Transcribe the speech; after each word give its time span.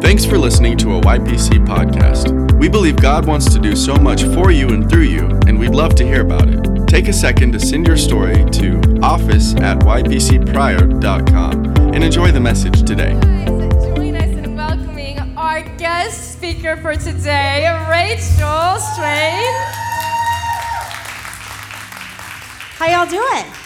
Thanks 0.00 0.24
for 0.24 0.38
listening 0.38 0.76
to 0.78 0.96
a 0.96 1.00
YPC 1.02 1.64
podcast. 1.66 2.58
We 2.58 2.68
believe 2.68 2.96
God 2.96 3.26
wants 3.26 3.52
to 3.52 3.60
do 3.60 3.76
so 3.76 3.94
much 3.96 4.24
for 4.24 4.50
you 4.50 4.70
and 4.70 4.88
through 4.88 5.02
you, 5.04 5.26
and 5.46 5.58
we'd 5.58 5.74
love 5.74 5.94
to 5.96 6.04
hear 6.04 6.22
about 6.22 6.48
it. 6.48 6.88
Take 6.88 7.06
a 7.08 7.12
second 7.12 7.52
to 7.52 7.60
send 7.60 7.86
your 7.86 7.96
story 7.96 8.44
to 8.52 8.80
office 9.02 9.54
at 9.56 9.78
ypcprior.com 9.80 11.66
and 11.94 12.02
enjoy 12.02 12.32
the 12.32 12.40
message 12.40 12.82
today. 12.82 13.12
Guys, 13.12 13.48
join 13.96 14.16
us 14.16 14.36
in 14.44 14.56
welcoming 14.56 15.18
our 15.36 15.62
guest 15.76 16.32
speaker 16.32 16.76
for 16.78 16.96
today, 16.96 17.68
Rachel 17.90 18.80
Strain. 18.80 19.54
How 22.78 22.86
y'all 22.86 23.06
doing? 23.06 23.59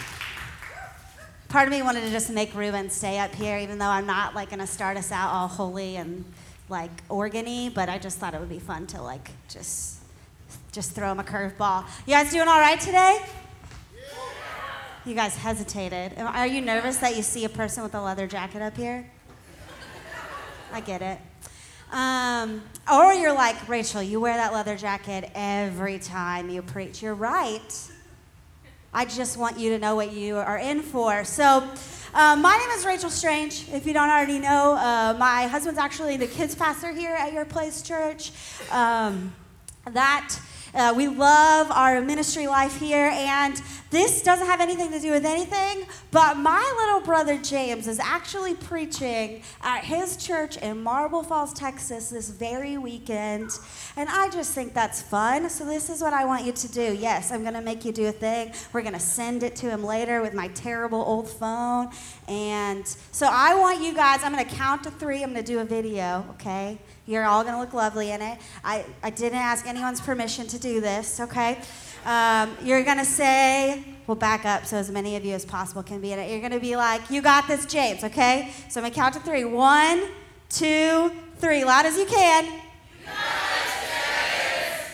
Part 1.55 1.69
of 1.69 1.71
me 1.71 1.81
wanted 1.81 2.01
to 2.01 2.11
just 2.11 2.29
make 2.29 2.53
Ruben 2.53 2.89
stay 2.89 3.17
up 3.17 3.33
here, 3.33 3.57
even 3.57 3.77
though 3.77 3.85
I'm 3.85 4.05
not 4.05 4.35
like 4.35 4.49
gonna 4.49 4.67
start 4.67 4.97
us 4.97 5.09
out 5.09 5.31
all 5.31 5.47
holy 5.47 5.95
and 5.95 6.25
like 6.67 7.07
organy, 7.07 7.73
but 7.73 7.87
I 7.87 7.97
just 7.97 8.17
thought 8.17 8.33
it 8.33 8.41
would 8.41 8.49
be 8.49 8.59
fun 8.59 8.87
to 8.87 9.01
like 9.01 9.29
just 9.47 9.99
just 10.73 10.91
throw 10.91 11.09
him 11.09 11.21
a 11.21 11.23
curveball. 11.23 11.85
You 12.05 12.13
guys 12.13 12.29
doing 12.29 12.49
all 12.49 12.59
right 12.59 12.77
today? 12.77 13.25
You 15.05 15.15
guys 15.15 15.37
hesitated. 15.37 16.19
Are 16.19 16.45
you 16.45 16.59
nervous 16.59 16.97
that 16.97 17.15
you 17.15 17.23
see 17.23 17.45
a 17.45 17.49
person 17.49 17.83
with 17.83 17.95
a 17.95 18.01
leather 18.01 18.27
jacket 18.27 18.61
up 18.61 18.75
here? 18.75 19.09
I 20.73 20.81
get 20.81 21.01
it. 21.01 21.19
Um, 21.89 22.63
or 22.91 23.13
you're 23.13 23.33
like, 23.33 23.69
Rachel, 23.69 24.03
you 24.03 24.19
wear 24.19 24.35
that 24.35 24.51
leather 24.51 24.75
jacket 24.75 25.31
every 25.33 25.99
time 25.99 26.49
you 26.49 26.61
preach. 26.61 27.01
You're 27.01 27.15
right. 27.15 27.73
I 28.97 29.03
just 29.03 29.35
want 29.35 29.59
you 29.59 29.71
to 29.71 29.77
know 29.77 29.97
what 29.97 30.13
you 30.13 30.37
are 30.37 30.57
in 30.57 30.81
for. 30.81 31.25
So, 31.25 31.69
uh, 32.13 32.37
my 32.37 32.55
name 32.57 32.69
is 32.77 32.85
Rachel 32.85 33.09
Strange. 33.09 33.67
If 33.73 33.85
you 33.85 33.91
don't 33.91 34.09
already 34.09 34.39
know, 34.39 34.75
uh, 34.75 35.13
my 35.19 35.47
husband's 35.47 35.77
actually 35.77 36.15
the 36.15 36.27
kids 36.27 36.55
pastor 36.55 36.93
here 36.93 37.13
at 37.13 37.33
Your 37.33 37.43
Place 37.43 37.81
Church. 37.81 38.31
Um, 38.71 39.35
that 39.91 40.33
uh, 40.75 40.93
we 40.95 41.07
love 41.07 41.71
our 41.71 42.01
ministry 42.01 42.47
life 42.47 42.77
here, 42.79 43.09
and 43.13 43.61
this 43.91 44.21
doesn't 44.21 44.45
have 44.45 44.59
anything 44.59 44.91
to 44.91 44.99
do 44.99 45.11
with 45.11 45.25
anything, 45.25 45.85
but 46.11 46.35
my 46.35 46.73
little 46.77 46.99
brother 46.99 47.37
James 47.37 47.87
is 47.87 47.97
actually 47.97 48.55
preaching 48.55 49.41
at 49.61 49.85
his 49.85 50.17
church 50.17 50.57
in 50.57 50.83
Marble 50.83 51.23
Falls, 51.23 51.53
Texas 51.53 52.09
this 52.09 52.29
very 52.29 52.77
weekend, 52.77 53.51
and 53.95 54.09
I 54.09 54.29
just 54.29 54.53
think 54.53 54.73
that's 54.73 55.01
fun. 55.01 55.49
So, 55.49 55.63
this 55.63 55.89
is 55.89 56.01
what 56.01 56.11
I 56.11 56.25
want 56.25 56.45
you 56.45 56.51
to 56.51 56.67
do. 56.67 56.93
Yes, 56.93 57.31
I'm 57.31 57.43
going 57.43 57.53
to 57.53 57.61
make 57.61 57.85
you 57.85 57.93
do 57.93 58.07
a 58.07 58.11
thing. 58.11 58.51
We're 58.73 58.81
going 58.81 58.93
to 58.93 58.99
send 58.99 59.43
it 59.43 59.55
to 59.57 59.69
him 59.69 59.81
later 59.81 60.21
with 60.21 60.33
my 60.33 60.49
terrible 60.49 61.01
old 61.01 61.29
phone, 61.29 61.89
and 62.27 62.85
so 63.13 63.29
I 63.31 63.55
want 63.55 63.81
you 63.81 63.93
guys, 63.93 64.23
I'm 64.23 64.33
going 64.33 64.45
to 64.45 64.55
count 64.55 64.83
to 64.83 64.91
three, 64.91 65.23
I'm 65.23 65.31
going 65.31 65.43
to 65.43 65.51
do 65.51 65.59
a 65.59 65.65
video, 65.65 66.25
okay? 66.31 66.79
You're 67.07 67.25
all 67.25 67.43
going 67.43 67.53
to 67.53 67.59
look 67.59 67.73
lovely 67.73 68.11
in 68.11 68.21
it. 68.21 68.39
I, 68.63 68.83
I 69.03 69.11
didn't 69.11 69.37
ask 69.37 69.67
anyone's 69.67 70.01
permission 70.01 70.47
to 70.47 70.57
do 70.57 70.81
this, 70.81 71.19
okay? 71.19 71.59
Um, 72.05 72.55
you're 72.63 72.83
going 72.83 72.97
to 72.97 73.05
say, 73.05 73.83
we'll 74.07 74.15
back 74.15 74.45
up 74.45 74.65
so 74.65 74.77
as 74.77 74.89
many 74.91 75.15
of 75.15 75.25
you 75.25 75.33
as 75.33 75.45
possible 75.45 75.83
can 75.83 76.01
be 76.01 76.13
in 76.13 76.19
it. 76.19 76.29
You're 76.29 76.39
going 76.39 76.51
to 76.51 76.59
be 76.59 76.75
like, 76.75 77.09
you 77.09 77.21
got 77.21 77.47
this, 77.47 77.65
James, 77.65 78.03
okay? 78.03 78.51
So 78.69 78.79
I'm 78.79 78.83
going 78.83 78.93
to 78.93 78.99
count 78.99 79.13
to 79.15 79.19
three. 79.19 79.43
One, 79.43 80.03
two, 80.49 81.11
three. 81.37 81.63
Loud 81.63 81.85
as 81.85 81.97
you 81.97 82.05
can. 82.05 82.61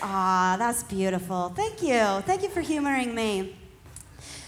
Ah, 0.02 0.56
that's 0.58 0.82
beautiful. 0.82 1.50
Thank 1.50 1.82
you. 1.82 2.22
Thank 2.26 2.42
you 2.42 2.48
for 2.48 2.60
humoring 2.60 3.14
me. 3.14 3.56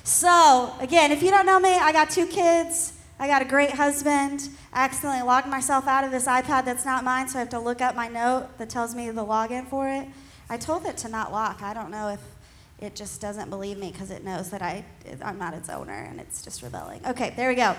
So, 0.02 0.74
again, 0.80 1.12
if 1.12 1.22
you 1.22 1.30
don't 1.30 1.46
know 1.46 1.60
me, 1.60 1.70
I 1.70 1.92
got 1.92 2.10
two 2.10 2.26
kids. 2.26 2.93
I 3.24 3.26
got 3.26 3.40
a 3.40 3.46
great 3.46 3.70
husband. 3.70 4.50
I 4.70 4.84
accidentally 4.84 5.22
logged 5.22 5.48
myself 5.48 5.88
out 5.88 6.04
of 6.04 6.10
this 6.10 6.26
iPad 6.26 6.66
that's 6.66 6.84
not 6.84 7.04
mine, 7.04 7.26
so 7.26 7.38
I 7.38 7.40
have 7.40 7.48
to 7.48 7.58
look 7.58 7.80
up 7.80 7.96
my 7.96 8.06
note 8.06 8.48
that 8.58 8.68
tells 8.68 8.94
me 8.94 9.08
the 9.08 9.24
login 9.24 9.66
for 9.66 9.88
it. 9.88 10.06
I 10.50 10.58
told 10.58 10.84
it 10.84 10.98
to 10.98 11.08
not 11.08 11.32
lock. 11.32 11.62
I 11.62 11.72
don't 11.72 11.90
know 11.90 12.08
if 12.08 12.20
it 12.80 12.94
just 12.94 13.22
doesn't 13.22 13.48
believe 13.48 13.78
me 13.78 13.90
because 13.90 14.10
it 14.10 14.24
knows 14.24 14.50
that 14.50 14.60
I, 14.60 14.84
I'm 15.22 15.38
not 15.38 15.54
its 15.54 15.70
owner 15.70 15.94
and 15.94 16.20
it's 16.20 16.42
just 16.42 16.60
rebelling. 16.60 17.00
Okay, 17.06 17.32
there 17.34 17.48
we 17.48 17.54
go. 17.54 17.74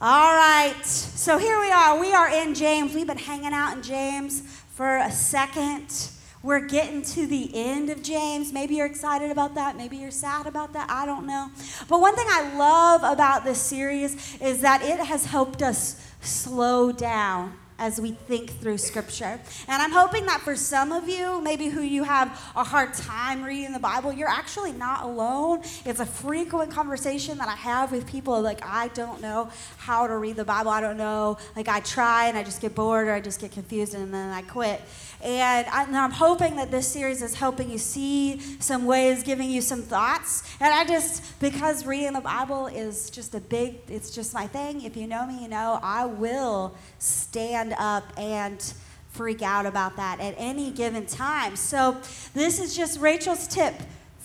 All 0.00 0.34
right, 0.34 0.82
so 0.82 1.36
here 1.36 1.60
we 1.60 1.70
are. 1.70 2.00
We 2.00 2.14
are 2.14 2.30
in 2.30 2.54
James. 2.54 2.94
We've 2.94 3.06
been 3.06 3.18
hanging 3.18 3.52
out 3.52 3.76
in 3.76 3.82
James 3.82 4.40
for 4.40 4.96
a 4.96 5.10
second. 5.10 6.08
We're 6.46 6.60
getting 6.60 7.02
to 7.02 7.26
the 7.26 7.50
end 7.54 7.90
of 7.90 8.04
James. 8.04 8.52
Maybe 8.52 8.76
you're 8.76 8.86
excited 8.86 9.32
about 9.32 9.56
that. 9.56 9.76
Maybe 9.76 9.96
you're 9.96 10.12
sad 10.12 10.46
about 10.46 10.74
that. 10.74 10.88
I 10.88 11.04
don't 11.04 11.26
know. 11.26 11.50
But 11.88 12.00
one 12.00 12.14
thing 12.14 12.28
I 12.28 12.56
love 12.56 13.02
about 13.02 13.42
this 13.42 13.60
series 13.60 14.40
is 14.40 14.60
that 14.60 14.80
it 14.80 15.00
has 15.00 15.26
helped 15.26 15.60
us 15.60 16.00
slow 16.20 16.92
down 16.92 17.58
as 17.78 18.00
we 18.00 18.12
think 18.12 18.50
through 18.60 18.78
scripture. 18.78 19.40
And 19.68 19.82
I'm 19.82 19.90
hoping 19.90 20.26
that 20.26 20.40
for 20.40 20.56
some 20.56 20.92
of 20.92 21.08
you, 21.08 21.40
maybe 21.42 21.66
who 21.66 21.82
you 21.82 22.04
have 22.04 22.28
a 22.54 22.64
hard 22.64 22.94
time 22.94 23.42
reading 23.42 23.72
the 23.72 23.80
Bible, 23.80 24.12
you're 24.12 24.28
actually 24.28 24.72
not 24.72 25.02
alone. 25.02 25.62
It's 25.84 26.00
a 26.00 26.06
frequent 26.06 26.70
conversation 26.70 27.38
that 27.38 27.48
I 27.48 27.56
have 27.56 27.92
with 27.92 28.06
people 28.06 28.40
like, 28.40 28.64
I 28.64 28.88
don't 28.88 29.20
know 29.20 29.50
how 29.78 30.06
to 30.06 30.16
read 30.16 30.36
the 30.36 30.44
Bible. 30.44 30.70
I 30.70 30.80
don't 30.80 30.96
know. 30.96 31.38
Like, 31.54 31.68
I 31.68 31.80
try 31.80 32.28
and 32.28 32.38
I 32.38 32.44
just 32.44 32.62
get 32.62 32.74
bored 32.74 33.08
or 33.08 33.12
I 33.12 33.20
just 33.20 33.40
get 33.40 33.52
confused 33.52 33.94
and 33.94 34.14
then 34.14 34.30
I 34.30 34.42
quit. 34.42 34.80
And, 35.26 35.66
I, 35.66 36.04
am 36.04 36.12
hoping 36.12 36.54
that 36.54 36.70
this 36.70 36.86
series 36.86 37.20
is 37.20 37.34
helping 37.34 37.68
you 37.68 37.78
see 37.78 38.38
some 38.60 38.86
ways, 38.86 39.24
giving 39.24 39.50
you 39.50 39.60
some 39.60 39.82
thoughts. 39.82 40.44
And 40.60 40.72
I 40.72 40.84
just, 40.84 41.40
because 41.40 41.84
reading 41.84 42.12
the 42.12 42.20
Bible 42.20 42.68
is 42.68 43.10
just 43.10 43.34
a 43.34 43.40
big, 43.40 43.78
it's 43.88 44.12
just 44.12 44.32
my 44.32 44.46
thing. 44.46 44.82
If 44.82 44.96
you 44.96 45.08
know 45.08 45.26
me, 45.26 45.42
you 45.42 45.48
know, 45.48 45.80
I 45.82 46.06
will 46.06 46.76
stand 47.00 47.74
up 47.76 48.04
and 48.16 48.72
freak 49.08 49.42
out 49.42 49.66
about 49.66 49.96
that 49.96 50.20
at 50.20 50.36
any 50.38 50.70
given 50.70 51.06
time. 51.06 51.56
So 51.56 51.96
this 52.32 52.60
is 52.60 52.76
just 52.76 53.00
Rachel's 53.00 53.48
tip 53.48 53.74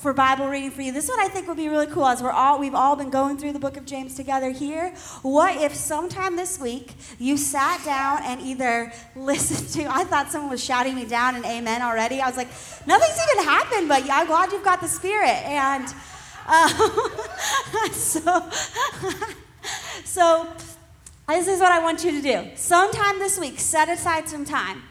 for 0.02 0.14
Bible 0.14 0.48
reading 0.48 0.72
for 0.72 0.82
you. 0.82 0.92
This 0.92 1.08
one 1.08 1.20
I 1.20 1.28
think 1.28 1.48
would 1.48 1.58
be 1.58 1.70
really 1.70 1.86
cool 1.86 2.08
as 2.08 2.24
we're 2.24 2.32
all 2.32 2.58
we've 2.58 2.74
all 2.74 2.96
been 2.96 3.12
going 3.12 3.38
through 3.38 3.54
the 3.54 3.60
book 3.60 3.78
of 3.78 3.86
James 3.86 4.16
together 4.16 4.50
here. 4.50 4.96
What 5.22 5.62
if 5.62 5.76
sometime 5.76 6.36
this 6.36 6.60
week 6.60 6.94
you 7.20 7.38
sat 7.38 7.86
down 7.86 8.24
and 8.24 8.42
either 8.42 8.92
listened 9.16 9.70
to 9.74 9.96
I 9.96 10.04
thought 10.06 10.32
someone 10.32 10.50
was 10.50 10.64
shouting 10.64 10.96
me 10.96 11.06
down 11.06 11.36
and 11.36 11.46
amen 11.46 11.84
already. 11.84 12.20
I 12.20 12.28
was 12.28 12.36
like, 12.36 12.48
nothing's 12.88 13.20
even 13.32 13.44
happened, 13.44 13.88
but 13.88 14.10
I'm 14.10 14.26
glad 14.26 14.52
you've 14.52 14.64
got 14.64 14.82
the 14.82 14.88
spirit. 14.88 15.38
And 15.46 15.88
uh, 16.48 16.68
so 17.92 18.50
so 20.04 20.48
this 21.28 21.48
is 21.48 21.60
what 21.60 21.72
I 21.72 21.78
want 21.78 22.04
you 22.04 22.12
to 22.12 22.22
do. 22.24 22.50
Sometime 22.56 23.20
this 23.20 23.40
week, 23.40 23.60
set 23.60 23.88
aside 23.88 24.28
some 24.28 24.46
time, 24.46 24.82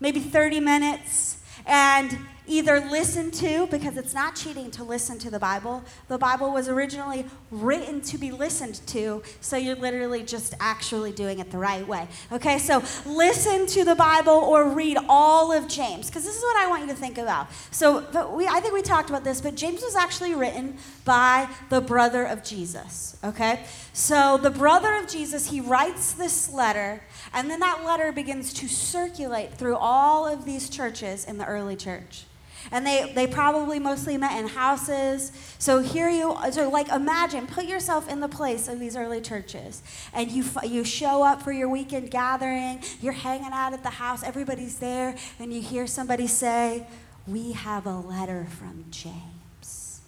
maybe 0.00 0.20
30 0.20 0.60
minutes, 0.60 1.38
and 1.64 2.18
either 2.50 2.80
listen 2.80 3.30
to, 3.30 3.66
because 3.68 3.96
it's 3.96 4.12
not 4.12 4.34
cheating 4.34 4.70
to 4.72 4.82
listen 4.82 5.18
to 5.20 5.30
the 5.30 5.38
Bible. 5.38 5.82
The 6.08 6.18
Bible 6.18 6.52
was 6.52 6.68
originally 6.68 7.24
written 7.50 8.00
to 8.02 8.18
be 8.18 8.32
listened 8.32 8.80
to, 8.88 9.22
so 9.40 9.56
you're 9.56 9.76
literally 9.76 10.24
just 10.24 10.54
actually 10.58 11.12
doing 11.12 11.38
it 11.38 11.50
the 11.50 11.58
right 11.58 11.86
way. 11.86 12.08
Okay, 12.32 12.58
so 12.58 12.82
listen 13.06 13.66
to 13.68 13.84
the 13.84 13.94
Bible 13.94 14.32
or 14.32 14.68
read 14.68 14.98
all 15.08 15.52
of 15.52 15.68
James, 15.68 16.08
because 16.08 16.24
this 16.24 16.36
is 16.36 16.42
what 16.42 16.56
I 16.56 16.66
want 16.68 16.82
you 16.82 16.88
to 16.88 16.94
think 16.94 17.18
about. 17.18 17.46
So, 17.70 18.00
we, 18.34 18.46
I 18.46 18.60
think 18.60 18.74
we 18.74 18.82
talked 18.82 19.10
about 19.10 19.22
this, 19.22 19.40
but 19.40 19.54
James 19.54 19.82
was 19.82 19.94
actually 19.94 20.34
written 20.34 20.76
by 21.04 21.48
the 21.68 21.80
brother 21.80 22.24
of 22.24 22.42
Jesus. 22.42 23.16
Okay, 23.22 23.64
so 23.92 24.38
the 24.38 24.50
brother 24.50 24.94
of 24.94 25.06
Jesus, 25.06 25.50
he 25.50 25.60
writes 25.60 26.14
this 26.14 26.52
letter, 26.52 27.02
and 27.32 27.48
then 27.48 27.60
that 27.60 27.84
letter 27.84 28.10
begins 28.10 28.52
to 28.54 28.66
circulate 28.66 29.54
through 29.54 29.76
all 29.76 30.26
of 30.26 30.44
these 30.44 30.68
churches 30.68 31.24
in 31.26 31.38
the 31.38 31.46
early 31.46 31.76
church. 31.76 32.24
And 32.72 32.86
they, 32.86 33.12
they 33.14 33.26
probably 33.26 33.78
mostly 33.78 34.16
met 34.16 34.38
in 34.38 34.48
houses. 34.48 35.32
So 35.58 35.80
here 35.80 36.08
you, 36.08 36.36
so 36.50 36.68
like 36.70 36.88
imagine, 36.88 37.46
put 37.46 37.64
yourself 37.64 38.08
in 38.08 38.20
the 38.20 38.28
place 38.28 38.68
of 38.68 38.80
these 38.80 38.96
early 38.96 39.20
churches. 39.20 39.82
And 40.12 40.30
you, 40.30 40.44
you 40.64 40.84
show 40.84 41.22
up 41.22 41.42
for 41.42 41.52
your 41.52 41.68
weekend 41.68 42.10
gathering, 42.10 42.82
you're 43.00 43.12
hanging 43.12 43.52
out 43.52 43.72
at 43.72 43.82
the 43.82 43.90
house, 43.90 44.22
everybody's 44.22 44.78
there, 44.78 45.16
and 45.38 45.52
you 45.52 45.60
hear 45.60 45.86
somebody 45.86 46.26
say, 46.26 46.86
We 47.26 47.52
have 47.52 47.86
a 47.86 47.96
letter 47.96 48.46
from 48.58 48.84
James. 48.90 50.00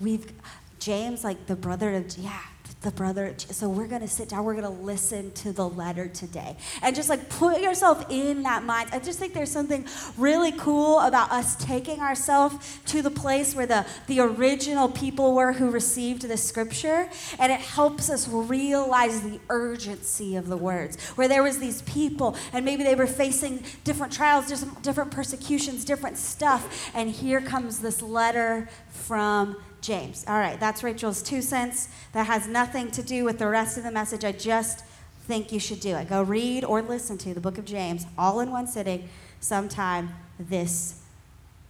We've, 0.00 0.32
James, 0.78 1.22
like 1.22 1.46
the 1.46 1.56
brother 1.56 1.94
of, 1.94 2.16
yeah, 2.18 2.42
the 2.80 2.90
brother. 2.90 3.34
So 3.36 3.68
we're 3.68 3.86
going 3.86 4.02
to 4.02 4.08
sit 4.08 4.28
down, 4.28 4.44
we're 4.44 4.60
going 4.60 4.64
to 4.64 4.82
listen 4.82 5.30
to 5.32 5.52
the 5.52 5.68
letter 5.68 6.08
today. 6.08 6.56
And 6.82 6.96
just 6.96 7.08
like 7.08 7.28
put 7.28 7.60
yourself 7.60 8.04
in 8.10 8.42
that 8.42 8.64
mind. 8.64 8.90
I 8.92 8.98
just 8.98 9.18
think 9.18 9.34
there's 9.34 9.50
something 9.50 9.86
really 10.16 10.52
cool 10.52 10.98
about 11.00 11.30
us 11.30 11.56
taking 11.56 12.00
ourselves 12.00 12.80
to 12.86 13.02
the 13.02 13.10
place 13.10 13.54
where 13.54 13.66
the, 13.66 13.86
the 14.06 14.20
original 14.20 14.88
people 14.88 15.34
were 15.34 15.52
who 15.52 15.70
received 15.70 16.22
the 16.22 16.36
scripture. 16.36 17.08
And 17.38 17.52
it 17.52 17.60
helps 17.60 18.10
us 18.10 18.28
realize 18.28 19.20
the 19.20 19.38
urgency 19.48 20.36
of 20.36 20.48
the 20.48 20.56
words. 20.56 21.00
Where 21.10 21.28
there 21.28 21.42
was 21.42 21.58
these 21.58 21.82
people, 21.82 22.36
and 22.52 22.64
maybe 22.64 22.82
they 22.82 22.94
were 22.94 23.06
facing 23.06 23.62
different 23.84 24.12
trials, 24.12 24.48
different, 24.48 24.82
different 24.82 25.10
persecutions, 25.10 25.84
different 25.84 26.18
stuff. 26.18 26.90
And 26.94 27.10
here 27.10 27.40
comes 27.40 27.78
this 27.78 28.02
letter 28.02 28.68
from 28.88 29.56
James. 29.82 30.24
All 30.26 30.38
right, 30.38 30.58
that's 30.58 30.82
Rachel's 30.82 31.22
two 31.22 31.42
cents. 31.42 31.88
That 32.12 32.26
has 32.26 32.48
nothing 32.48 32.90
to 32.92 33.02
do 33.02 33.24
with 33.24 33.38
the 33.38 33.48
rest 33.48 33.76
of 33.76 33.84
the 33.84 33.90
message. 33.90 34.24
I 34.24 34.32
just 34.32 34.84
think 35.26 35.52
you 35.52 35.60
should 35.60 35.80
do 35.80 35.96
it. 35.96 36.08
Go 36.08 36.22
read 36.22 36.64
or 36.64 36.80
listen 36.80 37.18
to 37.18 37.34
the 37.34 37.40
book 37.40 37.58
of 37.58 37.64
James 37.64 38.06
all 38.16 38.40
in 38.40 38.50
one 38.50 38.66
sitting 38.66 39.08
sometime 39.40 40.14
this 40.38 41.00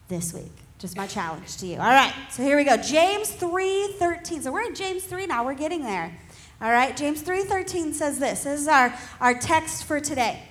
this 0.09 0.33
week. 0.33 0.53
Just 0.79 0.97
my 0.97 1.07
challenge 1.07 1.57
to 1.59 1.67
you. 1.67 1.77
All 1.77 1.91
right. 1.91 2.13
So 2.31 2.43
here 2.43 2.57
we 2.57 2.65
go. 2.65 2.77
James 2.77 3.31
3:13. 3.31 4.43
So 4.43 4.53
we're 4.53 4.63
in 4.63 4.75
James 4.75 5.05
3 5.05 5.27
now. 5.27 5.45
We're 5.45 5.55
getting 5.55 5.83
there. 5.83 6.17
All 6.61 6.71
right. 6.71 6.97
James 6.97 7.23
3:13 7.23 7.95
says 7.95 8.19
this. 8.19 8.45
This 8.45 8.61
is 8.63 8.69
our 8.69 8.95
our 9.21 9.35
text 9.35 9.85
for 9.85 10.01
today. 10.01 10.43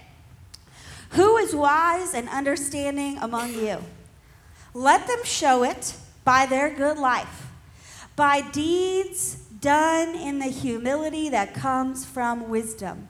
Who 1.12 1.38
is 1.38 1.54
wise 1.54 2.14
and 2.14 2.28
understanding 2.30 3.18
among 3.20 3.54
you? 3.54 3.84
Let 4.74 5.06
them 5.08 5.20
show 5.26 5.64
it 5.64 5.96
by 6.24 6.46
their 6.46 6.70
good 6.70 6.98
life, 6.98 7.51
by 8.16 8.42
deeds 8.42 9.36
done 9.36 10.16
in 10.16 10.40
the 10.40 10.46
humility 10.46 11.30
that 11.30 11.54
comes 11.54 12.06
from 12.06 12.50
wisdom. 12.50 13.08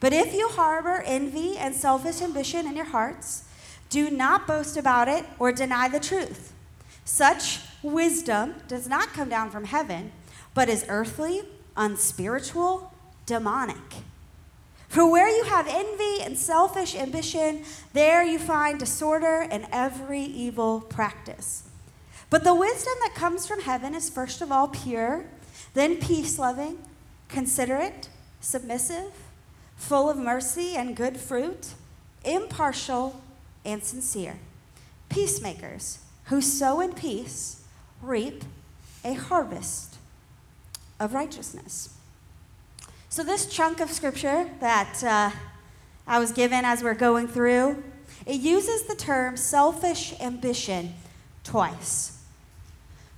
But 0.00 0.12
if 0.12 0.34
you 0.34 0.48
harbor 0.48 1.02
envy 1.04 1.56
and 1.56 1.74
selfish 1.74 2.20
ambition 2.22 2.66
in 2.66 2.76
your 2.76 2.84
hearts, 2.84 3.44
do 3.88 4.10
not 4.10 4.46
boast 4.46 4.76
about 4.76 5.08
it 5.08 5.24
or 5.38 5.50
deny 5.50 5.88
the 5.88 5.98
truth. 5.98 6.52
Such 7.04 7.60
wisdom 7.82 8.54
does 8.68 8.86
not 8.86 9.08
come 9.08 9.28
down 9.28 9.50
from 9.50 9.64
heaven, 9.64 10.12
but 10.54 10.68
is 10.68 10.84
earthly, 10.88 11.42
unspiritual, 11.76 12.92
demonic. 13.24 13.76
For 14.88 15.10
where 15.10 15.28
you 15.28 15.44
have 15.44 15.66
envy 15.68 16.22
and 16.22 16.36
selfish 16.36 16.94
ambition, 16.94 17.64
there 17.92 18.22
you 18.22 18.38
find 18.38 18.78
disorder 18.78 19.46
and 19.50 19.66
every 19.72 20.22
evil 20.22 20.80
practice. 20.80 21.67
But 22.30 22.44
the 22.44 22.54
wisdom 22.54 22.94
that 23.00 23.14
comes 23.14 23.46
from 23.46 23.60
heaven 23.60 23.94
is 23.94 24.10
first 24.10 24.42
of 24.42 24.52
all 24.52 24.68
pure, 24.68 25.24
then 25.74 25.96
peace 25.96 26.38
loving, 26.38 26.78
considerate, 27.28 28.08
submissive, 28.40 29.12
full 29.76 30.10
of 30.10 30.16
mercy 30.16 30.74
and 30.76 30.96
good 30.96 31.16
fruit, 31.16 31.74
impartial 32.24 33.20
and 33.64 33.82
sincere. 33.82 34.38
Peacemakers 35.08 36.00
who 36.24 36.42
sow 36.42 36.80
in 36.80 36.92
peace 36.92 37.62
reap 38.02 38.44
a 39.04 39.14
harvest 39.14 39.96
of 41.00 41.14
righteousness. 41.14 41.94
So, 43.08 43.22
this 43.22 43.46
chunk 43.46 43.80
of 43.80 43.90
scripture 43.90 44.50
that 44.60 45.02
uh, 45.02 45.30
I 46.06 46.18
was 46.18 46.32
given 46.32 46.64
as 46.64 46.82
we're 46.82 46.94
going 46.94 47.26
through, 47.26 47.82
it 48.26 48.40
uses 48.40 48.82
the 48.82 48.94
term 48.94 49.36
selfish 49.38 50.12
ambition 50.20 50.94
twice. 51.42 52.17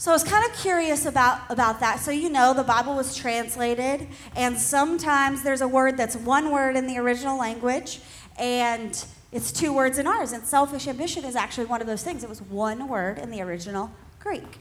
So 0.00 0.10
I 0.10 0.14
was 0.14 0.24
kind 0.24 0.50
of 0.50 0.58
curious 0.58 1.04
about, 1.04 1.42
about 1.50 1.80
that. 1.80 2.00
So, 2.00 2.10
you 2.10 2.30
know, 2.30 2.54
the 2.54 2.62
Bible 2.62 2.96
was 2.96 3.14
translated, 3.14 4.08
and 4.34 4.56
sometimes 4.56 5.42
there's 5.42 5.60
a 5.60 5.68
word 5.68 5.98
that's 5.98 6.16
one 6.16 6.50
word 6.50 6.74
in 6.74 6.86
the 6.86 6.96
original 6.96 7.36
language, 7.38 8.00
and 8.38 9.04
it's 9.30 9.52
two 9.52 9.74
words 9.74 9.98
in 9.98 10.06
ours. 10.06 10.32
And 10.32 10.42
selfish 10.42 10.88
ambition 10.88 11.26
is 11.26 11.36
actually 11.36 11.66
one 11.66 11.82
of 11.82 11.86
those 11.86 12.02
things. 12.02 12.24
It 12.24 12.30
was 12.30 12.40
one 12.40 12.88
word 12.88 13.18
in 13.18 13.30
the 13.30 13.42
original 13.42 13.90
Greek. 14.20 14.56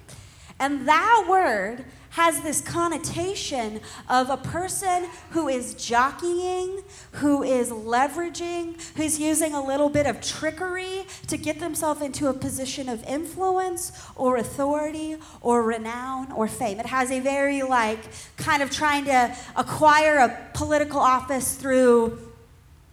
And 0.59 0.87
that 0.87 1.25
word 1.29 1.85
has 2.11 2.41
this 2.41 2.59
connotation 2.59 3.79
of 4.09 4.29
a 4.29 4.37
person 4.37 5.07
who 5.29 5.47
is 5.47 5.73
jockeying, 5.75 6.81
who 7.13 7.43
is 7.43 7.69
leveraging, 7.69 8.75
who's 8.95 9.19
using 9.19 9.53
a 9.53 9.63
little 9.63 9.89
bit 9.89 10.05
of 10.05 10.19
trickery 10.19 11.05
to 11.27 11.37
get 11.37 11.59
themselves 11.59 12.01
into 12.01 12.27
a 12.27 12.33
position 12.33 12.89
of 12.89 13.03
influence 13.03 13.91
or 14.15 14.37
authority 14.37 15.17
or 15.41 15.63
renown 15.63 16.31
or 16.31 16.47
fame. 16.47 16.79
It 16.79 16.87
has 16.87 17.11
a 17.11 17.19
very, 17.19 17.61
like, 17.61 17.99
kind 18.37 18.63
of 18.63 18.71
trying 18.71 19.05
to 19.05 19.35
acquire 19.55 20.17
a 20.17 20.37
political 20.53 20.99
office 20.99 21.55
through 21.55 22.19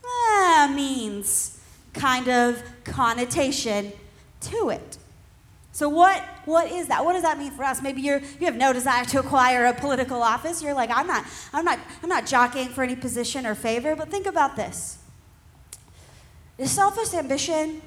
eh, 0.05 0.73
means 0.75 1.59
kind 1.95 2.29
of 2.29 2.63
connotation 2.85 3.93
to 4.43 4.69
it. 4.69 4.99
So 5.73 5.89
what 5.89 6.23
what 6.47 6.71
is 6.71 6.87
that? 6.87 7.05
What 7.05 7.13
does 7.13 7.23
that 7.23 7.39
mean 7.39 7.51
for 7.51 7.65
us? 7.65 7.83
Maybe 7.83 8.01
you're 8.01 8.21
you 8.41 8.47
have 8.47 8.57
no 8.57 8.73
desire 8.73 9.05
to 9.05 9.21
acquire 9.21 9.67
a 9.67 9.75
political 9.75 10.23
office. 10.23 10.63
You're 10.63 10.75
like, 10.75 10.91
I'm 10.91 11.07
not 11.07 11.27
I'm 11.53 11.65
not 11.65 11.79
I'm 12.03 12.09
not 12.09 12.25
jockeying 12.25 12.71
for 12.71 12.83
any 12.83 12.97
position 12.97 13.45
or 13.45 13.55
favor, 13.55 13.95
but 13.95 14.11
think 14.11 14.27
about 14.27 14.57
this. 14.57 14.99
Is 16.59 16.71
selfish 16.71 17.13
ambition 17.13 17.83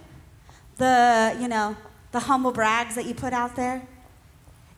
the, 0.77 1.35
you 1.41 1.47
know, 1.47 1.75
the 2.11 2.19
humble 2.19 2.51
brags 2.51 2.93
that 2.95 3.05
you 3.05 3.15
put 3.15 3.33
out 3.33 3.55
there? 3.55 3.81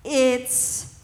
It's 0.06 1.00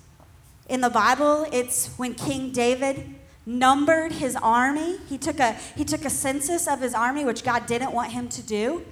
in 0.69 0.79
the 0.79 0.89
Bible, 0.89 1.45
it's 1.51 1.87
when 1.97 2.13
King 2.13 2.51
David 2.51 3.15
numbered 3.45 4.13
his 4.13 4.35
army. 4.37 4.97
He 5.09 5.17
took 5.17 5.39
a 5.39 5.53
he 5.75 5.83
took 5.83 6.05
a 6.05 6.09
census 6.09 6.67
of 6.67 6.79
his 6.79 6.93
army, 6.93 7.25
which 7.25 7.43
God 7.43 7.65
didn't 7.65 7.91
want 7.91 8.11
him 8.11 8.29
to 8.29 8.41
do. 8.41 8.85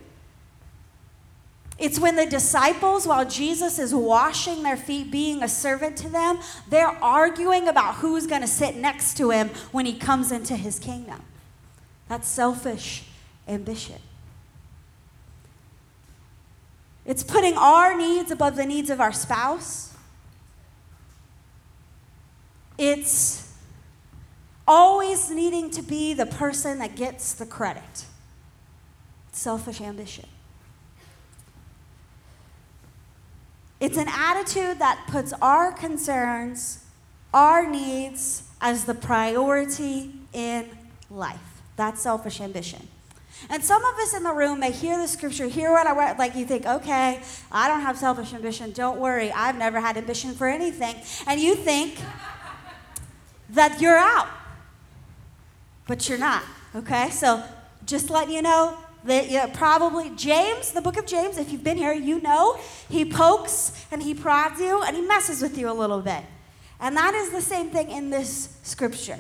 It's 1.78 2.00
when 2.00 2.16
the 2.16 2.26
disciples, 2.26 3.06
while 3.06 3.26
Jesus 3.26 3.80
is 3.80 3.94
washing 3.94 4.64
their 4.64 4.78
feet, 4.78 5.12
being 5.12 5.44
a 5.44 5.50
servant 5.50 5.98
to 5.98 6.10
them, 6.10 6.40
they're 6.70 6.88
arguing 7.04 7.68
about 7.68 7.96
who's 7.96 8.28
going 8.28 8.42
to 8.42 8.48
sit 8.48 8.78
next 8.78 9.18
to 9.18 9.32
him 9.32 9.50
when 9.72 9.86
he 9.86 9.94
comes 9.94 10.32
into 10.32 10.56
his 10.56 10.80
kingdom. 10.80 11.22
That's 12.08 12.28
selfish 12.28 13.04
ambition. 13.48 14.00
It's 17.06 17.24
putting 17.24 17.56
our 17.56 17.96
needs 17.98 18.32
above 18.32 18.56
the 18.56 18.66
needs 18.66 18.90
of 18.90 19.02
our 19.02 19.12
spouse. 19.12 19.94
It's 22.78 23.54
always 24.68 25.30
needing 25.30 25.70
to 25.72 25.82
be 25.82 26.14
the 26.14 26.26
person 26.26 26.80
that 26.80 26.96
gets 26.96 27.34
the 27.34 27.46
credit. 27.46 28.06
selfish 29.32 29.82
ambition. 29.82 30.26
It's 33.86 33.98
an 33.98 34.08
attitude 34.10 34.80
that 34.80 35.06
puts 35.08 35.32
our 35.44 35.72
concerns, 35.72 36.84
our 37.32 37.70
needs 37.70 38.42
as 38.60 38.86
the 38.86 38.96
priority 38.96 40.12
in 40.34 40.68
life. 41.12 41.62
That's 41.76 42.02
selfish 42.02 42.42
ambition. 42.42 42.88
And 43.48 43.64
some 43.64 43.86
of 43.86 43.94
us 44.00 44.16
in 44.16 44.24
the 44.24 44.34
room 44.34 44.60
may 44.60 44.72
hear 44.72 44.98
the 44.98 45.08
scripture, 45.08 45.46
hear 45.48 45.72
what 45.72 45.86
I 45.86 45.96
wrote, 45.96 46.18
like 46.18 46.36
you 46.36 46.46
think, 46.46 46.66
okay, 46.66 47.22
I 47.52 47.68
don't 47.68 47.82
have 47.82 47.96
selfish 47.96 48.34
ambition. 48.34 48.72
Don't 48.72 49.00
worry, 49.00 49.32
I've 49.32 49.60
never 49.60 49.80
had 49.80 49.98
ambition 49.98 50.34
for 50.34 50.48
anything. 50.48 50.96
And 51.28 51.40
you 51.40 51.54
think 51.54 52.00
that 53.52 53.80
you're 53.80 54.00
out. 54.00 54.30
But 55.86 56.10
you're 56.10 56.18
not, 56.18 56.42
okay? 56.74 57.12
So 57.12 57.44
just 57.86 58.10
letting 58.10 58.34
you 58.34 58.42
know, 58.42 58.80
that 59.06 59.54
probably 59.54 60.10
James, 60.12 60.72
the 60.72 60.82
book 60.82 60.98
of 60.98 61.06
James, 61.06 61.38
if 61.38 61.52
you've 61.52 61.64
been 61.64 61.78
here, 61.78 61.94
you 61.94 62.20
know 62.22 62.60
he 62.90 63.06
pokes 63.06 63.86
and 63.92 64.02
he 64.02 64.14
prods 64.14 64.60
you 64.60 64.82
and 64.84 64.96
he 64.96 65.02
messes 65.02 65.42
with 65.42 65.58
you 65.58 65.70
a 65.70 65.74
little 65.74 66.02
bit. 66.02 66.24
And 66.80 66.98
that 66.98 67.14
is 67.14 67.32
the 67.32 67.42
same 67.42 67.70
thing 67.70 67.90
in 67.90 68.10
this 68.10 68.58
scripture. 68.64 69.20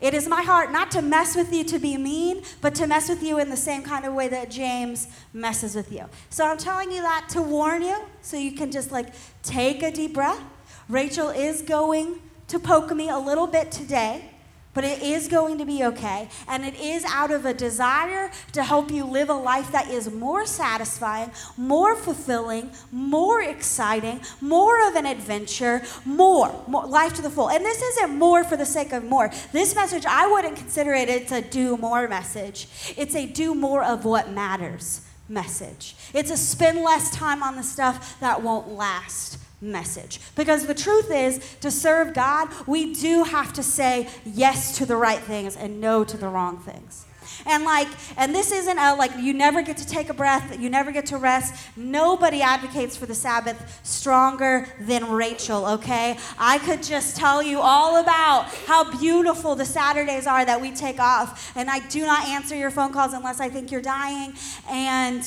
It 0.00 0.14
is 0.14 0.28
my 0.28 0.42
heart 0.42 0.70
not 0.70 0.92
to 0.92 1.02
mess 1.02 1.34
with 1.34 1.52
you 1.52 1.64
to 1.64 1.78
be 1.78 1.96
mean, 1.96 2.42
but 2.60 2.74
to 2.76 2.86
mess 2.86 3.08
with 3.08 3.22
you 3.22 3.38
in 3.38 3.50
the 3.50 3.56
same 3.56 3.82
kind 3.82 4.04
of 4.04 4.14
way 4.14 4.28
that 4.28 4.50
James 4.50 5.08
messes 5.32 5.74
with 5.74 5.92
you. 5.92 6.04
So 6.30 6.46
I'm 6.46 6.56
telling 6.56 6.92
you 6.92 7.02
that 7.02 7.28
to 7.30 7.42
warn 7.42 7.82
you 7.82 7.96
so 8.22 8.36
you 8.36 8.52
can 8.52 8.70
just 8.70 8.92
like 8.92 9.08
take 9.42 9.82
a 9.82 9.90
deep 9.90 10.14
breath. 10.14 10.40
Rachel 10.88 11.30
is 11.30 11.62
going 11.62 12.20
to 12.46 12.58
poke 12.58 12.94
me 12.94 13.08
a 13.08 13.18
little 13.18 13.46
bit 13.46 13.72
today 13.72 14.30
but 14.74 14.84
it 14.84 15.02
is 15.02 15.28
going 15.28 15.58
to 15.58 15.64
be 15.64 15.84
okay. 15.84 16.28
And 16.46 16.64
it 16.64 16.78
is 16.78 17.04
out 17.04 17.30
of 17.30 17.44
a 17.44 17.54
desire 17.54 18.30
to 18.52 18.62
help 18.62 18.90
you 18.90 19.04
live 19.04 19.28
a 19.28 19.34
life 19.34 19.72
that 19.72 19.88
is 19.88 20.10
more 20.10 20.46
satisfying, 20.46 21.30
more 21.56 21.96
fulfilling, 21.96 22.70
more 22.92 23.42
exciting, 23.42 24.20
more 24.40 24.88
of 24.88 24.94
an 24.94 25.06
adventure, 25.06 25.82
more, 26.04 26.64
more 26.66 26.86
life 26.86 27.14
to 27.14 27.22
the 27.22 27.30
full. 27.30 27.50
And 27.50 27.64
this 27.64 27.82
isn't 27.82 28.18
more 28.18 28.44
for 28.44 28.56
the 28.56 28.66
sake 28.66 28.92
of 28.92 29.04
more. 29.04 29.30
This 29.52 29.74
message, 29.74 30.06
I 30.06 30.30
wouldn't 30.30 30.56
consider 30.56 30.94
it 30.94 31.08
it's 31.08 31.32
a 31.32 31.42
do 31.42 31.76
more 31.76 32.06
message. 32.06 32.68
It's 32.96 33.14
a 33.14 33.26
do 33.26 33.54
more 33.54 33.82
of 33.82 34.04
what 34.04 34.30
matters 34.30 35.02
message. 35.28 35.96
It's 36.14 36.30
a 36.30 36.36
spend 36.36 36.82
less 36.82 37.10
time 37.10 37.42
on 37.42 37.56
the 37.56 37.62
stuff 37.62 38.18
that 38.20 38.42
won't 38.42 38.68
last 38.68 39.38
message. 39.60 40.20
Because 40.34 40.66
the 40.66 40.74
truth 40.74 41.10
is, 41.10 41.56
to 41.60 41.70
serve 41.70 42.14
God, 42.14 42.48
we 42.66 42.94
do 42.94 43.24
have 43.24 43.52
to 43.54 43.62
say 43.62 44.08
yes 44.24 44.76
to 44.78 44.86
the 44.86 44.96
right 44.96 45.20
things 45.20 45.56
and 45.56 45.80
no 45.80 46.04
to 46.04 46.16
the 46.16 46.28
wrong 46.28 46.58
things. 46.58 47.06
And 47.46 47.64
like, 47.64 47.88
and 48.16 48.34
this 48.34 48.52
isn't 48.52 48.78
a 48.78 48.94
like 48.94 49.12
you 49.18 49.32
never 49.32 49.62
get 49.62 49.76
to 49.78 49.86
take 49.86 50.08
a 50.08 50.14
breath, 50.14 50.58
you 50.58 50.70
never 50.70 50.92
get 50.92 51.06
to 51.06 51.18
rest. 51.18 51.54
Nobody 51.76 52.42
advocates 52.42 52.96
for 52.96 53.06
the 53.06 53.14
Sabbath 53.14 53.80
stronger 53.82 54.66
than 54.80 55.10
Rachel, 55.10 55.66
okay? 55.66 56.18
I 56.38 56.58
could 56.58 56.82
just 56.82 57.16
tell 57.16 57.42
you 57.42 57.60
all 57.60 58.00
about 58.00 58.46
how 58.66 58.98
beautiful 58.98 59.54
the 59.54 59.64
Saturdays 59.64 60.26
are 60.26 60.44
that 60.44 60.60
we 60.60 60.72
take 60.72 61.00
off. 61.00 61.52
And 61.56 61.70
I 61.70 61.86
do 61.88 62.04
not 62.06 62.26
answer 62.26 62.56
your 62.56 62.70
phone 62.70 62.92
calls 62.92 63.12
unless 63.12 63.40
I 63.40 63.48
think 63.48 63.70
you're 63.70 63.80
dying. 63.80 64.34
And 64.68 65.24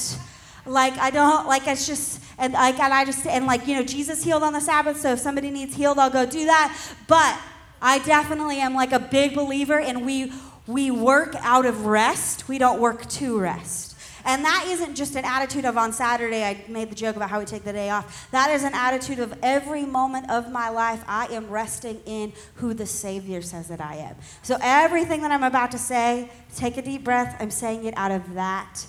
like 0.66 0.98
I 0.98 1.10
don't 1.10 1.48
like 1.48 1.68
it's 1.68 1.88
just 1.88 2.22
and 2.38 2.54
like 2.54 2.80
and 2.80 2.94
I 2.94 3.06
just 3.06 3.26
and 3.26 3.46
like 3.46 3.68
you 3.68 3.76
know 3.76 3.84
Jesus 3.84 4.24
healed 4.24 4.44
on 4.44 4.54
the 4.54 4.62
Sabbath, 4.62 5.00
so 5.00 5.14
if 5.14 5.20
somebody 5.20 5.52
needs 5.52 5.76
healed, 5.76 6.00
I'll 6.00 6.10
go 6.10 6.26
do 6.26 6.46
that. 6.46 6.78
But 7.08 7.40
I 7.82 8.00
definitely 8.00 8.60
am 8.60 8.74
like 8.74 8.92
a 8.92 9.00
big 9.00 9.34
believer 9.36 9.80
and 9.80 10.06
we 10.06 10.32
we 10.68 10.92
work 10.92 11.36
out 11.40 11.66
of 11.66 11.86
rest, 11.86 12.48
we 12.48 12.58
don't 12.58 12.80
work 12.80 13.08
to 13.10 13.40
rest. 13.40 13.92
And 14.24 14.46
that 14.46 14.66
isn't 14.68 14.94
just 14.94 15.16
an 15.16 15.26
attitude 15.26 15.66
of 15.66 15.78
on 15.78 15.92
Saturday, 15.94 16.44
I 16.44 16.64
made 16.68 16.92
the 16.92 16.96
joke 16.96 17.16
about 17.16 17.32
how 17.32 17.40
we 17.40 17.46
take 17.46 17.64
the 17.64 17.74
day 17.74 17.90
off. 17.90 18.30
That 18.30 18.52
is 18.52 18.64
an 18.64 18.74
attitude 18.76 19.18
of 19.18 19.34
every 19.42 19.84
moment 19.84 20.30
of 20.30 20.52
my 20.52 20.70
life, 20.70 21.04
I 21.08 21.26
am 21.28 21.50
resting 21.50 22.00
in 22.06 22.34
who 22.56 22.76
the 22.76 22.86
Savior 22.86 23.42
says 23.42 23.68
that 23.70 23.82
I 23.82 23.96
am. 23.96 24.16
So 24.44 24.58
everything 24.62 25.24
that 25.24 25.32
I'm 25.32 25.42
about 25.44 25.72
to 25.72 25.80
say, 25.80 26.30
take 26.56 26.78
a 26.78 26.84
deep 26.84 27.04
breath. 27.04 27.36
I'm 27.40 27.50
saying 27.50 27.86
it 27.86 27.96
out 27.98 28.12
of 28.12 28.36
that 28.36 28.86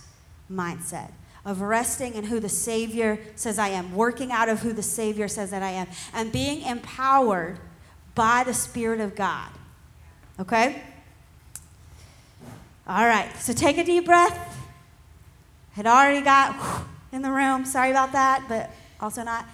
mindset 0.51 1.13
of 1.45 1.61
resting 1.61 2.15
in 2.15 2.25
who 2.25 2.39
the 2.39 2.49
Savior 2.49 3.19
says 3.35 3.59
I 3.59 3.69
am, 3.69 3.95
working 3.95 4.31
out 4.31 4.49
of 4.49 4.61
who 4.61 4.73
the 4.73 4.83
Savior 4.83 5.29
says 5.29 5.51
that 5.51 5.63
I 5.63 5.71
am, 5.71 5.89
and 6.15 6.31
being 6.31 6.63
empowered 6.63 7.59
by 8.15 8.45
the 8.45 8.55
Spirit 8.55 9.01
of 9.01 9.15
God. 9.15 9.49
Okay? 10.39 10.83
All 12.87 13.07
right, 13.07 13.35
so 13.39 13.53
take 13.53 13.79
a 13.79 13.85
deep 13.85 14.05
breath. 14.05 14.59
Had 15.73 15.87
already 15.87 16.21
got 16.21 16.85
in 17.13 17.23
the 17.23 17.31
room. 17.31 17.65
Sorry 17.65 17.91
about 17.91 18.13
that, 18.13 18.45
but 18.49 18.71
also 19.01 19.23
not. 19.23 19.47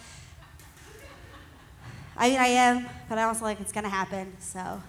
I 2.16 2.30
mean, 2.30 2.38
I 2.38 2.46
am, 2.46 2.88
but 3.08 3.18
I 3.18 3.24
also 3.24 3.44
like 3.44 3.60
it's 3.60 3.70
going 3.72 3.84
to 3.84 3.90
happen. 3.90 4.32
So 4.40 4.82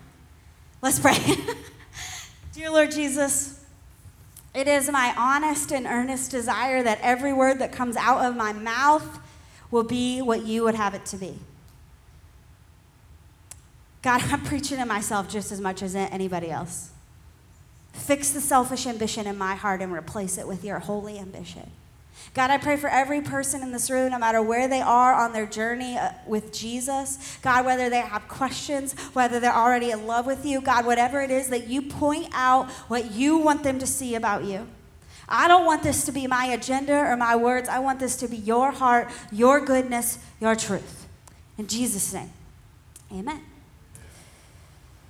let's 0.82 1.00
pray. 1.00 1.18
Dear 2.53 2.72
Lord 2.72 2.91
Jesus, 2.91 3.59
it 4.53 4.68
is 4.68 4.89
my 4.89 5.13
honest 5.18 5.72
and 5.72 5.86
earnest 5.86 6.32
desire 6.32 6.82
that 6.84 7.00
every 7.01 7.34
word 7.34 7.60
that 7.60 7.72
comes 7.72 7.96
out 7.96 8.25
of 8.25 8.36
my 8.36 8.53
mouth 8.53 9.20
will 9.72 9.84
be 9.84 10.22
what 10.22 10.46
you 10.46 10.63
would 10.63 10.75
have 10.75 10.94
it 10.94 11.06
to 11.08 11.18
be. 11.18 11.38
God, 14.01 14.22
I'm 14.32 14.44
preaching 14.44 14.77
to 14.77 14.86
myself 14.86 15.29
just 15.29 15.51
as 15.51 15.62
much 15.62 15.82
as 15.84 15.96
anybody 15.96 16.50
else. 16.50 16.91
Fix 17.94 18.32
the 18.32 18.41
selfish 18.41 18.88
ambition 18.88 19.27
in 19.27 19.38
my 19.38 19.56
heart 19.56 19.82
and 19.82 19.91
replace 19.91 20.38
it 20.38 20.48
with 20.48 20.63
your 20.63 20.79
holy 20.79 21.20
ambition. 21.20 21.70
God, 22.34 22.52
I 22.52 22.58
pray 22.58 22.78
for 22.78 22.90
every 22.90 23.22
person 23.22 23.64
in 23.64 23.72
this 23.72 23.90
room, 23.90 24.12
no 24.12 24.20
matter 24.20 24.42
where 24.42 24.68
they 24.68 24.82
are 24.82 25.14
on 25.14 25.34
their 25.34 25.46
journey 25.46 25.98
uh, 25.98 26.12
with 26.28 26.54
Jesus. 26.54 27.38
God, 27.42 27.66
whether 27.66 27.90
they 27.90 28.02
have 28.02 28.28
questions, 28.28 28.94
whether 29.14 29.40
they're 29.40 29.56
already 29.56 29.92
in 29.92 30.06
love 30.06 30.26
with 30.26 30.46
you, 30.46 30.62
God, 30.62 30.86
whatever 30.86 31.22
it 31.22 31.32
is 31.32 31.50
that 31.50 31.68
you 31.68 31.82
point 31.82 32.28
out 32.34 32.70
what 32.88 33.12
you 33.12 33.38
want 33.38 33.64
them 33.64 33.80
to 33.80 33.88
see 33.88 34.16
about 34.16 34.46
you. 34.46 34.68
I 35.28 35.48
don't 35.48 35.66
want 35.66 35.84
this 35.84 36.06
to 36.06 36.12
be 36.12 36.28
my 36.28 36.46
agenda 36.46 36.94
or 36.94 37.16
my 37.16 37.36
words. 37.36 37.70
I 37.70 37.80
want 37.80 38.00
this 38.00 38.16
to 38.18 38.28
be 38.28 38.38
your 38.38 38.72
heart, 38.72 39.10
your 39.32 39.64
goodness, 39.64 40.20
your 40.40 40.56
truth. 40.56 41.08
In 41.58 41.68
Jesus' 41.68 42.14
name, 42.14 42.32
amen. 43.12 43.42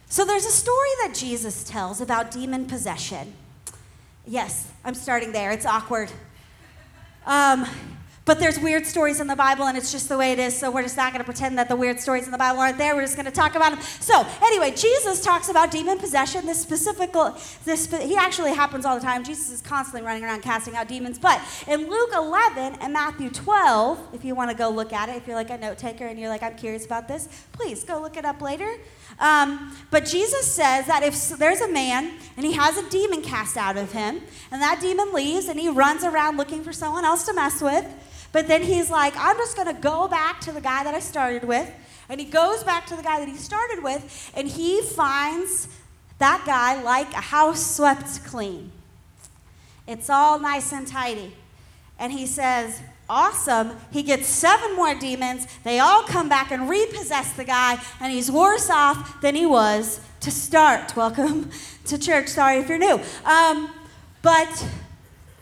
So 0.08 0.26
there's 0.26 0.46
a 0.46 0.52
story 0.52 0.90
that 1.04 1.14
Jesus 1.14 1.64
tells 1.64 2.02
about 2.02 2.32
demon 2.32 2.66
possession. 2.66 3.34
Yes, 4.26 4.72
I'm 4.84 4.96
starting 4.96 5.32
there. 5.32 5.52
It's 5.52 5.66
awkward. 5.66 6.12
Um, 7.26 7.66
but 8.30 8.40
there's 8.40 8.60
weird 8.60 8.86
stories 8.86 9.20
in 9.20 9.26
the 9.26 9.36
Bible, 9.36 9.66
and 9.66 9.76
it's 9.76 9.92
just 9.92 10.08
the 10.08 10.16
way 10.16 10.32
it 10.32 10.38
is. 10.38 10.56
So 10.56 10.70
we're 10.70 10.84
just 10.84 10.96
not 10.96 11.12
going 11.12 11.20
to 11.20 11.26
pretend 11.26 11.58
that 11.58 11.68
the 11.68 11.76
weird 11.76 12.00
stories 12.00 12.26
in 12.26 12.32
the 12.32 12.38
Bible 12.38 12.60
aren't 12.60 12.78
there. 12.78 12.96
We're 12.96 13.02
just 13.02 13.16
going 13.16 13.26
to 13.26 13.32
talk 13.32 13.56
about 13.56 13.72
them. 13.72 13.82
So 13.82 14.24
anyway, 14.44 14.70
Jesus 14.70 15.24
talks 15.24 15.50
about 15.50 15.72
demon 15.72 15.98
possession. 15.98 16.46
This 16.46 16.62
specific, 16.62 17.12
this 17.66 17.92
he 17.92 18.16
actually 18.16 18.54
happens 18.54 18.86
all 18.86 18.94
the 18.94 19.02
time. 19.02 19.24
Jesus 19.24 19.50
is 19.50 19.62
constantly 19.62 20.06
running 20.06 20.24
around 20.24 20.44
casting 20.44 20.76
out 20.76 20.88
demons. 20.88 21.18
But 21.18 21.42
in 21.68 21.90
Luke 21.90 22.12
11 22.14 22.76
and 22.82 22.94
Matthew 22.94 23.32
12, 23.32 24.10
if 24.14 24.24
you 24.24 24.36
want 24.36 24.52
to 24.52 24.56
go 24.56 24.70
look 24.70 24.94
at 24.94 25.10
it, 25.10 25.16
if 25.16 25.26
you're 25.26 25.36
like 25.36 25.50
a 25.50 25.58
note 25.58 25.80
taker 25.80 26.06
and 26.06 26.20
you're 26.20 26.30
like, 26.30 26.44
I'm 26.44 26.56
curious 26.56 26.86
about 26.86 27.08
this, 27.08 27.30
please 27.52 27.84
go 27.84 28.00
look 28.00 28.16
it 28.16 28.26
up 28.26 28.44
later. 28.44 28.78
Um, 29.20 29.76
but 29.92 30.06
Jesus 30.06 30.52
says 30.52 30.86
that 30.88 31.04
if 31.04 31.38
there's 31.38 31.62
a 31.62 31.68
man 31.68 32.14
and 32.38 32.46
he 32.46 32.54
has 32.54 32.78
a 32.78 32.90
demon 32.90 33.22
cast 33.22 33.58
out 33.58 33.76
of 33.76 33.92
him, 33.92 34.22
and 34.52 34.62
that 34.62 34.80
demon 34.82 35.14
leaves 35.14 35.48
and 35.48 35.60
he 35.60 35.70
runs 35.70 36.04
around 36.04 36.38
looking 36.38 36.64
for 36.64 36.72
someone 36.72 37.06
else 37.06 37.26
to 37.26 37.34
mess 37.34 37.62
with, 37.62 37.86
but 38.32 38.48
then 38.48 38.64
he's 38.64 38.90
like, 38.90 39.14
I'm 39.18 39.38
just 39.38 39.56
going 39.56 39.74
to 39.74 39.82
go 39.82 40.08
back 40.08 40.40
to 40.42 40.52
the 40.52 40.62
guy 40.62 40.84
that 40.84 40.94
I 40.94 41.00
started 41.00 41.44
with. 41.44 41.70
And 42.08 42.20
he 42.20 42.26
goes 42.26 42.64
back 42.64 42.88
to 42.88 42.96
the 42.96 43.04
guy 43.04 43.20
that 43.20 43.28
he 43.28 43.36
started 43.36 43.84
with, 43.84 44.32
and 44.36 44.48
he 44.48 44.82
finds 44.82 45.68
that 46.18 46.44
guy 46.46 46.82
like 46.82 47.12
a 47.14 47.22
house 47.22 47.76
swept 47.76 48.26
clean. 48.26 48.72
It's 49.88 50.10
all 50.10 50.40
nice 50.40 50.72
and 50.72 50.88
tidy. 50.88 51.34
And 52.00 52.12
he 52.12 52.26
says, 52.26 52.82
Awesome. 53.10 53.72
He 53.92 54.04
gets 54.04 54.28
seven 54.28 54.76
more 54.76 54.94
demons. 54.94 55.48
They 55.64 55.80
all 55.80 56.04
come 56.04 56.30
back 56.30 56.52
and 56.52 56.70
repossess 56.70 57.34
the 57.34 57.44
guy, 57.44 57.82
and 58.00 58.14
he's 58.14 58.32
worse 58.32 58.70
off 58.70 59.20
than 59.22 59.34
he 59.34 59.48
was 59.48 60.00
to 60.22 60.30
start. 60.30 60.96
Welcome 60.96 61.50
to 61.86 61.98
church. 61.98 62.28
Sorry 62.28 62.58
if 62.58 62.70
you're 62.70 62.78
new. 62.78 63.02
Um, 63.26 63.74
but 64.22 64.68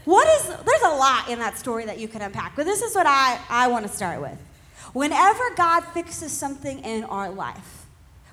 what 0.06 0.28
is, 0.40 0.48
there's 0.48 0.82
a 0.84 0.96
lot 0.96 1.30
in 1.30 1.40
that 1.40 1.58
story 1.58 1.86
that 1.86 2.00
you 2.00 2.08
can 2.08 2.22
unpack, 2.22 2.56
but 2.56 2.66
this 2.66 2.82
is 2.82 2.96
what 2.96 3.06
I, 3.06 3.40
I 3.50 3.68
want 3.68 3.86
to 3.86 3.92
start 3.92 4.22
with. 4.22 4.38
Whenever 4.94 5.44
God 5.58 5.82
fixes 5.82 6.32
something 6.32 6.80
in 6.80 7.04
our 7.04 7.30
life, 7.30 7.86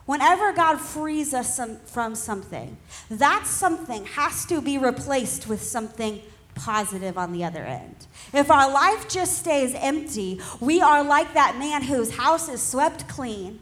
whenever 0.07 0.53
God 0.53 0.81
frees 0.81 1.35
us 1.35 1.57
some, 1.57 1.77
from 1.87 2.15
something, 2.15 2.77
that 3.11 3.49
something 3.49 4.05
has 4.05 4.47
to 4.47 4.61
be 4.61 4.79
replaced 4.79 5.49
with 5.49 5.63
something 5.63 6.23
positive 6.55 7.19
on 7.19 7.33
the 7.33 7.45
other 7.45 7.65
end. 7.65 8.07
If 8.33 8.51
our 8.51 8.71
life 8.71 9.09
just 9.09 9.39
stays 9.39 9.75
empty, 9.75 10.41
we 10.61 10.81
are 10.81 11.05
like 11.05 11.35
that 11.35 11.59
man 11.59 11.83
whose 11.83 12.17
house 12.17 12.49
is 12.49 12.63
swept 12.63 13.09
clean 13.09 13.61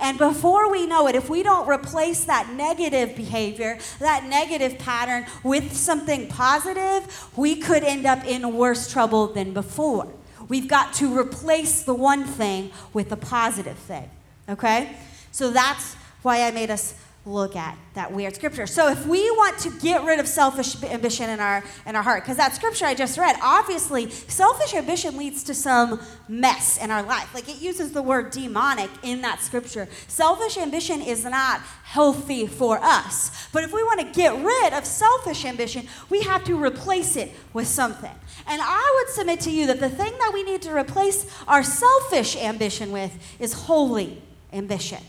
and 0.00 0.16
before 0.16 0.70
we 0.70 0.86
know 0.86 1.06
it, 1.08 1.14
if 1.14 1.28
we 1.28 1.42
don't 1.42 1.68
replace 1.68 2.24
that 2.24 2.50
negative 2.54 3.14
behavior, 3.14 3.78
that 3.98 4.24
negative 4.24 4.78
pattern 4.78 5.26
with 5.44 5.76
something 5.76 6.26
positive, 6.26 7.30
we 7.36 7.56
could 7.56 7.84
end 7.84 8.06
up 8.06 8.24
in 8.24 8.56
worse 8.56 8.90
trouble 8.90 9.26
than 9.26 9.52
before. 9.52 10.08
We've 10.48 10.66
got 10.66 10.94
to 10.94 11.16
replace 11.16 11.82
the 11.82 11.94
one 11.94 12.24
thing 12.24 12.70
with 12.94 13.12
a 13.12 13.16
positive 13.16 13.76
thing. 13.76 14.08
Okay? 14.48 14.96
So 15.32 15.50
that's 15.50 15.94
why 16.22 16.42
I 16.42 16.50
made 16.50 16.70
us 16.70 16.94
look 17.30 17.56
at 17.56 17.76
that 17.94 18.12
weird 18.12 18.34
scripture. 18.34 18.66
So 18.66 18.88
if 18.88 19.06
we 19.06 19.30
want 19.30 19.58
to 19.60 19.70
get 19.80 20.04
rid 20.04 20.20
of 20.20 20.26
selfish 20.26 20.82
ambition 20.82 21.30
in 21.30 21.40
our 21.40 21.62
in 21.86 21.96
our 21.96 22.02
heart, 22.02 22.22
because 22.22 22.36
that 22.36 22.54
scripture 22.54 22.86
I 22.86 22.94
just 22.94 23.18
read, 23.18 23.36
obviously 23.42 24.10
selfish 24.10 24.74
ambition 24.74 25.16
leads 25.16 25.42
to 25.44 25.54
some 25.54 26.00
mess 26.28 26.78
in 26.78 26.90
our 26.90 27.02
life. 27.02 27.34
Like 27.34 27.48
it 27.48 27.60
uses 27.60 27.92
the 27.92 28.02
word 28.02 28.30
demonic 28.30 28.90
in 29.02 29.22
that 29.22 29.40
scripture. 29.40 29.88
Selfish 30.08 30.58
ambition 30.58 31.00
is 31.00 31.24
not 31.24 31.60
healthy 31.84 32.46
for 32.46 32.78
us. 32.82 33.48
But 33.52 33.64
if 33.64 33.72
we 33.72 33.82
want 33.82 34.00
to 34.00 34.06
get 34.12 34.34
rid 34.36 34.72
of 34.72 34.84
selfish 34.84 35.44
ambition, 35.44 35.86
we 36.08 36.22
have 36.22 36.44
to 36.44 36.54
replace 36.62 37.16
it 37.16 37.32
with 37.52 37.66
something. 37.66 38.14
And 38.46 38.60
I 38.62 39.02
would 39.04 39.14
submit 39.14 39.40
to 39.40 39.50
you 39.50 39.66
that 39.66 39.80
the 39.80 39.90
thing 39.90 40.12
that 40.18 40.30
we 40.32 40.42
need 40.42 40.62
to 40.62 40.74
replace 40.74 41.26
our 41.48 41.62
selfish 41.62 42.36
ambition 42.36 42.92
with 42.92 43.12
is 43.38 43.52
holy 43.52 44.22
ambition. 44.52 45.00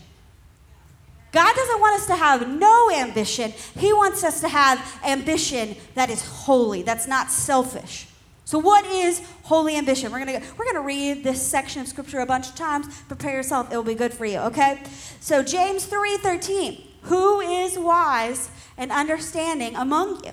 God 1.32 1.54
doesn't 1.56 1.80
want 1.80 2.00
us 2.00 2.06
to 2.06 2.14
have 2.14 2.48
no 2.48 2.90
ambition. 2.90 3.52
He 3.76 3.92
wants 3.92 4.22
us 4.22 4.40
to 4.42 4.48
have 4.48 5.00
ambition 5.04 5.76
that 5.94 6.10
is 6.10 6.24
holy, 6.24 6.82
that's 6.82 7.08
not 7.08 7.30
selfish. 7.30 8.06
So, 8.44 8.58
what 8.58 8.84
is 8.84 9.22
holy 9.44 9.76
ambition? 9.76 10.12
We're 10.12 10.18
gonna 10.18 10.42
we're 10.58 10.66
gonna 10.66 10.84
read 10.84 11.24
this 11.24 11.40
section 11.40 11.80
of 11.80 11.88
scripture 11.88 12.20
a 12.20 12.26
bunch 12.26 12.50
of 12.50 12.54
times. 12.54 12.86
Prepare 13.02 13.36
yourself; 13.36 13.72
it 13.72 13.76
will 13.76 13.82
be 13.82 13.94
good 13.94 14.12
for 14.12 14.26
you. 14.26 14.38
Okay. 14.40 14.82
So 15.20 15.42
James 15.42 15.86
three 15.86 16.18
thirteen. 16.18 16.86
Who 17.04 17.40
is 17.40 17.78
wise 17.78 18.50
and 18.76 18.92
understanding 18.92 19.74
among 19.74 20.24
you? 20.24 20.32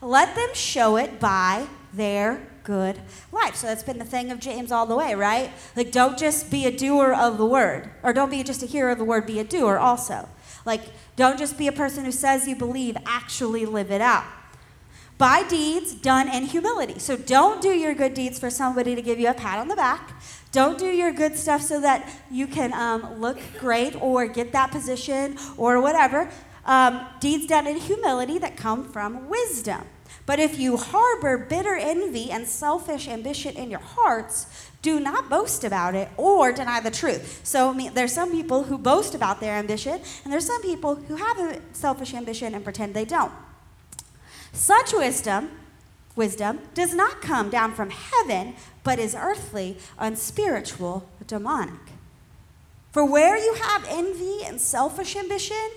Let 0.00 0.34
them 0.34 0.48
show 0.54 0.96
it 0.96 1.20
by 1.20 1.66
their 1.92 2.46
good 2.64 3.00
life. 3.30 3.56
So 3.56 3.66
that's 3.66 3.82
been 3.82 3.98
the 3.98 4.04
thing 4.04 4.30
of 4.30 4.40
James 4.40 4.72
all 4.72 4.86
the 4.86 4.96
way, 4.96 5.14
right? 5.14 5.50
Like, 5.76 5.92
don't 5.92 6.18
just 6.18 6.50
be 6.50 6.66
a 6.66 6.76
doer 6.76 7.12
of 7.12 7.38
the 7.38 7.46
word, 7.46 7.90
or 8.02 8.12
don't 8.12 8.30
be 8.30 8.42
just 8.42 8.62
a 8.62 8.66
hearer 8.66 8.90
of 8.90 8.98
the 8.98 9.04
word, 9.04 9.26
be 9.26 9.38
a 9.38 9.44
doer 9.44 9.78
also. 9.78 10.28
Like, 10.64 10.82
don't 11.16 11.38
just 11.38 11.58
be 11.58 11.66
a 11.66 11.72
person 11.72 12.04
who 12.04 12.12
says 12.12 12.46
you 12.46 12.56
believe, 12.56 12.96
actually 13.04 13.66
live 13.66 13.90
it 13.90 14.00
out. 14.00 14.24
By 15.18 15.42
deeds 15.44 15.94
done 15.94 16.28
in 16.28 16.46
humility. 16.46 16.98
So 16.98 17.16
don't 17.16 17.62
do 17.62 17.68
your 17.68 17.94
good 17.94 18.14
deeds 18.14 18.38
for 18.38 18.50
somebody 18.50 18.94
to 18.94 19.02
give 19.02 19.20
you 19.20 19.28
a 19.28 19.34
pat 19.34 19.58
on 19.58 19.68
the 19.68 19.76
back. 19.76 20.10
Don't 20.50 20.78
do 20.78 20.86
your 20.86 21.12
good 21.12 21.36
stuff 21.36 21.62
so 21.62 21.80
that 21.80 22.08
you 22.30 22.46
can 22.46 22.72
um, 22.72 23.20
look 23.20 23.38
great 23.58 23.94
or 24.02 24.26
get 24.26 24.52
that 24.52 24.70
position 24.70 25.36
or 25.56 25.80
whatever. 25.80 26.30
Um, 26.64 27.06
deeds 27.20 27.46
done 27.46 27.66
in 27.66 27.76
humility 27.76 28.38
that 28.38 28.56
come 28.56 28.84
from 28.84 29.28
wisdom. 29.28 29.82
But 30.24 30.38
if 30.38 30.58
you 30.58 30.76
harbor 30.76 31.36
bitter 31.36 31.74
envy 31.74 32.30
and 32.30 32.46
selfish 32.46 33.08
ambition 33.08 33.56
in 33.56 33.70
your 33.70 33.80
hearts, 33.80 34.70
do 34.82 34.98
not 35.00 35.28
boast 35.28 35.64
about 35.64 35.94
it 35.94 36.08
or 36.16 36.52
deny 36.52 36.80
the 36.80 36.90
truth. 36.90 37.40
So 37.44 37.70
I 37.70 37.72
mean, 37.72 37.94
there's 37.94 38.12
some 38.12 38.30
people 38.30 38.64
who 38.64 38.78
boast 38.78 39.14
about 39.14 39.40
their 39.40 39.54
ambition, 39.54 40.00
and 40.24 40.32
there's 40.32 40.46
some 40.46 40.62
people 40.62 40.96
who 40.96 41.16
have 41.16 41.38
a 41.38 41.60
selfish 41.72 42.14
ambition 42.14 42.54
and 42.54 42.64
pretend 42.64 42.94
they 42.94 43.04
don't. 43.04 43.32
Such 44.52 44.92
wisdom, 44.92 45.50
wisdom 46.14 46.60
does 46.74 46.94
not 46.94 47.22
come 47.22 47.48
down 47.48 47.72
from 47.74 47.90
heaven, 47.90 48.54
but 48.84 48.98
is 48.98 49.14
earthly, 49.14 49.78
unspiritual, 49.98 51.08
demonic. 51.26 51.80
For 52.92 53.04
where 53.04 53.38
you 53.38 53.54
have 53.54 53.86
envy 53.88 54.44
and 54.44 54.60
selfish 54.60 55.16
ambition, 55.16 55.70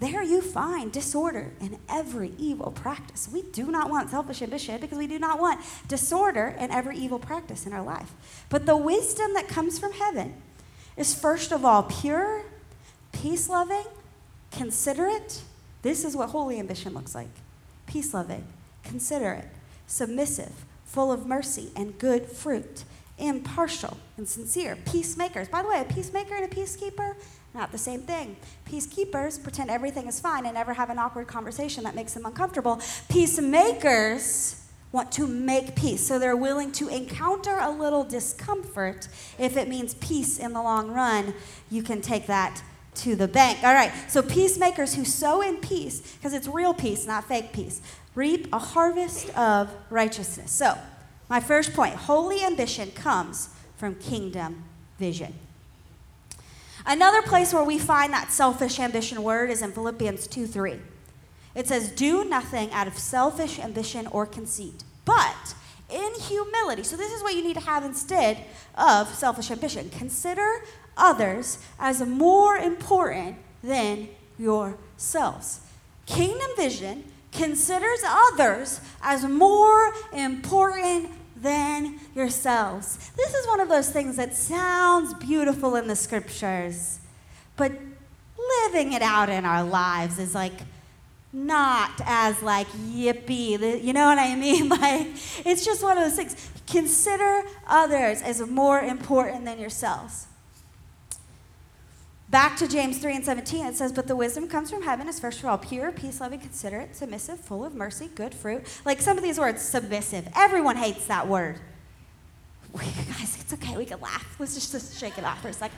There 0.00 0.22
you 0.22 0.40
find 0.40 0.90
disorder 0.90 1.52
in 1.60 1.78
every 1.86 2.32
evil 2.38 2.70
practice. 2.70 3.28
We 3.30 3.42
do 3.42 3.70
not 3.70 3.90
want 3.90 4.08
selfish 4.08 4.40
ambition 4.40 4.80
because 4.80 4.96
we 4.96 5.06
do 5.06 5.18
not 5.18 5.38
want 5.38 5.60
disorder 5.88 6.56
in 6.58 6.70
every 6.70 6.96
evil 6.96 7.18
practice 7.18 7.66
in 7.66 7.74
our 7.74 7.82
life. 7.82 8.10
But 8.48 8.64
the 8.64 8.78
wisdom 8.78 9.34
that 9.34 9.46
comes 9.46 9.78
from 9.78 9.92
heaven 9.92 10.40
is 10.96 11.14
first 11.14 11.52
of 11.52 11.66
all 11.66 11.82
pure, 11.82 12.44
peace 13.12 13.50
loving, 13.50 13.84
considerate. 14.50 15.42
This 15.82 16.02
is 16.04 16.16
what 16.16 16.30
holy 16.30 16.58
ambition 16.58 16.94
looks 16.94 17.14
like 17.14 17.28
peace 17.86 18.14
loving, 18.14 18.46
considerate, 18.84 19.48
submissive, 19.86 20.64
full 20.86 21.12
of 21.12 21.26
mercy 21.26 21.72
and 21.76 21.98
good 21.98 22.24
fruit, 22.26 22.84
impartial 23.18 23.98
and 24.16 24.26
sincere, 24.26 24.78
peacemakers. 24.86 25.48
By 25.48 25.62
the 25.62 25.68
way, 25.68 25.80
a 25.80 25.84
peacemaker 25.92 26.36
and 26.36 26.44
a 26.44 26.48
peacekeeper, 26.48 27.16
not 27.54 27.72
the 27.72 27.78
same 27.78 28.02
thing. 28.02 28.36
Peacekeepers 28.68 29.42
pretend 29.42 29.70
everything 29.70 30.06
is 30.06 30.20
fine 30.20 30.46
and 30.46 30.54
never 30.54 30.74
have 30.74 30.90
an 30.90 30.98
awkward 30.98 31.26
conversation 31.26 31.84
that 31.84 31.94
makes 31.94 32.14
them 32.14 32.24
uncomfortable. 32.24 32.80
Peacemakers 33.08 34.60
want 34.92 35.12
to 35.12 35.26
make 35.26 35.76
peace. 35.76 36.06
So 36.06 36.18
they're 36.18 36.36
willing 36.36 36.72
to 36.72 36.88
encounter 36.88 37.58
a 37.60 37.70
little 37.70 38.04
discomfort 38.04 39.08
if 39.38 39.56
it 39.56 39.68
means 39.68 39.94
peace 39.94 40.38
in 40.38 40.52
the 40.52 40.62
long 40.62 40.90
run. 40.90 41.34
You 41.70 41.82
can 41.82 42.00
take 42.00 42.26
that 42.26 42.62
to 42.96 43.14
the 43.14 43.28
bank. 43.28 43.62
All 43.62 43.74
right, 43.74 43.92
so 44.08 44.22
peacemakers 44.22 44.94
who 44.94 45.04
sow 45.04 45.42
in 45.42 45.58
peace, 45.58 46.16
because 46.16 46.34
it's 46.34 46.48
real 46.48 46.74
peace, 46.74 47.06
not 47.06 47.24
fake 47.24 47.52
peace, 47.52 47.80
reap 48.14 48.48
a 48.52 48.58
harvest 48.58 49.30
of 49.36 49.70
righteousness. 49.90 50.50
So, 50.50 50.76
my 51.28 51.38
first 51.38 51.72
point 51.72 51.94
holy 51.94 52.42
ambition 52.42 52.90
comes 52.90 53.50
from 53.76 53.94
kingdom 53.94 54.64
vision. 54.98 55.34
Another 56.86 57.22
place 57.22 57.52
where 57.52 57.64
we 57.64 57.78
find 57.78 58.12
that 58.12 58.30
selfish 58.30 58.78
ambition 58.78 59.22
word 59.22 59.50
is 59.50 59.62
in 59.62 59.72
Philippians 59.72 60.26
2 60.26 60.46
3. 60.46 60.78
It 61.54 61.66
says, 61.66 61.90
Do 61.90 62.24
nothing 62.24 62.70
out 62.72 62.86
of 62.86 62.98
selfish 62.98 63.58
ambition 63.58 64.06
or 64.06 64.26
conceit, 64.26 64.84
but 65.04 65.54
in 65.88 66.14
humility. 66.20 66.82
So, 66.82 66.96
this 66.96 67.12
is 67.12 67.22
what 67.22 67.34
you 67.34 67.42
need 67.42 67.54
to 67.54 67.60
have 67.60 67.84
instead 67.84 68.44
of 68.76 69.12
selfish 69.14 69.50
ambition. 69.50 69.90
Consider 69.90 70.64
others 70.96 71.58
as 71.78 72.00
more 72.06 72.56
important 72.56 73.36
than 73.62 74.08
yourselves. 74.38 75.60
Kingdom 76.06 76.50
vision 76.56 77.04
considers 77.32 78.00
others 78.04 78.80
as 79.02 79.24
more 79.24 79.92
important 80.12 81.10
than 81.42 81.98
yourselves. 82.14 83.10
This 83.16 83.34
is 83.34 83.46
one 83.46 83.60
of 83.60 83.68
those 83.68 83.90
things 83.90 84.16
that 84.16 84.36
sounds 84.36 85.14
beautiful 85.14 85.76
in 85.76 85.86
the 85.86 85.96
scriptures, 85.96 87.00
but 87.56 87.72
living 88.64 88.92
it 88.92 89.02
out 89.02 89.28
in 89.28 89.44
our 89.44 89.64
lives 89.64 90.18
is 90.18 90.34
like 90.34 90.52
not 91.32 92.00
as 92.04 92.42
like 92.42 92.68
yippee. 92.68 93.82
You 93.82 93.92
know 93.92 94.06
what 94.06 94.18
I 94.18 94.34
mean? 94.36 94.68
Like 94.80 95.08
it's 95.44 95.64
just 95.64 95.82
one 95.82 95.98
of 95.98 96.04
those 96.04 96.16
things. 96.16 96.50
Consider 96.66 97.42
others 97.66 98.22
as 98.22 98.40
more 98.46 98.80
important 98.80 99.44
than 99.44 99.58
yourselves. 99.58 100.26
Back 102.30 102.56
to 102.58 102.68
James 102.68 102.98
3 102.98 103.16
and 103.16 103.24
17, 103.24 103.66
it 103.66 103.74
says, 103.74 103.92
But 103.92 104.06
the 104.06 104.14
wisdom 104.14 104.46
comes 104.46 104.70
from 104.70 104.82
heaven 104.82 105.08
is 105.08 105.18
first 105.18 105.40
of 105.40 105.46
all 105.46 105.58
pure, 105.58 105.90
peace 105.90 106.20
loving, 106.20 106.38
considerate, 106.38 106.94
submissive, 106.94 107.40
full 107.40 107.64
of 107.64 107.74
mercy, 107.74 108.08
good 108.14 108.32
fruit. 108.32 108.62
Like 108.84 109.00
some 109.00 109.18
of 109.18 109.24
these 109.24 109.36
words, 109.36 109.60
submissive. 109.60 110.28
Everyone 110.36 110.76
hates 110.76 111.06
that 111.06 111.26
word. 111.26 111.56
We, 112.72 112.84
Guys, 112.84 113.36
it's 113.40 113.52
okay. 113.54 113.76
We 113.76 113.84
can 113.84 114.00
laugh. 114.00 114.36
Let's 114.38 114.54
just, 114.54 114.70
just 114.70 114.96
shake 114.96 115.18
it 115.18 115.24
off 115.24 115.42
for 115.42 115.48
a 115.48 115.52
second. 115.52 115.76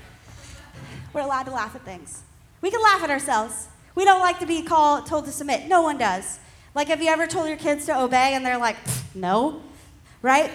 We're 1.15 1.23
allowed 1.23 1.45
to 1.45 1.51
laugh 1.51 1.75
at 1.75 1.87
things. 1.87 2.21
We 2.61 2.71
can 2.71 2.83
laugh 2.83 3.03
at 3.03 3.09
ourselves. 3.09 3.69
We 3.95 4.05
don't 4.05 4.21
like 4.21 4.39
to 4.41 4.47
be 4.47 4.61
called, 4.61 5.07
told 5.07 5.25
to 5.25 5.33
submit. 5.33 5.69
No 5.69 5.81
one 5.81 5.97
does. 5.97 6.39
Like, 6.75 6.89
have 6.89 7.01
you 7.01 7.09
ever 7.09 7.27
told 7.27 7.49
your 7.49 7.57
kids 7.57 7.87
to 7.87 7.99
obey 7.99 8.35
and 8.35 8.45
they're 8.45 8.59
like, 8.59 8.77
no? 9.15 9.63
Right? 10.21 10.51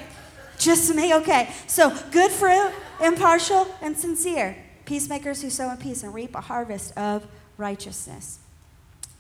Just 0.60 0.94
me? 0.94 1.16
Okay. 1.16 1.50
So, 1.66 1.90
good 2.12 2.30
fruit, 2.30 2.72
impartial, 3.02 3.68
and 3.82 3.98
sincere 3.98 4.56
peacemakers 4.88 5.42
who 5.42 5.50
sow 5.50 5.70
in 5.70 5.78
peace 5.78 6.02
and 6.02 6.14
reap 6.14 6.34
a 6.34 6.42
harvest 6.42 6.98
of 6.98 7.28
righteousness. 7.58 8.40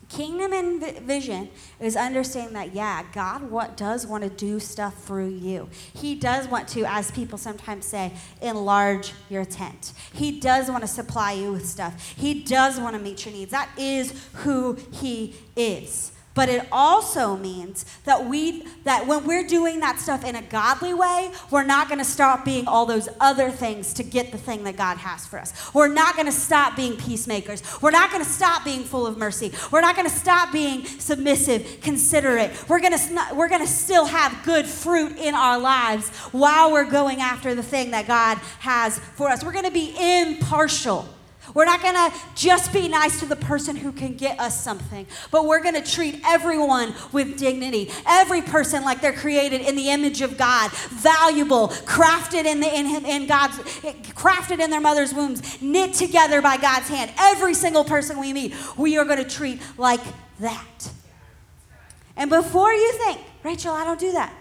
Kingdom 0.07 0.53
and 0.53 0.81
vision 1.01 1.49
is 1.81 1.97
understanding 1.97 2.53
that, 2.53 2.73
yeah, 2.73 3.03
God 3.11 3.51
what 3.51 3.75
does 3.75 4.07
want 4.07 4.23
to 4.23 4.29
do 4.29 4.61
stuff 4.61 5.03
through 5.03 5.27
you. 5.27 5.67
He 5.93 6.15
does 6.15 6.47
want 6.47 6.69
to, 6.69 6.85
as 6.85 7.11
people 7.11 7.37
sometimes 7.37 7.85
say, 7.85 8.13
enlarge 8.41 9.11
your 9.29 9.43
tent. 9.43 9.91
He 10.13 10.39
does 10.39 10.71
want 10.71 10.83
to 10.83 10.87
supply 10.87 11.33
you 11.33 11.51
with 11.51 11.67
stuff. 11.67 12.13
He 12.15 12.41
does 12.45 12.79
want 12.79 12.95
to 12.95 13.01
meet 13.01 13.25
your 13.25 13.35
needs. 13.35 13.51
That 13.51 13.69
is 13.77 14.25
who 14.35 14.77
He 14.93 15.35
is. 15.57 16.13
But 16.37 16.49
it 16.49 16.67
also 16.71 17.35
means 17.35 17.83
that 18.03 18.25
we 18.25 18.61
that 18.83 19.07
when 19.07 19.25
we're 19.25 19.47
doing 19.47 19.79
that 19.79 19.99
stuff 19.99 20.23
in 20.23 20.35
a 20.35 20.41
godly 20.43 20.93
way, 20.93 21.31
we're 21.49 21.63
not 21.63 21.87
going 21.87 21.97
to 21.97 22.05
stop 22.05 22.45
being 22.45 22.67
all 22.67 22.85
those 22.85 23.09
other 23.19 23.49
things 23.49 23.91
to 23.95 24.03
get 24.03 24.31
the 24.31 24.37
thing 24.37 24.63
that 24.65 24.77
God 24.77 24.97
has 24.97 25.25
for 25.25 25.39
us. 25.39 25.73
We're 25.73 25.87
not 25.87 26.13
going 26.13 26.27
to 26.27 26.31
stop 26.31 26.75
being 26.75 26.95
peacemakers. 26.95 27.63
We're 27.81 27.89
not 27.89 28.11
going 28.11 28.23
to 28.23 28.29
stop 28.29 28.63
being 28.63 28.83
full 28.83 29.07
of 29.07 29.17
mercy. 29.17 29.51
We're 29.71 29.81
not 29.81 29.95
going 29.95 30.07
to 30.07 30.15
stop 30.15 30.51
being 30.51 30.85
submissive, 30.85 31.79
considerate. 31.81 32.51
We're 32.69 32.81
going 32.81 32.95
to 32.95 33.27
we're 33.33 33.49
going 33.49 33.65
to 33.65 33.67
still 33.67 34.05
have 34.05 34.45
good 34.45 34.67
fruit 34.67 35.17
in 35.17 35.33
our 35.33 35.57
lives 35.57 36.09
while 36.31 36.71
we're 36.71 36.91
going 36.91 37.19
after 37.19 37.55
the 37.55 37.63
thing 37.63 37.89
that 37.91 38.05
God 38.05 38.37
has 38.59 38.99
for 38.99 39.29
us. 39.29 39.43
We're 39.43 39.53
going 39.53 39.65
to 39.65 39.71
be 39.71 39.95
impartial. 39.97 41.16
We're 41.57 41.65
not 41.65 41.81
going 41.81 41.95
to 41.95 42.13
just 42.35 42.71
be 42.71 42.87
nice 42.87 43.19
to 43.19 43.25
the 43.25 43.35
person 43.35 43.75
who 43.75 43.91
can 43.91 44.13
get 44.13 44.39
us 44.39 44.63
something, 44.63 45.07
but 45.31 45.47
we're 45.47 45.63
going 45.63 45.73
to 45.73 45.81
treat 45.81 46.21
everyone 46.23 46.93
with 47.11 47.39
dignity. 47.39 47.89
Every 48.05 48.43
person 48.43 48.83
like 48.83 49.01
they're 49.01 49.11
created 49.11 49.61
in 49.61 49.75
the 49.75 49.89
image 49.89 50.21
of 50.21 50.37
God, 50.37 50.71
valuable, 50.71 51.69
crafted 51.69 52.45
in 52.45 52.59
the 52.59 52.67
in, 52.67 53.03
in 53.07 53.25
God's 53.25 53.57
crafted 54.13 54.59
in 54.59 54.69
their 54.69 54.79
mother's 54.79 55.15
wombs, 55.15 55.59
knit 55.59 55.95
together 55.95 56.43
by 56.43 56.57
God's 56.57 56.89
hand. 56.89 57.09
Every 57.17 57.55
single 57.55 57.83
person 57.83 58.19
we 58.19 58.33
meet, 58.33 58.53
we 58.77 58.99
are 58.99 59.05
going 59.05 59.17
to 59.17 59.27
treat 59.27 59.59
like 59.79 60.01
that. 60.39 60.91
And 62.15 62.29
before 62.29 62.71
you 62.71 62.93
think, 62.99 63.21
Rachel, 63.41 63.73
I 63.73 63.83
don't 63.83 63.99
do 63.99 64.11
that. 64.11 64.31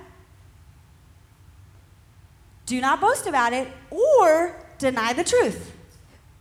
Do 2.67 2.79
not 2.79 3.01
boast 3.01 3.27
about 3.27 3.55
it 3.55 3.69
or 3.91 4.55
deny 4.77 5.15
the 5.15 5.25
truth. 5.25 5.73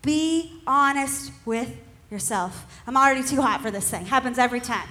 Be 0.05 0.61
honest 0.67 1.31
with 1.43 1.75
yourself. 2.11 2.81
I'm 2.85 2.95
already 2.95 3.23
too 3.23 3.41
hot 3.41 3.61
for 3.61 3.71
this 3.71 3.89
thing. 3.89 4.05
Happens 4.05 4.37
every 4.37 4.61
time. 4.61 4.87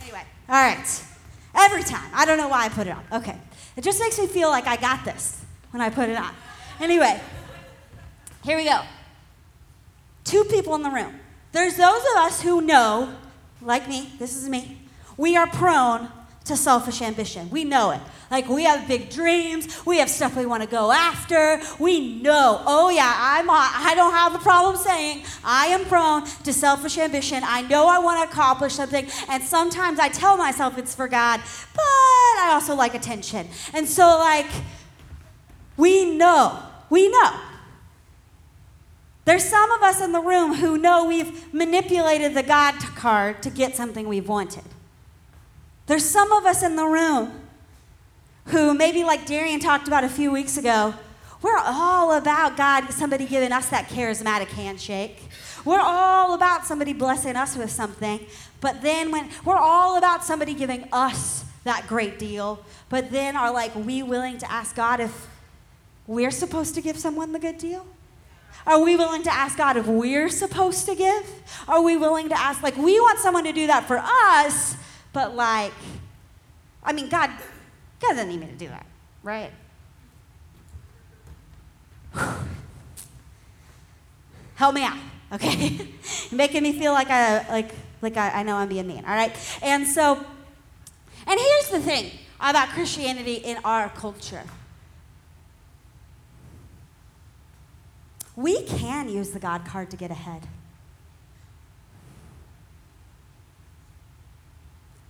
Anyway, 0.00 0.22
all 0.48 0.54
right. 0.54 1.04
Every 1.54 1.82
time. 1.82 2.08
I 2.14 2.24
don't 2.24 2.38
know 2.38 2.48
why 2.48 2.64
I 2.64 2.68
put 2.68 2.86
it 2.86 2.90
on. 2.90 3.04
Okay. 3.12 3.36
It 3.76 3.82
just 3.82 4.00
makes 4.00 4.18
me 4.18 4.26
feel 4.26 4.48
like 4.48 4.66
I 4.66 4.76
got 4.76 5.04
this 5.04 5.44
when 5.72 5.80
I 5.80 5.90
put 5.90 6.08
it 6.08 6.16
on. 6.16 6.32
Anyway, 6.80 7.20
here 8.44 8.56
we 8.56 8.64
go. 8.64 8.82
Two 10.24 10.44
people 10.44 10.74
in 10.76 10.82
the 10.82 10.90
room. 10.90 11.18
There's 11.50 11.76
those 11.76 12.00
of 12.00 12.16
us 12.18 12.42
who 12.42 12.60
know, 12.60 13.14
like 13.60 13.88
me, 13.88 14.12
this 14.18 14.36
is 14.36 14.48
me, 14.48 14.78
we 15.16 15.36
are 15.36 15.46
prone 15.46 16.08
to 16.44 16.56
selfish 16.56 17.02
ambition. 17.02 17.48
We 17.50 17.64
know 17.64 17.90
it. 17.90 18.00
Like 18.30 18.48
we 18.48 18.64
have 18.64 18.88
big 18.88 19.10
dreams, 19.10 19.84
we 19.84 19.98
have 19.98 20.08
stuff 20.08 20.36
we 20.36 20.46
want 20.46 20.62
to 20.62 20.68
go 20.68 20.90
after. 20.90 21.60
We 21.78 22.20
know, 22.22 22.62
oh 22.66 22.88
yeah, 22.88 23.12
I'm 23.14 23.48
I 23.50 23.92
don't 23.94 24.12
have 24.12 24.34
a 24.34 24.38
problem 24.38 24.76
saying 24.76 25.24
I 25.44 25.66
am 25.66 25.84
prone 25.84 26.24
to 26.44 26.52
selfish 26.52 26.96
ambition. 26.98 27.42
I 27.44 27.62
know 27.62 27.86
I 27.86 27.98
want 27.98 28.24
to 28.24 28.32
accomplish 28.32 28.74
something, 28.74 29.06
and 29.28 29.42
sometimes 29.42 29.98
I 29.98 30.08
tell 30.08 30.36
myself 30.36 30.78
it's 30.78 30.94
for 30.94 31.08
God, 31.08 31.40
but 31.74 31.82
I 31.82 32.50
also 32.52 32.74
like 32.74 32.94
attention. 32.94 33.48
And 33.74 33.86
so 33.86 34.06
like 34.18 34.50
we 35.76 36.16
know, 36.16 36.58
we 36.90 37.08
know. 37.08 37.40
There's 39.24 39.44
some 39.44 39.70
of 39.70 39.82
us 39.82 40.00
in 40.00 40.12
the 40.12 40.20
room 40.20 40.54
who 40.54 40.76
know 40.78 41.04
we've 41.06 41.52
manipulated 41.54 42.34
the 42.34 42.42
God 42.42 42.74
card 42.96 43.42
to 43.42 43.50
get 43.50 43.76
something 43.76 44.08
we've 44.08 44.28
wanted. 44.28 44.64
There's 45.92 46.08
some 46.08 46.32
of 46.32 46.46
us 46.46 46.62
in 46.62 46.74
the 46.74 46.86
room 46.86 47.38
who, 48.46 48.72
maybe 48.72 49.04
like 49.04 49.26
Darian 49.26 49.60
talked 49.60 49.88
about 49.88 50.04
a 50.04 50.08
few 50.08 50.32
weeks 50.32 50.56
ago, 50.56 50.94
we're 51.42 51.58
all 51.58 52.14
about 52.14 52.56
God, 52.56 52.90
somebody 52.90 53.26
giving 53.26 53.52
us 53.52 53.68
that 53.68 53.90
charismatic 53.90 54.46
handshake. 54.46 55.28
We're 55.66 55.82
all 55.82 56.32
about 56.32 56.64
somebody 56.64 56.94
blessing 56.94 57.36
us 57.36 57.58
with 57.58 57.70
something. 57.70 58.20
But 58.62 58.80
then 58.80 59.10
when 59.10 59.28
we're 59.44 59.58
all 59.58 59.98
about 59.98 60.24
somebody 60.24 60.54
giving 60.54 60.88
us 60.92 61.44
that 61.64 61.86
great 61.88 62.18
deal, 62.18 62.64
but 62.88 63.10
then 63.10 63.36
are 63.36 63.52
like 63.52 63.74
we 63.74 64.02
willing 64.02 64.38
to 64.38 64.50
ask 64.50 64.74
God 64.74 64.98
if 64.98 65.28
we're 66.06 66.30
supposed 66.30 66.74
to 66.76 66.80
give 66.80 66.96
someone 66.96 67.32
the 67.32 67.38
good 67.38 67.58
deal? 67.58 67.84
Are 68.66 68.82
we 68.82 68.96
willing 68.96 69.24
to 69.24 69.30
ask 69.30 69.58
God 69.58 69.76
if 69.76 69.86
we're 69.86 70.30
supposed 70.30 70.86
to 70.86 70.94
give? 70.94 71.30
Are 71.68 71.82
we 71.82 71.98
willing 71.98 72.30
to 72.30 72.38
ask, 72.38 72.62
like, 72.62 72.78
we 72.78 72.98
want 72.98 73.18
someone 73.18 73.44
to 73.44 73.52
do 73.52 73.66
that 73.66 73.84
for 73.84 73.98
us, 73.98 74.78
but 75.12 75.34
like, 75.34 75.72
I 76.82 76.92
mean, 76.92 77.08
God, 77.08 77.30
God 78.00 78.08
doesn't 78.10 78.28
need 78.28 78.40
me 78.40 78.46
to 78.46 78.56
do 78.56 78.68
that, 78.68 78.86
right? 79.22 79.50
Help 84.54 84.74
me 84.74 84.84
out. 84.84 84.98
Okay, 85.32 85.88
making 86.32 86.62
me 86.62 86.78
feel 86.78 86.92
like 86.92 87.08
I 87.08 87.48
like 87.48 87.70
like 88.02 88.16
I, 88.16 88.40
I 88.40 88.42
know 88.42 88.56
I'm 88.56 88.68
being 88.68 88.86
mean. 88.86 89.04
All 89.04 89.14
right, 89.14 89.34
and 89.62 89.86
so, 89.86 90.16
and 91.26 91.40
here's 91.40 91.68
the 91.70 91.80
thing 91.80 92.10
about 92.38 92.68
Christianity 92.70 93.34
in 93.36 93.58
our 93.64 93.88
culture. 93.88 94.44
We 98.34 98.62
can 98.62 99.08
use 99.08 99.30
the 99.30 99.38
God 99.38 99.64
card 99.64 99.90
to 99.90 99.96
get 99.96 100.10
ahead. 100.10 100.46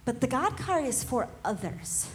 But 0.04 0.20
the 0.20 0.26
God 0.26 0.56
card 0.56 0.84
is 0.84 1.04
for 1.04 1.28
others. 1.44 2.08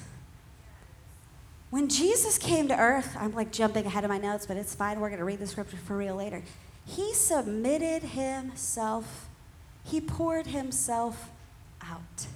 When 1.70 1.90
Jesus 1.90 2.38
came 2.38 2.68
to 2.70 2.78
earth, 2.78 3.16
I'm 3.20 3.34
like 3.34 3.52
jumping 3.52 3.86
ahead 3.86 4.04
of 4.04 4.10
my 4.10 4.18
notes, 4.18 4.46
but 4.46 4.58
it's 4.58 4.74
fine. 4.74 5.00
We're 5.00 5.10
going 5.10 5.20
to 5.20 5.26
read 5.26 5.40
the 5.40 5.48
scripture 5.48 5.78
for 5.78 5.98
real 5.98 6.16
later. 6.16 6.44
He 6.86 7.14
submitted 7.14 8.04
himself, 8.04 9.28
he 9.84 10.00
poured 10.00 10.48
himself 10.48 11.30
out. 11.82 12.28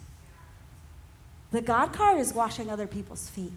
The 1.51 1.61
God 1.61 1.93
card 1.93 2.19
is 2.19 2.33
washing 2.33 2.69
other 2.69 2.87
people's 2.87 3.29
feet. 3.29 3.51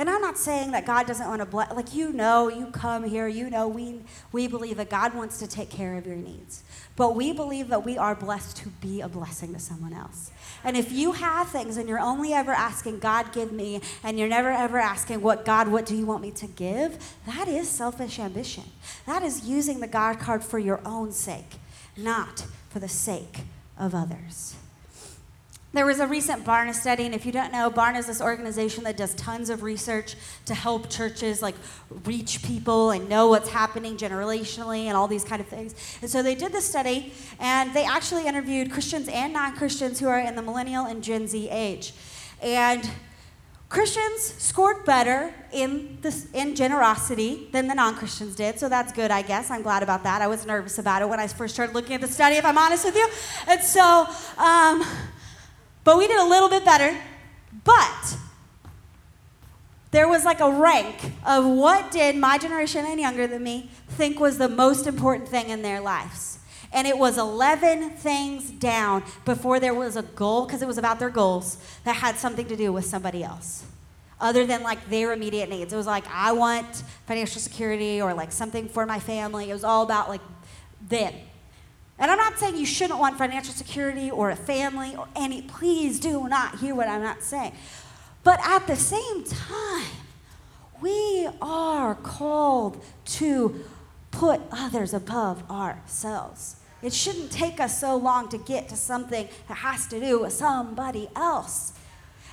And 0.00 0.08
I'm 0.08 0.22
not 0.22 0.38
saying 0.38 0.70
that 0.70 0.86
God 0.86 1.06
doesn't 1.06 1.28
want 1.28 1.40
to 1.40 1.44
bless, 1.44 1.72
like 1.72 1.94
you 1.94 2.10
know, 2.10 2.48
you 2.48 2.68
come 2.68 3.04
here, 3.04 3.28
you 3.28 3.50
know, 3.50 3.68
we, 3.68 4.00
we 4.32 4.46
believe 4.46 4.78
that 4.78 4.88
God 4.88 5.12
wants 5.12 5.38
to 5.40 5.46
take 5.46 5.68
care 5.68 5.98
of 5.98 6.06
your 6.06 6.16
needs. 6.16 6.62
But 6.96 7.14
we 7.14 7.34
believe 7.34 7.68
that 7.68 7.84
we 7.84 7.98
are 7.98 8.14
blessed 8.14 8.56
to 8.56 8.70
be 8.70 9.02
a 9.02 9.10
blessing 9.10 9.52
to 9.52 9.60
someone 9.60 9.92
else. 9.92 10.30
And 10.64 10.74
if 10.74 10.90
you 10.90 11.12
have 11.12 11.48
things 11.48 11.76
and 11.76 11.86
you're 11.86 12.00
only 12.00 12.32
ever 12.32 12.50
asking, 12.50 13.00
God, 13.00 13.30
give 13.34 13.52
me, 13.52 13.82
and 14.02 14.18
you're 14.18 14.26
never 14.26 14.48
ever 14.48 14.78
asking, 14.78 15.20
what 15.20 15.44
God, 15.44 15.68
what 15.68 15.84
do 15.84 15.94
you 15.94 16.06
want 16.06 16.22
me 16.22 16.30
to 16.30 16.46
give? 16.46 16.96
That 17.26 17.46
is 17.46 17.68
selfish 17.68 18.18
ambition. 18.18 18.64
That 19.04 19.22
is 19.22 19.46
using 19.46 19.80
the 19.80 19.86
God 19.86 20.18
card 20.18 20.42
for 20.42 20.58
your 20.58 20.80
own 20.86 21.12
sake, 21.12 21.56
not 21.94 22.46
for 22.70 22.78
the 22.78 22.88
sake 22.88 23.40
of 23.78 23.94
others. 23.94 24.54
There 25.72 25.86
was 25.86 26.00
a 26.00 26.06
recent 26.08 26.44
Barna 26.44 26.74
study, 26.74 27.06
and 27.06 27.14
if 27.14 27.24
you 27.24 27.30
don't 27.30 27.52
know, 27.52 27.70
Barna 27.70 28.00
is 28.00 28.08
this 28.08 28.20
organization 28.20 28.82
that 28.84 28.96
does 28.96 29.14
tons 29.14 29.50
of 29.50 29.62
research 29.62 30.16
to 30.46 30.54
help 30.54 30.90
churches 30.90 31.42
like 31.42 31.54
reach 32.04 32.42
people 32.42 32.90
and 32.90 33.08
know 33.08 33.28
what's 33.28 33.48
happening 33.48 33.96
generationally 33.96 34.86
and 34.86 34.96
all 34.96 35.06
these 35.06 35.22
kind 35.22 35.40
of 35.40 35.46
things. 35.46 35.76
And 36.02 36.10
so 36.10 36.24
they 36.24 36.34
did 36.34 36.50
this 36.50 36.64
study, 36.64 37.12
and 37.38 37.72
they 37.72 37.84
actually 37.84 38.26
interviewed 38.26 38.72
Christians 38.72 39.06
and 39.06 39.32
non-Christians 39.32 40.00
who 40.00 40.08
are 40.08 40.18
in 40.18 40.34
the 40.34 40.42
millennial 40.42 40.86
and 40.86 41.04
Gen 41.04 41.28
Z 41.28 41.48
age. 41.50 41.92
And 42.42 42.90
Christians 43.68 44.22
scored 44.38 44.84
better 44.84 45.32
in 45.52 45.98
this 46.00 46.26
in 46.32 46.56
generosity 46.56 47.48
than 47.52 47.68
the 47.68 47.76
non-Christians 47.76 48.34
did, 48.34 48.58
so 48.58 48.68
that's 48.68 48.92
good, 48.92 49.12
I 49.12 49.22
guess. 49.22 49.52
I'm 49.52 49.62
glad 49.62 49.84
about 49.84 50.02
that. 50.02 50.20
I 50.20 50.26
was 50.26 50.44
nervous 50.44 50.80
about 50.80 51.00
it 51.00 51.08
when 51.08 51.20
I 51.20 51.28
first 51.28 51.54
started 51.54 51.76
looking 51.76 51.94
at 51.94 52.00
the 52.00 52.08
study, 52.08 52.34
if 52.34 52.44
I'm 52.44 52.58
honest 52.58 52.84
with 52.84 52.96
you. 52.96 53.08
And 53.46 53.62
so. 53.62 54.08
Um, 54.36 54.82
but 55.84 55.98
we 55.98 56.06
did 56.06 56.18
a 56.18 56.26
little 56.26 56.48
bit 56.48 56.64
better. 56.64 56.96
But 57.64 58.16
there 59.90 60.08
was 60.08 60.24
like 60.24 60.40
a 60.40 60.50
rank 60.50 61.12
of 61.26 61.44
what 61.44 61.90
did 61.90 62.16
my 62.16 62.38
generation 62.38 62.84
and 62.86 63.00
younger 63.00 63.26
than 63.26 63.42
me 63.42 63.70
think 63.88 64.20
was 64.20 64.38
the 64.38 64.48
most 64.48 64.86
important 64.86 65.28
thing 65.28 65.48
in 65.48 65.62
their 65.62 65.80
lives. 65.80 66.38
And 66.72 66.86
it 66.86 66.96
was 66.96 67.18
11 67.18 67.90
things 67.90 68.50
down 68.50 69.02
before 69.24 69.58
there 69.58 69.74
was 69.74 69.96
a 69.96 70.02
goal, 70.02 70.46
because 70.46 70.62
it 70.62 70.68
was 70.68 70.78
about 70.78 71.00
their 71.00 71.10
goals, 71.10 71.58
that 71.82 71.96
had 71.96 72.16
something 72.16 72.46
to 72.46 72.54
do 72.54 72.72
with 72.72 72.86
somebody 72.86 73.24
else, 73.24 73.64
other 74.20 74.46
than 74.46 74.62
like 74.62 74.88
their 74.88 75.12
immediate 75.12 75.50
needs. 75.50 75.72
It 75.72 75.76
was 75.76 75.88
like, 75.88 76.04
I 76.08 76.30
want 76.30 76.84
financial 77.06 77.40
security 77.40 78.00
or 78.00 78.14
like 78.14 78.30
something 78.30 78.68
for 78.68 78.86
my 78.86 79.00
family. 79.00 79.50
It 79.50 79.52
was 79.52 79.64
all 79.64 79.82
about 79.82 80.08
like 80.08 80.20
them. 80.88 81.12
And 82.00 82.10
I'm 82.10 82.16
not 82.16 82.38
saying 82.38 82.56
you 82.56 82.66
shouldn't 82.66 82.98
want 82.98 83.18
financial 83.18 83.52
security 83.52 84.10
or 84.10 84.30
a 84.30 84.36
family 84.36 84.96
or 84.96 85.06
any, 85.14 85.42
please 85.42 86.00
do 86.00 86.26
not 86.28 86.58
hear 86.58 86.74
what 86.74 86.88
I'm 86.88 87.02
not 87.02 87.22
saying. 87.22 87.52
But 88.24 88.40
at 88.42 88.66
the 88.66 88.74
same 88.74 89.24
time, 89.24 89.86
we 90.80 91.28
are 91.42 91.94
called 91.94 92.82
to 93.04 93.64
put 94.10 94.40
others 94.50 94.94
above 94.94 95.48
ourselves. 95.50 96.56
It 96.82 96.94
shouldn't 96.94 97.30
take 97.30 97.60
us 97.60 97.78
so 97.78 97.96
long 97.96 98.30
to 98.30 98.38
get 98.38 98.70
to 98.70 98.76
something 98.76 99.28
that 99.48 99.54
has 99.58 99.86
to 99.88 100.00
do 100.00 100.20
with 100.20 100.32
somebody 100.32 101.10
else. 101.14 101.74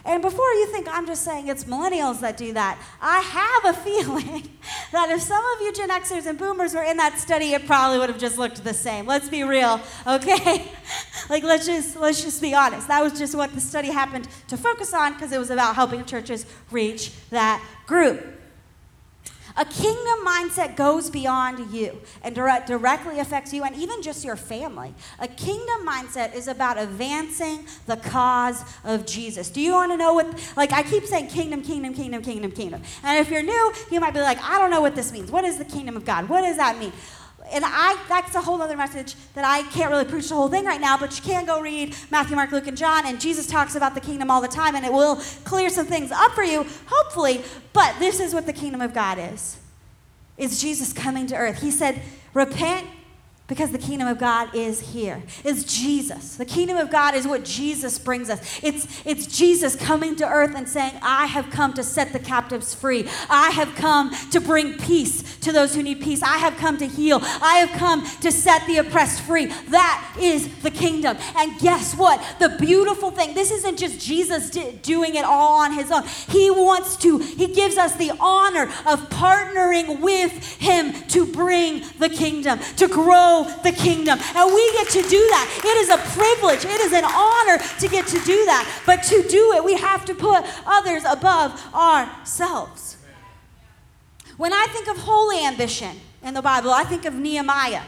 And 0.08 0.22
before 0.22 0.50
you 0.54 0.68
think 0.68 0.88
I'm 0.90 1.06
just 1.06 1.24
saying 1.24 1.50
it's 1.50 1.66
millennials 1.66 2.22
that 2.22 2.38
do 2.38 2.54
that, 2.54 2.80
I 3.02 3.20
have 3.20 3.76
a 3.76 3.78
feeling 3.84 4.50
that 4.94 5.10
if 5.12 5.22
some 5.22 5.44
of 5.44 5.62
you 5.62 5.74
Gen 5.74 5.90
Xers 5.90 6.26
and 6.26 6.40
boomers 6.40 6.74
were 6.74 6.84
in 6.84 6.96
that 6.96 7.20
study, 7.20 7.54
it 7.54 7.68
probably 7.68 8.00
would 8.00 8.10
have 8.10 8.18
just 8.18 8.38
looked 8.38 8.64
the 8.64 8.74
same. 8.74 9.06
Let's 9.06 9.28
be 9.28 9.44
real, 9.44 9.82
okay? 10.08 10.72
like 11.30 11.44
let's 11.44 11.66
just 11.66 11.98
let's 11.98 12.24
just 12.24 12.42
be 12.42 12.56
honest. 12.56 12.88
That 12.88 13.04
was 13.04 13.20
just 13.20 13.36
what 13.36 13.54
the 13.54 13.60
study 13.60 13.90
happened 13.90 14.30
to 14.48 14.56
focus 14.56 14.94
on 14.94 15.14
because 15.14 15.34
it 15.34 15.40
was 15.40 15.50
about 15.50 15.76
helping 15.76 16.06
churches 16.06 16.46
reach 16.72 17.12
that 17.30 17.62
group. 17.86 18.37
A 19.58 19.66
kingdom 19.66 20.20
mindset 20.26 20.76
goes 20.76 21.10
beyond 21.10 21.74
you 21.74 22.00
and 22.22 22.36
direct, 22.36 22.68
directly 22.68 23.20
affects 23.20 23.52
you 23.52 23.64
and 23.64 23.76
even 23.76 24.04
just 24.04 24.24
your 24.24 24.36
family. 24.36 24.94
A 25.20 25.28
kingdom 25.28 25.86
mindset 25.86 26.36
is 26.36 26.48
about 26.48 26.78
advancing 26.78 27.66
the 27.88 27.98
cause 27.98 28.64
of 28.84 29.06
Jesus. 29.08 29.50
Do 29.50 29.60
you 29.60 29.74
want 29.74 29.92
to 29.92 29.98
know 29.98 30.14
what, 30.14 30.28
like, 30.56 30.72
I 30.72 30.84
keep 30.84 31.06
saying 31.06 31.30
kingdom, 31.30 31.64
kingdom, 31.64 31.96
kingdom, 31.96 32.22
kingdom, 32.22 32.52
kingdom. 32.52 32.84
And 33.04 33.20
if 33.20 33.32
you're 33.32 33.42
new, 33.42 33.74
you 33.92 34.00
might 34.00 34.14
be 34.14 34.22
like, 34.22 34.42
I 34.44 34.60
don't 34.60 34.70
know 34.70 34.82
what 34.82 34.96
this 34.96 35.12
means. 35.12 35.32
What 35.32 35.44
is 35.44 35.58
the 35.58 35.66
kingdom 35.66 35.98
of 35.98 36.06
God? 36.06 36.30
What 36.30 36.42
does 36.42 36.58
that 36.58 36.78
mean? 36.78 36.94
And 37.52 37.64
I 37.66 37.98
that's 38.08 38.36
a 38.36 38.42
whole 38.42 38.62
other 38.62 38.78
message 38.78 39.16
that 39.34 39.46
I 39.46 39.64
can't 39.72 39.90
really 39.90 40.06
preach 40.06 40.30
the 40.30 40.36
whole 40.36 40.50
thing 40.50 40.66
right 40.66 40.82
now, 40.82 40.98
but 40.98 41.16
you 41.18 41.24
can 41.24 41.46
go 41.46 41.62
read 41.62 41.96
Matthew, 42.10 42.36
Mark, 42.36 42.52
Luke, 42.52 42.68
and 42.68 42.78
John, 42.78 43.06
and 43.06 43.20
Jesus 43.20 43.48
talks 43.48 43.76
about 43.76 43.96
the 43.96 44.02
kingdom 44.02 44.30
all 44.30 44.42
the 44.42 44.48
time, 44.48 44.76
and 44.76 44.86
it 44.86 44.92
will 44.92 45.16
clear 45.44 45.70
some 45.70 45.86
things 45.86 46.12
up 46.12 46.32
for 46.34 46.44
you, 46.44 46.66
hopefully. 46.88 47.42
But 47.74 47.98
this 48.00 48.20
is 48.20 48.34
what 48.34 48.46
the 48.46 48.54
kingdom 48.54 48.82
of 48.82 48.94
God 48.94 49.18
is. 49.20 49.58
Is 50.38 50.62
Jesus 50.62 50.94
coming 50.94 51.26
to 51.28 51.36
earth. 51.36 51.62
He 51.62 51.72
said, 51.72 52.02
Repent 52.34 52.86
because 53.48 53.72
the 53.72 53.78
kingdom 53.78 54.10
of 54.10 54.18
God 54.18 54.54
is 54.54 54.92
here. 54.92 55.24
It's 55.44 55.64
Jesus. 55.64 56.36
The 56.36 56.46
kingdom 56.46 56.78
of 56.78 56.92
God 56.92 57.16
is 57.16 57.26
what 57.26 57.46
Jesus 57.46 57.98
brings 57.98 58.30
us. 58.30 58.60
It's, 58.62 59.02
it's 59.06 59.26
Jesus 59.26 59.76
coming 59.76 60.18
to 60.18 60.28
earth 60.28 60.54
and 60.54 60.68
saying, 60.68 60.94
I 61.02 61.28
have 61.28 61.50
come 61.50 61.74
to 61.76 61.84
set 61.84 62.12
the 62.12 62.20
captives 62.20 62.76
free. 62.76 63.08
I 63.30 63.52
have 63.52 63.74
come 63.76 64.14
to 64.32 64.42
bring 64.42 64.78
peace 64.78 65.38
to 65.40 65.54
those 65.54 65.74
who 65.74 65.82
need 65.82 66.02
peace. 66.02 66.22
I 66.22 66.38
have 66.38 66.58
come 66.58 66.78
to 66.80 66.88
heal. 66.88 67.20
I 67.24 67.66
have 67.66 67.80
come 67.80 68.06
to 68.20 68.32
set 68.34 68.68
the 68.68 68.78
oppressed 68.78 69.22
free. 69.22 69.46
That 69.46 70.18
is 70.20 70.54
the 70.62 70.72
kingdom. 70.72 71.18
And 71.38 71.58
guess 71.60 71.96
what? 71.96 72.22
The 72.40 72.50
beautiful 72.60 73.12
thing, 73.12 73.34
this 73.34 73.52
isn't 73.52 73.80
just 73.80 74.06
Jesus 74.06 74.50
doing 74.50 75.16
it 75.16 75.24
all 75.24 75.62
on 75.62 75.72
his 75.72 75.90
own. 75.90 76.04
He 76.28 76.52
wants 76.52 76.98
to, 76.98 77.18
he 77.20 77.48
gives 77.48 77.78
us 77.78 77.96
the 77.96 78.12
honor 78.20 78.64
of 78.86 79.10
partnering 79.10 80.02
with 80.02 80.32
him 80.60 80.92
to 81.10 81.26
bring 81.26 81.84
the 81.98 82.10
kingdom, 82.10 82.60
to 82.76 82.90
grow 82.90 83.37
the 83.44 83.72
kingdom. 83.72 84.20
And 84.36 84.54
we 84.54 84.72
get 84.74 84.90
to 84.90 85.02
do 85.02 85.22
that. 85.30 85.62
It 85.64 85.78
is 85.78 85.90
a 85.90 85.98
privilege, 86.18 86.66
it 86.66 86.82
is 86.82 86.94
an 86.94 87.06
honor 87.06 87.58
to 87.80 87.88
get 87.88 88.08
to 88.08 88.20
do 88.20 88.46
that. 88.46 88.82
But 88.86 89.04
to 89.04 89.24
do 89.28 89.54
it, 89.54 89.64
we 89.64 89.76
have 89.76 90.06
to 90.06 90.16
put 90.16 90.46
others 90.66 91.04
above 91.06 91.52
ourselves. 91.74 92.98
When 94.38 94.54
I 94.54 94.68
think 94.70 94.88
of 94.88 94.98
holy 94.98 95.44
ambition 95.44 95.98
in 96.22 96.34
the 96.34 96.42
Bible, 96.42 96.72
I 96.72 96.84
think 96.84 97.06
of 97.06 97.16
Nehemiah. 97.16 97.82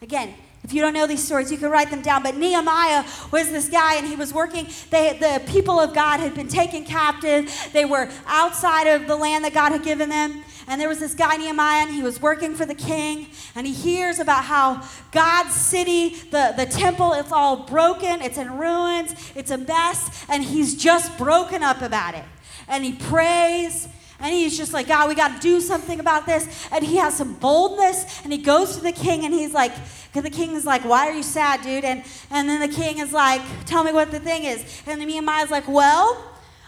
Again, 0.00 0.34
if 0.62 0.74
you 0.74 0.82
don't 0.82 0.92
know 0.92 1.06
these 1.06 1.24
stories, 1.24 1.50
you 1.50 1.56
can 1.56 1.70
write 1.70 1.90
them 1.90 2.02
down. 2.02 2.22
But 2.22 2.36
Nehemiah 2.36 3.04
was 3.32 3.50
this 3.50 3.68
guy, 3.68 3.96
and 3.96 4.06
he 4.06 4.14
was 4.14 4.34
working. 4.34 4.66
They, 4.90 5.16
the 5.18 5.42
people 5.50 5.80
of 5.80 5.94
God 5.94 6.20
had 6.20 6.34
been 6.34 6.48
taken 6.48 6.84
captive. 6.84 7.50
They 7.72 7.86
were 7.86 8.10
outside 8.26 8.86
of 8.86 9.06
the 9.06 9.16
land 9.16 9.44
that 9.44 9.54
God 9.54 9.72
had 9.72 9.82
given 9.82 10.10
them. 10.10 10.42
And 10.68 10.80
there 10.80 10.88
was 10.88 10.98
this 10.98 11.14
guy, 11.14 11.36
Nehemiah, 11.36 11.86
and 11.86 11.94
he 11.94 12.02
was 12.02 12.20
working 12.20 12.54
for 12.54 12.66
the 12.66 12.74
king. 12.74 13.28
And 13.54 13.66
he 13.66 13.72
hears 13.72 14.18
about 14.18 14.44
how 14.44 14.86
God's 15.12 15.54
city, 15.54 16.10
the, 16.30 16.52
the 16.56 16.66
temple, 16.66 17.14
it's 17.14 17.32
all 17.32 17.64
broken, 17.64 18.20
it's 18.20 18.36
in 18.38 18.56
ruins, 18.58 19.14
it's 19.34 19.50
a 19.50 19.58
mess. 19.58 20.24
And 20.28 20.44
he's 20.44 20.76
just 20.76 21.16
broken 21.16 21.62
up 21.62 21.80
about 21.80 22.14
it. 22.14 22.24
And 22.68 22.84
he 22.84 22.92
prays 22.92 23.88
and 24.20 24.34
he's 24.34 24.56
just 24.56 24.72
like, 24.72 24.86
God, 24.86 25.08
we 25.08 25.14
got 25.14 25.36
to 25.36 25.40
do 25.40 25.60
something 25.60 25.98
about 25.98 26.26
this. 26.26 26.68
And 26.70 26.84
he 26.84 26.96
has 26.96 27.16
some 27.16 27.34
boldness. 27.34 28.22
And 28.22 28.32
he 28.32 28.38
goes 28.38 28.76
to 28.76 28.82
the 28.82 28.92
king 28.92 29.24
and 29.24 29.32
he's 29.32 29.54
like, 29.54 29.72
because 30.12 30.24
the 30.24 30.30
king 30.30 30.52
is 30.52 30.66
like, 30.66 30.84
why 30.84 31.08
are 31.08 31.12
you 31.12 31.22
sad, 31.22 31.62
dude? 31.62 31.84
And, 31.84 32.04
and 32.30 32.48
then 32.48 32.60
the 32.60 32.74
king 32.74 32.98
is 32.98 33.12
like, 33.12 33.40
tell 33.64 33.82
me 33.82 33.92
what 33.92 34.10
the 34.10 34.20
thing 34.20 34.44
is. 34.44 34.82
And 34.86 35.00
Nehemiah's 35.00 35.50
like, 35.50 35.66
well, 35.68 36.26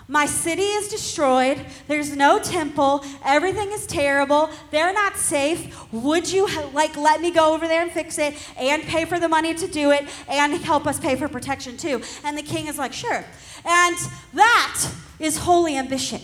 my 0.08 0.26
city 0.26 0.62
is 0.62 0.88
destroyed. 0.88 1.64
There's 1.88 2.14
no 2.16 2.38
temple. 2.38 3.04
Everything 3.24 3.70
is 3.72 3.86
terrible. 3.86 4.50
They're 4.70 4.92
not 4.92 5.16
safe. 5.16 5.92
Would 5.92 6.30
you 6.30 6.48
like 6.72 6.96
let 6.96 7.20
me 7.20 7.30
go 7.30 7.54
over 7.54 7.68
there 7.68 7.82
and 7.82 7.90
fix 7.90 8.18
it 8.18 8.34
and 8.56 8.82
pay 8.82 9.04
for 9.04 9.20
the 9.20 9.28
money 9.28 9.54
to 9.54 9.66
do 9.66 9.90
it 9.90 10.08
and 10.28 10.52
help 10.54 10.86
us 10.86 10.98
pay 10.98 11.16
for 11.16 11.28
protection 11.28 11.76
too? 11.76 12.02
And 12.24 12.36
the 12.36 12.42
king 12.42 12.66
is 12.66 12.78
like, 12.78 12.92
"Sure." 12.92 13.24
And 13.64 13.96
that 14.34 14.90
is 15.18 15.38
holy 15.38 15.76
ambition. 15.76 16.20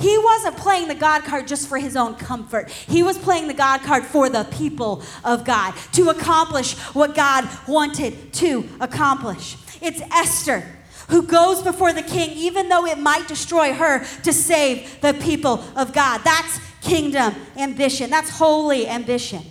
He 0.00 0.16
wasn't 0.18 0.56
playing 0.56 0.88
the 0.88 0.94
God 0.94 1.24
card 1.24 1.46
just 1.46 1.68
for 1.68 1.78
his 1.78 1.94
own 1.94 2.14
comfort. 2.14 2.70
He 2.70 3.02
was 3.02 3.18
playing 3.18 3.48
the 3.48 3.54
God 3.54 3.82
card 3.82 4.04
for 4.04 4.28
the 4.28 4.44
people 4.44 5.02
of 5.24 5.44
God 5.44 5.74
to 5.92 6.08
accomplish 6.08 6.74
what 6.94 7.14
God 7.14 7.48
wanted 7.68 8.32
to 8.34 8.66
accomplish. 8.80 9.56
It's 9.82 10.00
Esther 10.10 10.64
who 11.10 11.22
goes 11.22 11.60
before 11.62 11.92
the 11.92 12.02
king, 12.02 12.30
even 12.30 12.68
though 12.68 12.86
it 12.86 12.98
might 12.98 13.28
destroy 13.28 13.72
her, 13.74 14.04
to 14.22 14.32
save 14.32 15.00
the 15.00 15.12
people 15.12 15.62
of 15.76 15.92
God. 15.92 16.22
That's 16.24 16.60
kingdom 16.80 17.34
ambition, 17.56 18.10
that's 18.10 18.30
holy 18.30 18.88
ambition. 18.88 19.42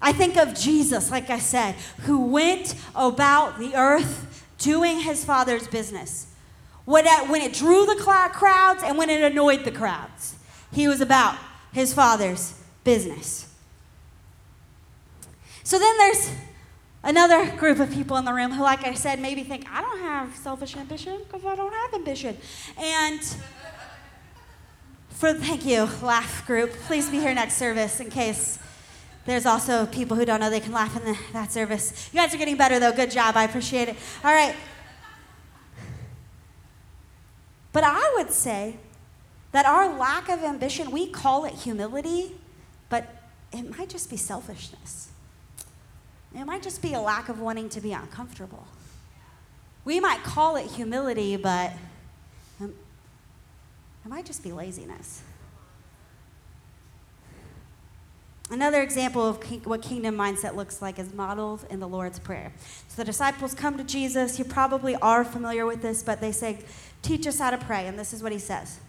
I 0.00 0.12
think 0.12 0.36
of 0.36 0.54
Jesus, 0.54 1.10
like 1.10 1.30
I 1.30 1.38
said, 1.38 1.74
who 2.02 2.26
went 2.26 2.74
about 2.94 3.58
the 3.58 3.74
earth 3.74 4.44
doing 4.58 5.00
his 5.00 5.24
father's 5.24 5.68
business. 5.68 6.25
When 6.86 7.04
it, 7.06 7.28
when 7.28 7.42
it 7.42 7.52
drew 7.52 7.84
the 7.84 7.96
crowds 7.96 8.82
and 8.82 8.96
when 8.96 9.10
it 9.10 9.20
annoyed 9.20 9.64
the 9.64 9.72
crowds, 9.72 10.36
he 10.72 10.88
was 10.88 11.00
about 11.00 11.36
his 11.72 11.92
father's 11.92 12.58
business. 12.84 13.52
So 15.62 15.78
then 15.78 15.98
there's 15.98 16.30
another 17.02 17.50
group 17.56 17.80
of 17.80 17.90
people 17.90 18.16
in 18.16 18.24
the 18.24 18.32
room 18.32 18.52
who, 18.52 18.62
like 18.62 18.86
I 18.86 18.94
said, 18.94 19.20
maybe 19.20 19.42
think, 19.42 19.66
I 19.68 19.80
don't 19.80 19.98
have 19.98 20.34
selfish 20.36 20.76
ambition 20.76 21.18
because 21.24 21.44
I 21.44 21.56
don't 21.56 21.72
have 21.72 21.94
ambition. 21.94 22.36
And 22.78 23.20
for, 25.10 25.34
thank 25.34 25.66
you, 25.66 25.88
laugh 26.02 26.46
group, 26.46 26.72
please 26.86 27.10
be 27.10 27.18
here 27.18 27.34
next 27.34 27.56
service 27.56 27.98
in 27.98 28.10
case 28.10 28.60
there's 29.24 29.44
also 29.44 29.86
people 29.86 30.16
who 30.16 30.24
don't 30.24 30.38
know 30.38 30.50
they 30.50 30.60
can 30.60 30.72
laugh 30.72 30.96
in 30.96 31.04
the, 31.04 31.18
that 31.32 31.50
service. 31.50 32.10
You 32.12 32.20
guys 32.20 32.32
are 32.32 32.38
getting 32.38 32.56
better 32.56 32.78
though. 32.78 32.92
Good 32.92 33.10
job. 33.10 33.36
I 33.36 33.42
appreciate 33.42 33.88
it. 33.88 33.96
All 34.22 34.32
right. 34.32 34.54
But 37.76 37.84
I 37.84 38.14
would 38.16 38.30
say 38.30 38.76
that 39.52 39.66
our 39.66 39.98
lack 39.98 40.30
of 40.30 40.42
ambition, 40.42 40.90
we 40.90 41.08
call 41.08 41.44
it 41.44 41.52
humility, 41.52 42.34
but 42.88 43.06
it 43.52 43.76
might 43.76 43.90
just 43.90 44.08
be 44.08 44.16
selfishness. 44.16 45.10
It 46.34 46.46
might 46.46 46.62
just 46.62 46.80
be 46.80 46.94
a 46.94 47.00
lack 47.00 47.28
of 47.28 47.38
wanting 47.38 47.68
to 47.68 47.82
be 47.82 47.92
uncomfortable. 47.92 48.66
We 49.84 50.00
might 50.00 50.22
call 50.22 50.56
it 50.56 50.70
humility, 50.70 51.36
but 51.36 51.74
um, 52.62 52.72
it 54.06 54.08
might 54.08 54.24
just 54.24 54.42
be 54.42 54.52
laziness. 54.52 55.20
Another 58.48 58.80
example 58.80 59.28
of 59.28 59.66
what 59.66 59.82
kingdom 59.82 60.16
mindset 60.16 60.54
looks 60.54 60.80
like 60.80 60.98
is 61.00 61.12
modeled 61.12 61.66
in 61.68 61.80
the 61.80 61.88
Lord's 61.88 62.20
Prayer. 62.20 62.52
So 62.88 62.96
the 62.96 63.04
disciples 63.04 63.54
come 63.54 63.76
to 63.76 63.84
Jesus. 63.84 64.38
You 64.38 64.44
probably 64.44 64.94
are 64.96 65.24
familiar 65.24 65.66
with 65.66 65.82
this, 65.82 66.04
but 66.04 66.20
they 66.20 66.30
say, 66.30 66.60
Teach 67.06 67.24
us 67.28 67.38
how 67.38 67.52
to 67.52 67.58
pray. 67.58 67.86
And 67.86 67.96
this 67.96 68.12
is 68.12 68.20
what 68.20 68.32
he 68.32 68.38
says 68.38 68.80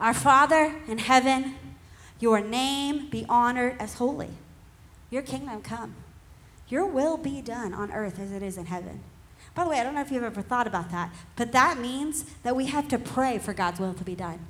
Our 0.00 0.12
Father 0.12 0.74
in 0.88 0.98
heaven, 0.98 1.54
your 2.18 2.40
name 2.40 3.08
be 3.08 3.24
honored 3.28 3.76
as 3.78 3.94
holy. 3.94 4.30
Your 5.08 5.22
kingdom 5.22 5.62
come. 5.62 5.94
Your 6.68 6.84
will 6.84 7.16
be 7.16 7.42
done 7.42 7.74
on 7.74 7.92
earth 7.92 8.18
as 8.18 8.32
it 8.32 8.42
is 8.42 8.58
in 8.58 8.66
heaven. 8.66 9.02
By 9.54 9.62
the 9.64 9.70
way, 9.70 9.78
I 9.78 9.84
don't 9.84 9.94
know 9.94 10.00
if 10.00 10.10
you've 10.10 10.24
ever 10.24 10.42
thought 10.42 10.66
about 10.66 10.90
that, 10.90 11.12
but 11.36 11.52
that 11.52 11.78
means 11.78 12.24
that 12.42 12.56
we 12.56 12.66
have 12.66 12.88
to 12.88 12.98
pray 12.98 13.38
for 13.38 13.52
God's 13.52 13.78
will 13.78 13.94
to 13.94 14.04
be 14.04 14.16
done. 14.16 14.40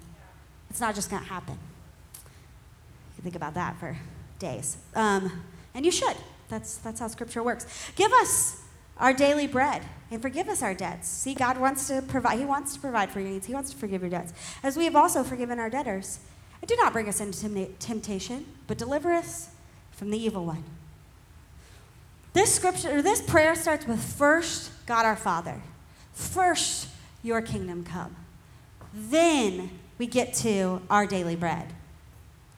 It's 0.71 0.81
not 0.81 0.95
just 0.95 1.11
going 1.11 1.23
to 1.23 1.29
happen 1.29 1.59
You 2.15 3.17
can 3.17 3.25
think 3.25 3.37
about 3.37 3.53
that 3.55 3.79
for 3.79 3.99
days. 4.39 4.79
Um, 4.95 5.43
and 5.75 5.85
you 5.85 5.93
should. 5.93 6.17
That's, 6.49 6.77
that's 6.79 7.01
how 7.01 7.09
Scripture 7.09 7.43
works. 7.43 7.67
Give 7.97 8.13
us 8.13 8.63
our 8.97 9.13
daily 9.13 9.47
bread 9.47 9.83
and 10.11 10.21
forgive 10.21 10.49
us 10.49 10.63
our 10.63 10.75
debts. 10.75 11.09
See, 11.09 11.35
God 11.35 11.59
wants 11.59 11.89
to 11.89 12.03
provide, 12.03 12.39
He 12.39 12.45
wants 12.45 12.75
to 12.75 12.81
provide 12.81 13.11
for 13.11 13.21
your 13.21 13.31
needs. 13.31 13.47
He 13.47 13.55
wants 13.55 13.71
to 13.71 13.77
forgive 13.77 14.03
your 14.03 14.11
debts, 14.11 14.33
as 14.63 14.77
we 14.77 14.85
have 14.85 14.97
also 14.97 15.23
forgiven 15.23 15.59
our 15.59 15.71
debtors. 15.71 16.21
And 16.61 16.69
do 16.69 16.77
not 16.77 16.93
bring 16.93 17.09
us 17.09 17.21
into 17.21 17.67
temptation, 17.79 18.47
but 18.67 18.79
deliver 18.79 19.13
us 19.13 19.51
from 19.93 20.11
the 20.11 20.19
evil 20.19 20.45
one. 20.45 20.65
This 22.33 22.55
scripture, 22.55 22.99
or 22.99 23.03
this 23.03 23.21
prayer 23.21 23.55
starts 23.55 23.87
with 23.87 24.03
first, 24.03 24.71
God 24.87 25.05
our 25.05 25.17
Father. 25.17 25.63
First, 26.13 26.89
your 27.23 27.43
kingdom 27.43 27.85
come. 27.85 28.15
Then 28.95 29.71
we 29.99 30.07
get 30.07 30.35
to 30.35 30.83
our 30.91 31.07
daily 31.07 31.37
bread. 31.37 31.73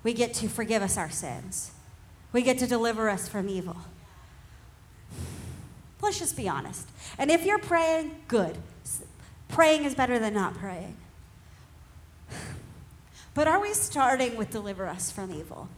We 0.03 0.13
get 0.15 0.35
to 0.35 0.49
forgive 0.49 0.83
us 0.83 0.97
our 0.97 1.11
sins. 1.11 1.73
We 2.33 2.43
get 2.43 2.59
to 2.59 2.67
deliver 2.67 3.09
us 3.09 3.29
from 3.29 3.49
evil. 3.49 3.77
Let's 6.03 6.19
just 6.19 6.37
be 6.37 6.49
honest. 6.49 6.89
And 7.17 7.31
if 7.31 7.47
you're 7.47 7.59
praying, 7.59 8.17
good. 8.27 8.59
Praying 9.49 9.85
is 9.85 9.95
better 9.95 10.19
than 10.19 10.35
not 10.35 10.55
praying. 10.55 10.97
But 13.35 13.49
are 13.49 13.63
we 13.63 13.73
starting 13.73 14.37
with 14.37 14.51
deliver 14.51 14.87
us 14.87 15.11
from 15.11 15.33
evil? 15.33 15.71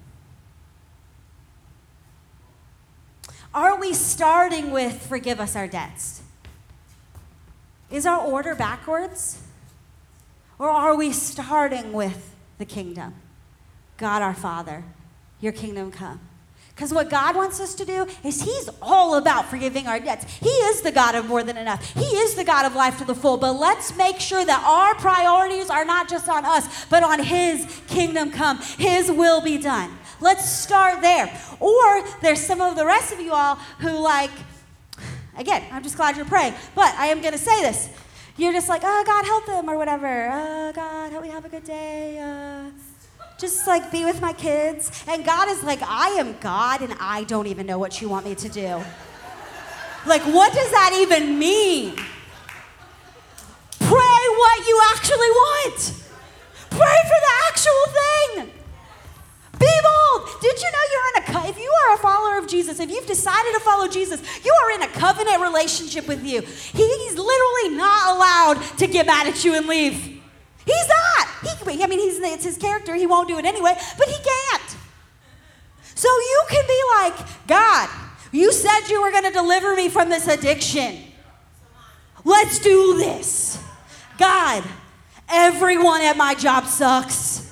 Are 3.54 3.78
we 3.78 3.92
starting 3.92 4.72
with 4.72 5.06
forgive 5.06 5.38
us 5.38 5.54
our 5.54 5.68
debts? 5.68 6.22
Is 7.92 8.06
our 8.06 8.18
order 8.18 8.56
backwards? 8.56 9.40
Or 10.58 10.68
are 10.68 10.96
we 10.96 11.12
starting 11.12 11.92
with 11.92 12.34
the 12.58 12.64
kingdom? 12.64 13.14
God 13.98 14.20
our 14.20 14.34
Father, 14.34 14.82
your 15.40 15.52
kingdom 15.52 15.92
come. 15.92 16.18
Because 16.74 16.92
what 16.92 17.08
God 17.08 17.36
wants 17.36 17.60
us 17.60 17.74
to 17.76 17.84
do 17.84 18.06
is 18.24 18.42
He's 18.42 18.68
all 18.82 19.14
about 19.14 19.48
forgiving 19.48 19.86
our 19.86 20.00
debts. 20.00 20.24
He 20.40 20.48
is 20.48 20.82
the 20.82 20.90
God 20.90 21.14
of 21.14 21.26
more 21.26 21.44
than 21.44 21.56
enough. 21.56 21.94
He 21.94 22.04
is 22.04 22.34
the 22.34 22.42
God 22.42 22.66
of 22.66 22.74
life 22.74 22.98
to 22.98 23.04
the 23.04 23.14
full. 23.14 23.36
But 23.36 23.52
let's 23.52 23.96
make 23.96 24.18
sure 24.18 24.44
that 24.44 24.64
our 24.66 24.94
priorities 24.96 25.70
are 25.70 25.84
not 25.84 26.08
just 26.08 26.28
on 26.28 26.44
us, 26.44 26.86
but 26.86 27.04
on 27.04 27.22
His 27.22 27.64
kingdom 27.86 28.32
come. 28.32 28.58
His 28.76 29.10
will 29.10 29.40
be 29.40 29.58
done. 29.58 29.96
Let's 30.20 30.48
start 30.48 31.00
there. 31.00 31.32
Or 31.60 32.04
there's 32.20 32.40
some 32.40 32.60
of 32.60 32.74
the 32.74 32.84
rest 32.86 33.12
of 33.12 33.20
you 33.20 33.32
all 33.32 33.54
who, 33.78 33.90
like, 33.90 34.30
again, 35.38 35.62
I'm 35.70 35.82
just 35.82 35.96
glad 35.96 36.16
you're 36.16 36.24
praying, 36.24 36.54
but 36.74 36.92
I 36.96 37.06
am 37.06 37.20
going 37.20 37.32
to 37.34 37.38
say 37.38 37.62
this. 37.62 37.88
You're 38.36 38.52
just 38.52 38.68
like, 38.68 38.82
oh, 38.84 39.04
God, 39.06 39.24
help 39.24 39.46
them, 39.46 39.70
or 39.70 39.78
whatever. 39.78 40.28
Oh, 40.32 40.72
God, 40.72 41.12
help 41.12 41.22
me 41.22 41.30
have 41.30 41.44
a 41.44 41.48
good 41.48 41.62
day. 41.62 42.18
Uh, 42.18 42.70
just 43.44 43.66
like 43.66 43.92
be 43.92 44.06
with 44.06 44.22
my 44.22 44.32
kids. 44.32 45.04
And 45.06 45.22
God 45.22 45.50
is 45.50 45.62
like, 45.62 45.82
I 45.82 46.08
am 46.12 46.34
God 46.40 46.80
and 46.80 46.94
I 46.98 47.24
don't 47.24 47.46
even 47.46 47.66
know 47.66 47.78
what 47.78 48.00
you 48.00 48.08
want 48.08 48.24
me 48.24 48.34
to 48.36 48.48
do. 48.48 48.82
Like, 50.06 50.22
what 50.22 50.50
does 50.54 50.70
that 50.70 50.96
even 50.96 51.38
mean? 51.38 51.94
Pray 53.80 54.22
what 54.40 54.66
you 54.66 54.80
actually 54.92 55.32
want. 55.42 55.92
Pray 56.70 56.98
for 57.10 57.20
the 57.26 57.34
actual 57.50 57.84
thing. 58.00 58.50
Be 59.58 59.74
bold. 59.88 60.40
Did 60.40 60.56
you 60.62 60.70
know 60.72 60.84
you're 60.92 61.08
in 61.10 61.22
a 61.22 61.32
co- 61.32 61.48
if 61.48 61.58
you 61.58 61.70
are 61.84 61.94
a 61.96 61.98
follower 61.98 62.38
of 62.38 62.48
Jesus, 62.48 62.80
if 62.80 62.90
you've 62.90 63.06
decided 63.06 63.52
to 63.52 63.60
follow 63.60 63.88
Jesus, 63.88 64.22
you 64.42 64.54
are 64.64 64.70
in 64.72 64.82
a 64.82 64.88
covenant 64.88 65.42
relationship 65.42 66.08
with 66.08 66.24
you. 66.24 66.40
He's 66.40 67.14
literally 67.18 67.76
not 67.76 68.16
allowed 68.16 68.78
to 68.78 68.86
get 68.86 69.06
mad 69.06 69.26
at 69.26 69.44
you 69.44 69.54
and 69.54 69.66
leave. 69.66 70.13
He's 70.64 70.88
not. 70.88 71.28
He, 71.72 71.82
I 71.82 71.86
mean, 71.86 71.98
he's, 71.98 72.18
it's 72.18 72.44
his 72.44 72.56
character. 72.56 72.94
He 72.94 73.06
won't 73.06 73.28
do 73.28 73.38
it 73.38 73.44
anyway, 73.44 73.76
but 73.98 74.08
he 74.08 74.14
can't. 74.14 74.76
So 75.94 76.08
you 76.08 76.42
can 76.48 76.66
be 76.66 76.82
like, 76.96 77.46
God, 77.46 77.88
you 78.32 78.52
said 78.52 78.88
you 78.88 79.02
were 79.02 79.10
going 79.10 79.24
to 79.24 79.30
deliver 79.30 79.74
me 79.74 79.88
from 79.88 80.08
this 80.08 80.26
addiction. 80.26 80.98
Let's 82.24 82.58
do 82.58 82.96
this. 82.96 83.62
God, 84.18 84.64
everyone 85.28 86.00
at 86.02 86.16
my 86.16 86.34
job 86.34 86.66
sucks. 86.66 87.42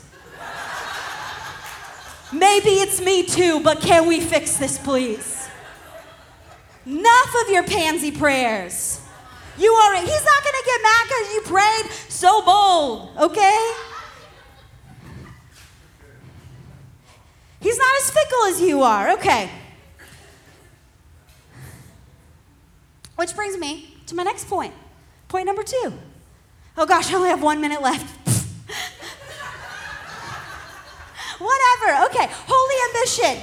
Maybe 2.32 2.70
it's 2.70 3.00
me 3.00 3.24
too, 3.24 3.60
but 3.60 3.80
can 3.80 4.08
we 4.08 4.20
fix 4.20 4.56
this, 4.56 4.78
please? 4.78 5.48
Enough 6.86 7.34
of 7.44 7.50
your 7.50 7.62
pansy 7.62 8.10
prayers. 8.10 9.00
You 9.58 9.70
are, 9.70 9.96
he's 9.96 10.24
not 10.24 10.42
going 10.42 10.56
to 10.58 10.64
get 10.64 10.82
mad 10.82 11.06
because 11.08 11.34
you 11.34 11.40
prayed 11.42 12.11
so 12.22 12.40
bold, 12.42 13.10
okay? 13.18 13.72
He's 17.58 17.76
not 17.76 17.96
as 18.00 18.10
fickle 18.12 18.44
as 18.44 18.60
you 18.60 18.82
are, 18.82 19.10
okay. 19.14 19.50
Which 23.16 23.34
brings 23.34 23.58
me 23.58 23.96
to 24.06 24.14
my 24.14 24.22
next 24.22 24.46
point. 24.46 24.72
Point 25.26 25.46
number 25.46 25.64
two. 25.64 25.92
Oh 26.78 26.86
gosh, 26.86 27.12
I 27.12 27.16
only 27.16 27.30
have 27.30 27.42
one 27.42 27.60
minute 27.60 27.82
left. 27.82 28.06
Whatever, 31.40 32.04
okay. 32.06 32.28
Holy 32.46 32.78
ambition 32.88 33.42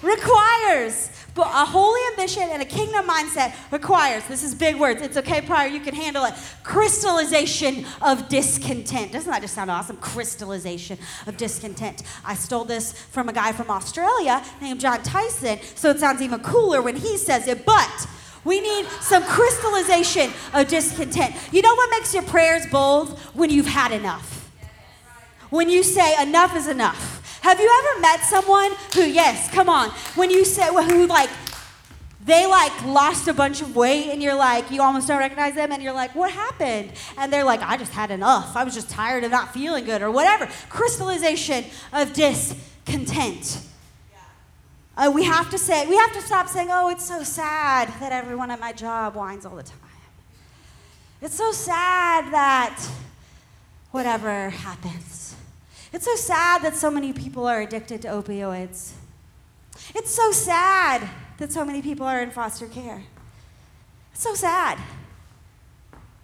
requires 0.00 1.10
but 1.34 1.46
a 1.46 1.64
holy 1.64 2.00
ambition 2.12 2.44
and 2.44 2.62
a 2.62 2.64
kingdom 2.64 3.06
mindset 3.06 3.54
requires, 3.70 4.24
this 4.26 4.42
is 4.42 4.54
big 4.54 4.76
words, 4.76 5.02
it's 5.02 5.16
okay, 5.16 5.40
prior, 5.40 5.68
you 5.68 5.80
can 5.80 5.94
handle 5.94 6.24
it, 6.24 6.34
crystallization 6.62 7.84
of 8.00 8.28
discontent. 8.28 9.12
Doesn't 9.12 9.30
that 9.30 9.42
just 9.42 9.54
sound 9.54 9.70
awesome? 9.70 9.96
Crystallization 9.96 10.98
of 11.26 11.36
discontent. 11.36 12.02
I 12.24 12.34
stole 12.34 12.64
this 12.64 12.92
from 12.92 13.28
a 13.28 13.32
guy 13.32 13.52
from 13.52 13.70
Australia 13.70 14.44
named 14.60 14.80
Jon 14.80 15.02
Tyson, 15.02 15.58
so 15.74 15.90
it 15.90 15.98
sounds 15.98 16.22
even 16.22 16.40
cooler 16.40 16.80
when 16.80 16.96
he 16.96 17.16
says 17.16 17.48
it, 17.48 17.66
but 17.66 18.06
we 18.44 18.60
need 18.60 18.86
some 19.00 19.24
crystallization 19.24 20.30
of 20.52 20.68
discontent. 20.68 21.34
You 21.50 21.62
know 21.62 21.74
what 21.74 21.90
makes 21.90 22.14
your 22.14 22.22
prayers 22.24 22.66
bold? 22.66 23.18
When 23.32 23.50
you've 23.50 23.66
had 23.66 23.90
enough. 23.90 24.52
When 25.50 25.68
you 25.68 25.82
say 25.82 26.20
enough 26.22 26.54
is 26.56 26.68
enough. 26.68 27.13
Have 27.44 27.60
you 27.60 27.70
ever 27.78 28.00
met 28.00 28.20
someone 28.20 28.70
who, 28.94 29.02
yes, 29.02 29.50
come 29.50 29.68
on, 29.68 29.90
when 30.14 30.30
you 30.30 30.46
say, 30.46 30.66
who 30.66 31.06
like, 31.06 31.28
they 32.24 32.46
like 32.46 32.72
lost 32.86 33.28
a 33.28 33.34
bunch 33.34 33.60
of 33.60 33.76
weight 33.76 34.08
and 34.08 34.22
you're 34.22 34.34
like, 34.34 34.70
you 34.70 34.80
almost 34.80 35.08
don't 35.08 35.18
recognize 35.18 35.54
them 35.54 35.70
and 35.70 35.82
you're 35.82 35.92
like, 35.92 36.14
what 36.14 36.30
happened? 36.30 36.92
And 37.18 37.30
they're 37.30 37.44
like, 37.44 37.60
I 37.60 37.76
just 37.76 37.92
had 37.92 38.10
enough. 38.10 38.56
I 38.56 38.64
was 38.64 38.72
just 38.72 38.88
tired 38.88 39.24
of 39.24 39.30
not 39.30 39.52
feeling 39.52 39.84
good 39.84 40.00
or 40.00 40.10
whatever. 40.10 40.48
Crystallization 40.70 41.66
of 41.92 42.14
discontent. 42.14 43.60
Uh, 44.96 45.12
we 45.14 45.24
have 45.24 45.50
to 45.50 45.58
say, 45.58 45.86
we 45.86 45.96
have 45.96 46.14
to 46.14 46.22
stop 46.22 46.48
saying, 46.48 46.68
oh, 46.70 46.88
it's 46.88 47.04
so 47.04 47.22
sad 47.22 47.88
that 48.00 48.10
everyone 48.10 48.50
at 48.50 48.58
my 48.58 48.72
job 48.72 49.16
whines 49.16 49.44
all 49.44 49.54
the 49.54 49.62
time. 49.62 49.78
It's 51.20 51.36
so 51.36 51.52
sad 51.52 52.32
that 52.32 52.88
whatever 53.90 54.48
happens. 54.48 55.36
It's 55.94 56.06
so 56.06 56.16
sad 56.16 56.62
that 56.62 56.74
so 56.74 56.90
many 56.90 57.12
people 57.12 57.46
are 57.46 57.60
addicted 57.60 58.02
to 58.02 58.08
opioids. 58.08 58.94
It's 59.94 60.10
so 60.10 60.32
sad 60.32 61.08
that 61.38 61.52
so 61.52 61.64
many 61.64 61.82
people 61.82 62.04
are 62.04 62.20
in 62.20 62.32
foster 62.32 62.66
care. 62.66 63.04
It's 64.12 64.24
so 64.24 64.34
sad. 64.34 64.80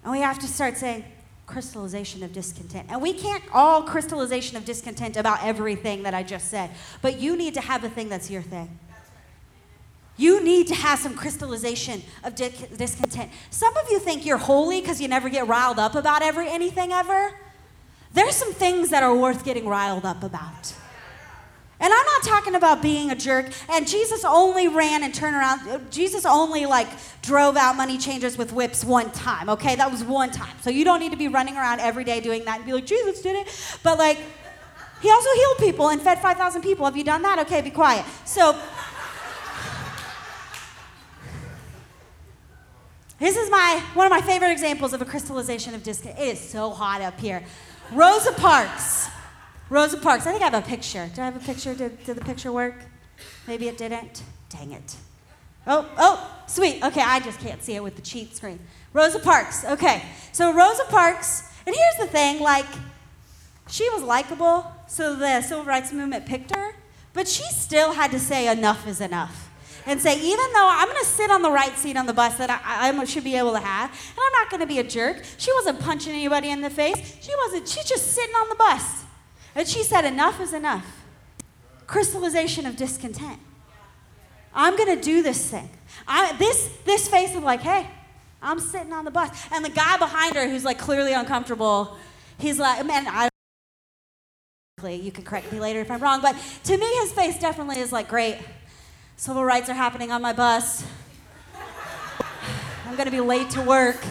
And 0.03 0.11
we 0.11 0.19
have 0.23 0.41
to 0.41 0.49
start 0.49 0.77
saying 0.77 1.05
crystallization 1.47 2.25
of 2.25 2.33
discontent. 2.33 2.89
And 2.91 3.01
we 3.01 3.13
can't 3.13 3.45
all 3.53 3.85
crystallization 3.85 4.57
of 4.57 4.65
discontent 4.65 5.17
about 5.17 5.45
everything 5.45 6.03
that 6.03 6.15
I 6.15 6.25
just 6.25 6.49
said, 6.49 6.71
but 7.01 7.21
you 7.21 7.37
need 7.37 7.55
to 7.55 7.61
have 7.61 7.85
a 7.85 7.89
thing 7.89 8.09
that's 8.09 8.29
your 8.29 8.43
thing. 8.43 8.77
You 10.17 10.43
need 10.43 10.67
to 10.67 10.75
have 10.75 10.99
some 10.99 11.15
crystallization 11.15 12.03
of 12.25 12.35
di- 12.35 12.53
discontent. 12.77 13.31
Some 13.51 13.77
of 13.77 13.89
you 13.89 14.01
think 14.01 14.27
you're 14.27 14.37
holy 14.37 14.81
because 14.81 15.01
you 15.01 15.07
never 15.07 15.29
get 15.29 15.47
riled 15.47 15.79
up 15.79 15.95
about 15.95 16.23
every 16.23 16.51
anything 16.51 16.93
ever. 16.93 17.35
There's 18.13 18.35
some 18.35 18.53
things 18.53 18.91
that 18.91 19.03
are 19.03 19.15
worth 19.15 19.45
getting 19.45 19.67
riled 19.67 20.05
up 20.05 20.23
about. 20.23 20.75
And 21.83 21.95
I'm 21.95 22.07
not 22.07 22.23
talking 22.25 22.55
about 22.55 22.83
being 22.83 23.11
a 23.11 23.15
jerk. 23.15 23.51
And 23.71 23.89
Jesus 23.89 24.23
only 24.25 24.69
ran 24.69 25.03
and 25.03 25.15
turned 25.15 25.35
around. 25.35 25.91
Jesus 25.91 26.27
only 26.27 26.67
like 26.67 26.89
drove 27.23 27.57
out 27.57 27.75
money 27.75 27.97
changers 27.97 28.37
with 28.37 28.53
whips 28.53 28.85
one 28.85 29.11
time. 29.13 29.49
Okay, 29.49 29.77
that 29.77 29.91
was 29.91 30.05
one 30.05 30.31
time. 30.31 30.55
So 30.61 30.69
you 30.69 30.85
don't 30.85 31.01
need 31.01 31.13
to 31.13 31.17
be 31.17 31.29
running 31.29 31.57
around 31.57 31.81
every 31.81 32.05
day 32.05 32.21
doing 32.21 32.45
that 32.45 32.57
and 32.57 32.67
be 32.67 32.75
like, 32.75 32.85
Jesus 32.85 33.23
did 33.23 33.37
it. 33.37 33.79
But 33.83 33.97
like, 33.97 34.19
he 35.01 35.11
also 35.11 35.31
healed 35.35 35.59
people 35.59 35.89
and 35.89 36.03
fed 36.03 36.19
5,000 36.21 36.61
people. 36.61 36.85
Have 36.85 36.99
you 36.99 37.05
done 37.05 37.23
that? 37.23 37.39
Okay, 37.41 37.63
be 37.63 37.71
quiet. 37.71 38.05
So. 38.27 38.61
This 43.19 43.37
is 43.37 43.51
my 43.51 43.83
one 43.93 44.07
of 44.07 44.11
my 44.11 44.23
favorite 44.23 44.51
examples 44.51 44.95
of 44.95 45.03
a 45.03 45.05
crystallization 45.05 45.75
of 45.75 45.83
disc. 45.83 46.07
It 46.07 46.19
is 46.19 46.41
so 46.41 46.71
hot 46.71 47.03
up 47.03 47.21
here. 47.21 47.45
Rosa 47.93 48.33
Parks. 48.33 49.09
Rosa 49.69 49.97
Parks. 49.97 50.27
I 50.27 50.31
think 50.31 50.43
I 50.43 50.47
have 50.47 50.55
a 50.55 50.67
picture. 50.67 51.11
Do 51.15 51.23
I 51.23 51.25
have 51.27 51.37
a 51.37 51.41
picture? 51.41 51.75
Did, 51.75 52.05
did 52.05 52.17
the 52.17 52.25
picture 52.25 52.53
work? 52.53 52.77
Maybe 53.47 53.69
it 53.69 53.77
didn't. 53.77 54.23
Dang 54.49 54.73
it. 54.73 54.97
Oh, 55.67 55.89
oh, 55.99 56.43
sweet. 56.47 56.83
Okay, 56.83 57.03
I 57.03 57.21
just 57.21 57.41
can't 57.41 57.63
see 57.63 57.75
it 57.75 57.83
with 57.83 57.97
the 57.97 58.03
cheat 58.03 58.37
screen. 58.37 58.59
Rosa 58.93 59.19
Parks. 59.19 59.65
Okay, 59.65 60.03
so 60.33 60.53
Rosa 60.53 60.85
Parks, 60.85 61.45
and 61.67 61.75
here's 61.75 61.97
the 61.97 62.07
thing 62.07 62.41
like, 62.41 62.67
she 63.69 63.89
was 63.91 64.03
likable, 64.03 64.73
so 64.87 65.15
the 65.15 65.43
civil 65.43 65.65
rights 65.65 65.93
movement 65.93 66.27
picked 66.27 66.57
her, 66.57 66.75
but 67.13 67.29
she 67.29 67.45
still 67.45 67.93
had 67.93 68.11
to 68.11 68.19
say 68.19 68.51
enough 68.51 68.87
is 68.89 69.01
enough. 69.01 69.50
And 69.87 70.01
say, 70.01 70.21
even 70.21 70.53
though 70.53 70.69
I'm 70.71 70.89
gonna 70.89 71.05
sit 71.05 71.31
on 71.31 71.43
the 71.43 71.51
right 71.51 71.77
seat 71.77 71.97
on 71.97 72.07
the 72.07 72.13
bus 72.13 72.37
that 72.37 72.51
I, 72.51 72.89
I 72.89 73.05
should 73.05 73.25
be 73.25 73.37
able 73.37 73.53
to 73.53 73.61
have, 73.61 73.91
and 73.91 74.19
I'm 74.19 74.33
not 74.33 74.51
gonna 74.51 74.67
be 74.67 74.79
a 74.79 74.85
jerk. 74.85 75.23
She 75.39 75.53
wasn't 75.53 75.81
punching 75.81 76.13
anybody 76.13 76.51
in 76.51 76.61
the 76.61 76.71
face. 76.71 77.19
She 77.21 77.33
wasn't, 77.45 77.69
she's 77.69 77.85
just 77.85 78.13
sitting 78.13 78.35
on 78.35 78.49
the 78.49 78.57
bus. 78.57 79.05
And 79.55 79.67
she 79.67 79.83
said, 79.83 80.05
enough 80.05 80.41
is 80.41 80.53
enough. 80.53 80.87
Crystallization 81.87 82.67
of 82.67 82.77
discontent. 82.77 83.41
I'm 84.55 84.77
going 84.77 84.97
to 84.97 85.03
do 85.03 85.23
this 85.23 85.51
thing. 85.51 85.69
I, 86.07 86.35
this, 86.39 86.71
this 86.85 87.09
face 87.09 87.35
of 87.35 87.43
like, 87.43 87.61
hey, 87.61 87.89
I'm 88.43 88.61
sitting 88.61 88.93
on 88.93 89.05
the 89.05 89.11
bus. 89.11 89.31
And 89.53 89.65
the 89.65 89.71
guy 89.71 89.97
behind 89.97 90.37
her 90.37 90.49
who's 90.49 90.65
like 90.65 90.79
clearly 90.79 91.13
uncomfortable, 91.13 91.97
he's 92.39 92.59
like, 92.59 92.85
man, 92.87 93.07
I 93.09 93.29
you 94.89 95.13
can 95.13 95.25
correct 95.25 95.53
me 95.53 95.61
later 95.61 95.81
if 95.81 95.91
I'm 95.91 96.01
wrong, 96.01 96.23
but 96.23 96.35
to 96.65 96.75
me, 96.75 96.87
his 97.01 97.13
face 97.13 97.39
definitely 97.39 97.81
is 97.81 97.93
like, 97.93 98.09
great. 98.09 98.39
Civil 99.21 99.45
rights 99.45 99.69
are 99.69 99.75
happening 99.75 100.11
on 100.11 100.23
my 100.23 100.33
bus. 100.33 100.83
I'm 102.87 102.97
gonna 102.97 103.11
be 103.11 103.21
late 103.21 103.51
to 103.51 103.61
work. 103.61 104.03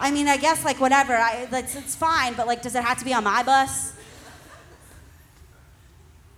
I 0.00 0.10
mean, 0.10 0.26
I 0.26 0.38
guess 0.38 0.64
like 0.64 0.80
whatever, 0.80 1.14
I, 1.14 1.46
it's, 1.52 1.76
it's 1.76 1.94
fine, 1.94 2.32
but 2.32 2.46
like, 2.46 2.62
does 2.62 2.74
it 2.74 2.82
have 2.82 2.96
to 2.96 3.04
be 3.04 3.12
on 3.12 3.24
my 3.24 3.42
bus? 3.42 3.92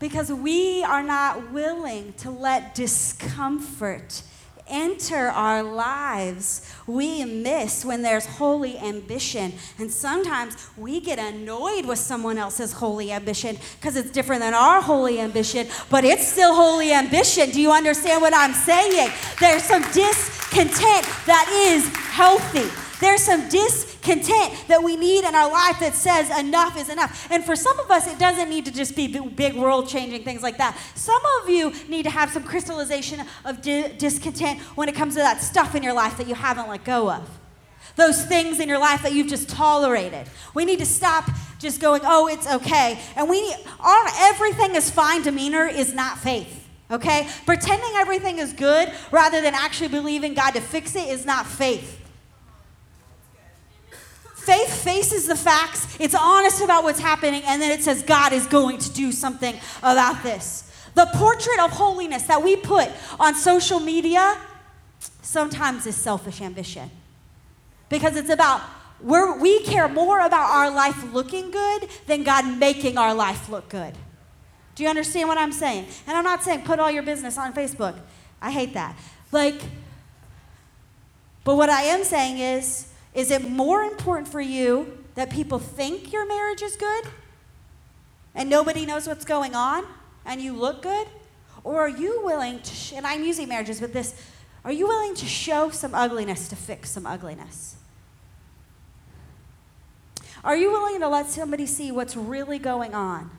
Because 0.01 0.33
we 0.33 0.83
are 0.83 1.05
not 1.05 1.53
willing 1.53 2.15
to 2.15 2.33
let 2.33 2.75
discomfort 2.75 4.25
enter 4.69 5.29
our 5.29 5.63
lives, 5.63 6.73
we 6.87 7.25
miss 7.25 7.85
when 7.85 8.03
there's 8.03 8.27
holy 8.27 8.79
ambition. 8.79 9.53
And 9.79 9.91
sometimes 9.91 10.57
we 10.77 11.01
get 11.01 11.19
annoyed 11.19 11.87
with 11.87 11.99
someone 11.99 12.39
else's 12.39 12.73
holy 12.73 13.13
ambition 13.13 13.57
because 13.81 13.97
it's 13.97 14.11
different 14.11 14.43
than 14.43 14.55
our 14.55 14.81
holy 14.81 15.21
ambition, 15.21 15.67
but 15.91 16.05
it's 16.05 16.27
still 16.27 16.55
holy 16.55 16.93
ambition. 16.93 17.51
Do 17.51 17.61
you 17.61 17.73
understand 17.73 18.23
what 18.23 18.35
I'm 18.35 18.55
saying? 18.55 19.11
There's 19.41 19.65
some 19.65 19.83
discontent 19.93 21.07
that 21.27 21.49
is 21.51 21.89
healthy. 21.97 22.71
There's 23.03 23.21
some 23.21 23.49
discontent 23.49 24.69
that 24.69 24.81
we 24.81 24.95
need 24.95 25.25
in 25.25 25.35
our 25.35 25.51
life 25.51 25.81
that 25.81 25.93
says 25.93 26.31
enough 26.39 26.79
is 26.79 26.89
enough. 26.89 27.27
And 27.33 27.45
for 27.45 27.57
some 27.57 27.81
of 27.81 27.91
us, 27.91 28.07
it 28.07 28.17
doesn't 28.17 28.49
need 28.49 28.65
to 28.67 28.71
just 28.71 28.95
be 28.95 29.09
big 29.09 29.57
world 29.57 29.89
changing 29.89 30.23
things 30.23 30.41
like 30.41 30.57
that. 30.59 30.79
Some 30.95 31.21
of 31.41 31.49
you 31.49 31.73
need 31.89 32.05
to 32.05 32.11
have 32.11 32.31
some 32.31 32.45
crystallization 32.45 33.27
of 33.45 33.61
di- 33.61 33.89
discontent 33.99 34.61
when 34.77 34.89
it 34.89 34.95
comes 34.95 35.15
to 35.15 35.21
that 35.21 35.43
stuff 35.43 35.75
in 35.75 35.83
your 35.83 35.95
life 35.95 36.17
that 36.17 36.29
you 36.29 36.37
haven't 36.37 36.69
let 36.69 36.85
go 36.85 37.11
of. 37.11 37.29
Those 37.97 38.25
things 38.25 38.61
in 38.61 38.69
your 38.69 38.79
life 38.79 39.03
that 39.03 39.13
you've 39.13 39.27
just 39.27 39.49
tolerated. 39.49 40.29
We 40.55 40.65
need 40.65 40.79
to 40.79 40.87
stop 40.87 41.29
just 41.59 41.81
going, 41.81 42.03
oh, 42.05 42.29
it's 42.29 42.47
okay. 42.47 43.01
And 43.17 43.29
we 43.29 43.43
need, 43.43 43.57
our 43.81 44.07
everything 44.21 44.77
is 44.77 44.91
fine 44.91 45.23
demeanor 45.23 45.67
is 45.67 45.93
not 45.93 46.19
faith. 46.19 46.69
Okay? 46.89 47.29
Pretending 47.47 47.91
everything 47.97 48.39
is 48.39 48.53
good 48.53 48.93
rather 49.11 49.41
than 49.41 49.55
actually 49.55 49.89
believing 49.89 50.35
God 50.35 50.53
to 50.53 50.61
fix 50.61 50.95
it 50.95 51.09
is 51.09 51.27
not 51.27 51.49
faith. 51.49 51.99
Faith 54.45 54.83
faces 54.83 55.29
the 55.29 55.37
facts, 55.37 55.97
it's 56.01 56.17
honest 56.17 56.63
about 56.63 56.83
what's 56.83 56.99
happening, 56.99 57.43
and 57.47 57.63
then 57.63 57.71
it 57.71 57.85
says 57.85 58.03
God 58.03 58.33
is 58.33 58.45
going 58.47 58.79
to 58.79 58.93
do 58.93 59.13
something 59.13 59.55
about 59.79 60.23
this. 60.25 60.69
The 60.95 61.07
portrait 61.15 61.61
of 61.61 61.71
holiness 61.71 62.25
that 62.25 62.43
we 62.43 62.57
put 62.57 62.91
on 63.21 63.37
social 63.37 63.79
media 63.79 64.37
sometimes 65.23 65.87
is 65.87 65.95
selfish 65.95 66.41
ambition 66.41 66.91
because 67.89 68.17
it's 68.17 68.31
about 68.31 68.61
where 68.99 69.33
we 69.39 69.63
care 69.63 69.89
more 69.89 70.21
about 70.21 70.51
our 70.51 70.71
life 70.71 71.13
looking 71.13 71.51
good 71.51 71.89
than 72.07 72.25
God 72.25 72.59
making 72.59 72.99
our 72.99 73.15
life 73.15 73.49
look 73.49 73.69
good. 73.69 73.95
Do 74.75 74.83
you 74.83 74.89
understand 74.89 75.29
what 75.29 75.39
I'm 75.39 75.53
saying? 75.53 75.87
And 76.07 76.17
I'm 76.17 76.25
not 76.25 76.43
saying 76.43 76.63
put 76.63 76.79
all 76.79 76.91
your 76.91 77.03
business 77.03 77.39
on 77.39 77.53
Facebook. 77.53 77.97
I 78.41 78.51
hate 78.51 78.75
that. 78.75 78.97
Like, 79.31 79.61
but 81.45 81.57
what 81.57 81.71
I 81.71 81.83
am 81.83 82.05
saying 82.05 82.39
is 82.39 82.92
is 83.15 83.31
it 83.31 83.49
more 83.49 83.83
important 83.83 84.29
for 84.29 84.41
you 84.41 84.99
that 85.15 85.31
people 85.31 85.59
think 85.59 86.13
your 86.13 86.27
marriage 86.27 86.63
is 86.63 86.77
good 86.77 87.05
and 88.35 88.49
nobody 88.49 88.87
knows 88.87 89.07
what's 89.07 89.25
going 89.25 89.55
on 89.55 89.85
and 90.25 90.41
you 90.41 90.55
look 90.55 90.83
good? 90.83 91.07
Or 91.65 91.81
are 91.81 91.89
you 91.89 92.23
willing 92.25 92.61
to, 92.61 92.75
sh- 92.75 92.95
and 92.95 93.07
I'm 93.07 93.23
using 93.23 93.49
marriages 93.49 93.81
with 93.81 93.93
this, 93.93 94.15
are 94.65 94.73
you 94.73 94.87
willing 94.87 95.15
to 95.17 95.27
show 95.27 95.71
some 95.71 95.95
ugliness 95.95 96.49
to 96.49 96.57
fix 96.57 96.91
some 96.91 97.07
ugliness? 97.07 97.77
Are 100.45 100.57
you 100.57 100.73
willing 100.73 101.01
to 101.01 101.09
let 101.09 101.27
somebody 101.27 101.67
see 101.67 101.93
what's 101.93 102.17
really 102.17 102.59
going 102.59 102.95
on 102.95 103.31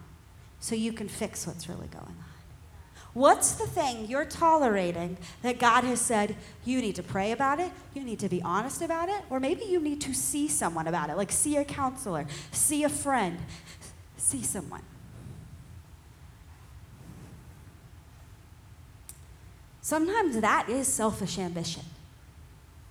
so 0.60 0.76
you 0.76 0.94
can 0.94 1.10
fix 1.10 1.46
what's 1.46 1.68
really 1.68 1.88
going 1.88 2.06
on? 2.06 2.23
What's 3.14 3.52
the 3.54 3.68
thing 3.68 4.08
you're 4.08 4.26
tolerating 4.26 5.18
that 5.44 5.60
God 5.60 5.84
has 5.84 6.02
said 6.02 6.36
you 6.66 6.82
need 6.82 6.96
to 6.96 7.04
pray 7.04 7.32
about 7.32 7.60
it, 7.60 7.72
you 7.94 8.04
need 8.04 8.20
to 8.20 8.30
be 8.30 8.42
honest 8.42 8.82
about 8.82 9.08
it, 9.08 9.22
or 9.30 9.40
maybe 9.40 9.66
you 9.66 9.80
need 9.80 10.02
to 10.02 10.14
see 10.14 10.48
someone 10.48 10.88
about 10.88 11.12
it, 11.12 11.18
like 11.18 11.32
see 11.32 11.58
a 11.58 11.64
counselor, 11.64 12.26
see 12.52 12.84
a 12.84 12.90
friend, 12.90 13.38
see 14.18 14.42
someone? 14.42 14.82
Sometimes 19.82 20.40
that 20.40 20.70
is 20.70 20.88
selfish 20.88 21.38
ambition 21.38 21.84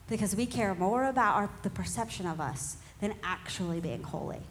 because 0.08 0.36
we 0.36 0.46
care 0.46 0.74
more 0.74 1.04
about 1.06 1.36
our, 1.36 1.50
the 1.62 1.70
perception 1.70 2.26
of 2.26 2.40
us 2.40 2.76
than 3.00 3.14
actually 3.24 3.80
being 3.80 4.02
holy. 4.02 4.42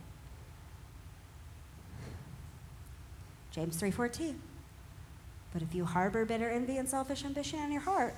James 3.51 3.79
3:14 3.79 4.35
but 5.53 5.61
if 5.61 5.75
you 5.75 5.85
harbor 5.85 6.25
bitter 6.25 6.49
envy 6.49 6.77
and 6.77 6.87
selfish 6.87 7.25
ambition 7.25 7.59
in 7.59 7.71
your 7.71 7.81
heart, 7.81 8.15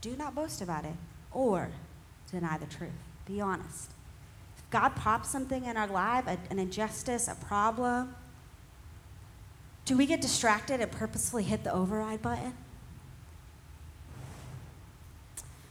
do 0.00 0.16
not 0.16 0.34
boast 0.34 0.60
about 0.60 0.84
it 0.84 0.94
or 1.32 1.70
deny 2.30 2.58
the 2.58 2.66
truth. 2.66 2.90
Be 3.26 3.40
honest. 3.40 3.90
If 4.56 4.70
God 4.70 4.90
pops 4.90 5.28
something 5.28 5.64
in 5.64 5.76
our 5.76 5.86
life, 5.86 6.26
a, 6.26 6.38
an 6.50 6.58
injustice, 6.58 7.28
a 7.28 7.34
problem, 7.34 8.14
do 9.84 9.96
we 9.96 10.06
get 10.06 10.20
distracted 10.20 10.80
and 10.80 10.90
purposefully 10.90 11.42
hit 11.42 11.64
the 11.64 11.72
override 11.72 12.22
button? 12.22 12.54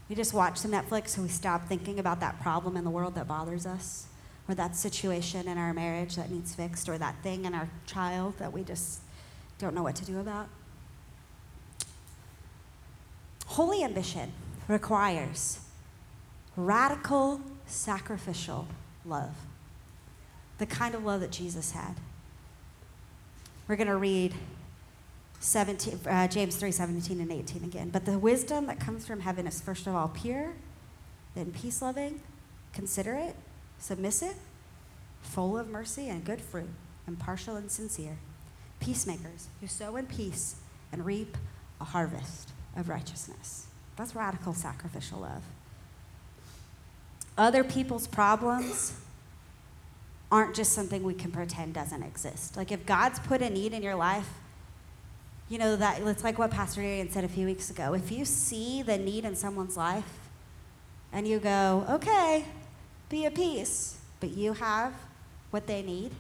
We 0.10 0.16
just 0.16 0.34
watch 0.34 0.58
some 0.58 0.72
Netflix 0.72 1.16
and 1.16 1.26
we 1.26 1.32
stop 1.32 1.68
thinking 1.68 2.00
about 2.00 2.20
that 2.22 2.40
problem 2.42 2.78
in 2.78 2.84
the 2.84 2.90
world 2.90 3.16
that 3.16 3.28
bothers 3.28 3.66
us, 3.66 4.08
or 4.48 4.56
that 4.56 4.76
situation 4.76 5.48
in 5.48 5.58
our 5.58 5.74
marriage 5.74 6.16
that 6.16 6.32
needs 6.32 6.56
fixed, 6.56 6.88
or 6.88 6.98
that 6.98 7.16
thing 7.22 7.46
in 7.46 7.54
our 7.54 7.70
child 7.86 8.38
that 8.40 8.52
we 8.52 8.64
just 8.64 9.02
don't 9.60 9.76
know 9.76 9.84
what 9.84 9.96
to 9.98 10.06
do 10.06 10.20
about. 10.20 10.48
Holy 13.48 13.84
ambition 13.84 14.34
requires 14.68 15.60
radical 16.56 17.42
sacrificial 17.66 18.68
love, 19.06 19.36
the 20.58 20.66
kind 20.66 20.94
of 20.94 21.06
love 21.06 21.22
that 21.22 21.32
Jesus 21.32 21.72
had. 21.72 21.96
We're 23.68 23.78
going 23.78 23.88
to 23.88 23.96
read 23.96 24.34
17, 25.40 26.00
uh, 26.08 26.28
James 26.28 26.56
3 26.58 26.72
17 26.72 27.22
and 27.22 27.32
18 27.32 27.64
again. 27.64 27.90
But 27.90 28.06
the 28.06 28.20
wisdom 28.20 28.68
that 28.68 28.80
comes 28.80 29.06
from 29.06 29.22
heaven 29.22 29.48
is 29.48 29.62
first 29.62 29.88
of 29.88 29.96
all 29.96 30.10
pure, 30.10 30.54
then 31.36 31.52
peace 31.52 31.82
loving, 31.82 32.22
considerate, 32.74 33.36
submissive, 33.80 34.36
full 35.22 35.58
of 35.58 35.70
mercy 35.70 36.10
and 36.10 36.24
good 36.24 36.42
fruit, 36.42 36.70
impartial 37.08 37.56
and 37.56 37.72
sincere. 37.72 38.18
Peacemakers 38.80 39.48
who 39.62 39.68
sow 39.68 39.96
in 39.96 40.06
peace 40.06 40.56
and 40.92 41.06
reap 41.06 41.38
a 41.80 41.86
harvest 41.86 42.52
of 42.78 42.88
righteousness. 42.88 43.68
That's 43.98 44.16
radical 44.16 44.54
sacrificial 44.54 45.20
love. 45.20 45.44
Other 47.38 47.64
people's 47.64 48.08
problems 48.08 48.94
aren't 50.32 50.56
just 50.56 50.74
something 50.74 51.04
we 51.04 51.14
can 51.14 51.32
pretend 51.32 51.74
doesn't 51.74 52.04
exist. 52.04 52.56
Like 52.56 52.72
if 52.72 52.86
God's 52.86 53.20
put 53.20 53.42
a 53.42 53.50
need 53.50 53.74
in 53.74 53.82
your 53.82 53.96
life, 53.96 54.30
you 55.50 55.58
know 55.58 55.76
that 55.76 56.02
it's 56.02 56.24
like 56.24 56.38
what 56.38 56.52
Pastor 56.52 56.82
Darian 56.82 57.10
said 57.10 57.24
a 57.24 57.30
few 57.30 57.46
weeks 57.46 57.70
ago. 57.70 57.94
If 57.94 58.12
you 58.12 58.26
see 58.26 58.82
the 58.82 58.98
need 58.98 59.24
in 59.26 59.36
someone's 59.36 59.78
life 59.78 60.30
and 61.14 61.28
you 61.28 61.40
go, 61.40 61.86
okay, 61.90 62.46
be 63.10 63.26
at 63.26 63.36
peace, 63.36 63.98
but 64.20 64.32
you 64.32 64.54
have 64.54 64.94
what 65.52 65.66
they 65.66 65.82
need, 65.82 66.12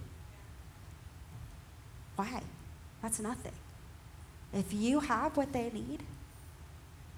why? 2.15 2.41
That's 3.01 3.19
nothing. 3.19 3.51
If 4.53 4.73
you 4.73 5.01
have 5.01 5.35
what 5.35 5.51
they 5.51 5.69
need, 5.71 6.03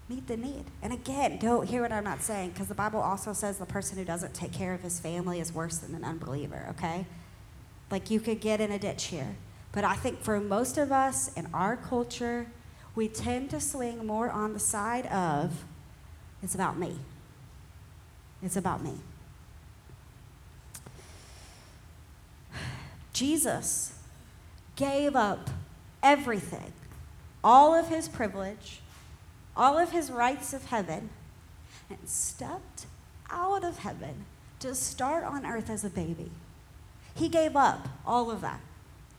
meet 0.10 0.28
the 0.28 0.36
need. 0.36 0.66
And 0.82 0.92
again, 0.92 1.38
don't 1.38 1.70
hear 1.70 1.84
what 1.84 1.92
I'm 1.92 2.04
not 2.04 2.24
saying, 2.24 2.50
because 2.50 2.68
the 2.68 2.74
Bible 2.76 3.00
also 3.00 3.32
says 3.32 3.60
the 3.60 3.66
person 3.68 3.98
who 3.98 4.04
doesn't 4.04 4.34
take 4.34 4.52
care 4.52 4.74
of 4.74 4.82
his 4.82 5.00
family 5.00 5.40
is 5.40 5.54
worse 5.54 5.78
than 5.78 5.94
an 5.94 6.04
unbeliever, 6.04 6.66
okay? 6.72 7.06
Like 7.92 8.10
you 8.10 8.20
could 8.20 8.42
get 8.42 8.60
in 8.60 8.72
a 8.72 8.80
ditch 8.80 9.06
here. 9.06 9.36
But 9.72 9.84
I 9.84 9.96
think 9.96 10.22
for 10.22 10.40
most 10.40 10.80
of 10.80 10.92
us 10.92 11.32
in 11.36 11.48
our 11.54 11.78
culture, 11.78 12.48
we 12.96 13.08
tend 13.08 13.52
to 13.52 13.60
swing 13.60 14.04
more 14.06 14.32
on 14.32 14.54
the 14.54 14.60
side 14.60 15.06
of 15.08 15.64
it's 16.42 16.56
about 16.56 16.80
me. 16.80 16.96
It's 18.42 18.58
about 18.58 18.84
me. 18.84 18.94
Jesus 23.14 23.94
gave 24.76 25.16
up 25.16 25.52
everything, 26.02 26.74
all 27.44 27.76
of 27.76 27.90
his 27.90 28.08
privilege, 28.08 28.82
all 29.60 29.78
of 29.78 29.92
his 29.92 30.10
rights 30.10 30.54
of 30.54 30.66
heaven, 30.68 31.10
and 31.90 32.00
stepped 32.06 32.86
out 33.30 33.62
of 33.66 33.80
heaven 33.80 34.26
to 34.60 34.74
start 34.74 35.26
on 35.26 35.46
earth 35.46 35.70
as 35.70 35.84
a 35.84 35.90
baby. 35.90 36.32
He 37.14 37.28
gave 37.28 37.58
up 37.58 37.90
all 38.06 38.32
of 38.32 38.40
that. 38.40 38.62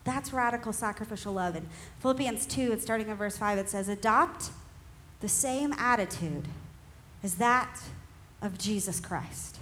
That's 0.05 0.33
radical 0.33 0.73
sacrificial 0.73 1.35
love. 1.35 1.57
In 1.57 1.69
Philippians 1.99 2.47
2, 2.47 2.73
it's 2.73 2.83
starting 2.83 3.09
in 3.09 3.17
verse 3.17 3.37
5, 3.37 3.59
it 3.59 3.69
says, 3.69 3.87
Adopt 3.89 4.49
the 5.21 5.29
same 5.29 5.75
attitude 5.75 6.49
as 7.23 7.35
that 7.35 7.83
of 8.41 8.57
Jesus 8.57 8.99
Christ, 8.99 9.59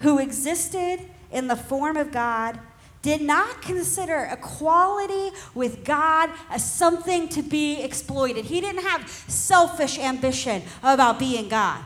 who 0.00 0.18
existed 0.18 1.00
in 1.30 1.48
the 1.48 1.56
form 1.56 1.98
of 1.98 2.10
God 2.10 2.58
did 3.06 3.22
not 3.22 3.62
consider 3.62 4.28
equality 4.32 5.30
with 5.54 5.84
God 5.84 6.28
as 6.50 6.68
something 6.68 7.28
to 7.28 7.40
be 7.40 7.80
exploited. 7.80 8.46
He 8.46 8.60
didn't 8.60 8.82
have 8.82 9.08
selfish 9.08 9.96
ambition 9.96 10.64
about 10.82 11.16
being 11.16 11.48
God. 11.48 11.84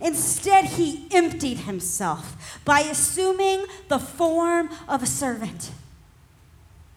Instead, 0.00 0.64
he 0.64 1.06
emptied 1.10 1.58
himself 1.58 2.58
by 2.64 2.80
assuming 2.80 3.66
the 3.88 3.98
form 3.98 4.70
of 4.88 5.02
a 5.02 5.06
servant, 5.06 5.70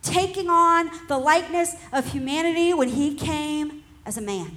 taking 0.02 0.50
on 0.50 0.90
the 1.10 1.18
likeness 1.18 1.76
of 1.92 2.14
humanity 2.14 2.74
when 2.74 2.88
he 2.88 3.16
came 3.16 3.84
as 4.06 4.18
a 4.18 4.22
man. 4.22 4.56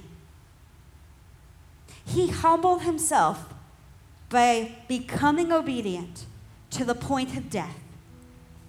He 2.05 2.29
humbled 2.29 2.83
himself 2.83 3.53
by 4.29 4.71
becoming 4.87 5.51
obedient 5.51 6.25
to 6.69 6.85
the 6.85 6.95
point 6.95 7.35
of 7.35 7.49
death 7.49 7.75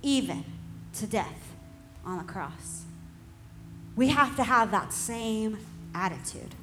even 0.03 0.45
to 0.95 1.07
death 1.07 1.55
on 2.05 2.19
the 2.19 2.25
cross. 2.25 2.85
We 3.97 4.09
have 4.09 4.37
to 4.37 4.45
have 4.45 4.71
that 4.71 4.93
same 4.93 5.59
attitude. 5.95 6.55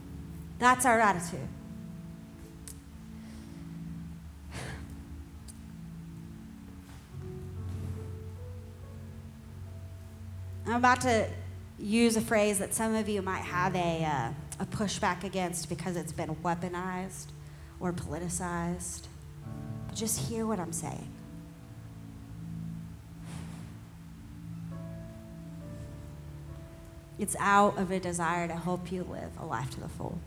That's 0.57 0.85
our 0.85 0.99
attitude. 0.99 1.47
I'm 10.65 10.75
about 10.75 11.01
to 11.01 11.27
use 11.79 12.15
a 12.15 12.21
phrase 12.21 12.59
that 12.59 12.73
some 12.73 12.93
of 12.93 13.09
you 13.09 13.21
might 13.21 13.41
have 13.41 13.75
a, 13.75 14.05
uh, 14.05 14.29
a 14.59 14.65
pushback 14.65 15.23
against 15.23 15.67
because 15.69 15.95
it's 15.95 16.11
been 16.11 16.35
weaponized 16.37 17.27
or 17.79 17.91
politicized. 17.93 19.07
But 19.87 19.95
just 19.95 20.29
hear 20.29 20.45
what 20.45 20.59
I'm 20.59 20.73
saying. 20.73 21.07
It's 27.19 27.35
out 27.37 27.77
of 27.77 27.91
a 27.91 27.99
desire 27.99 28.47
to 28.47 28.55
help 28.55 28.91
you 28.91 29.03
live 29.03 29.31
a 29.39 29.45
life 29.45 29.69
to 29.71 29.79
the 29.79 29.89
full. 29.89 30.19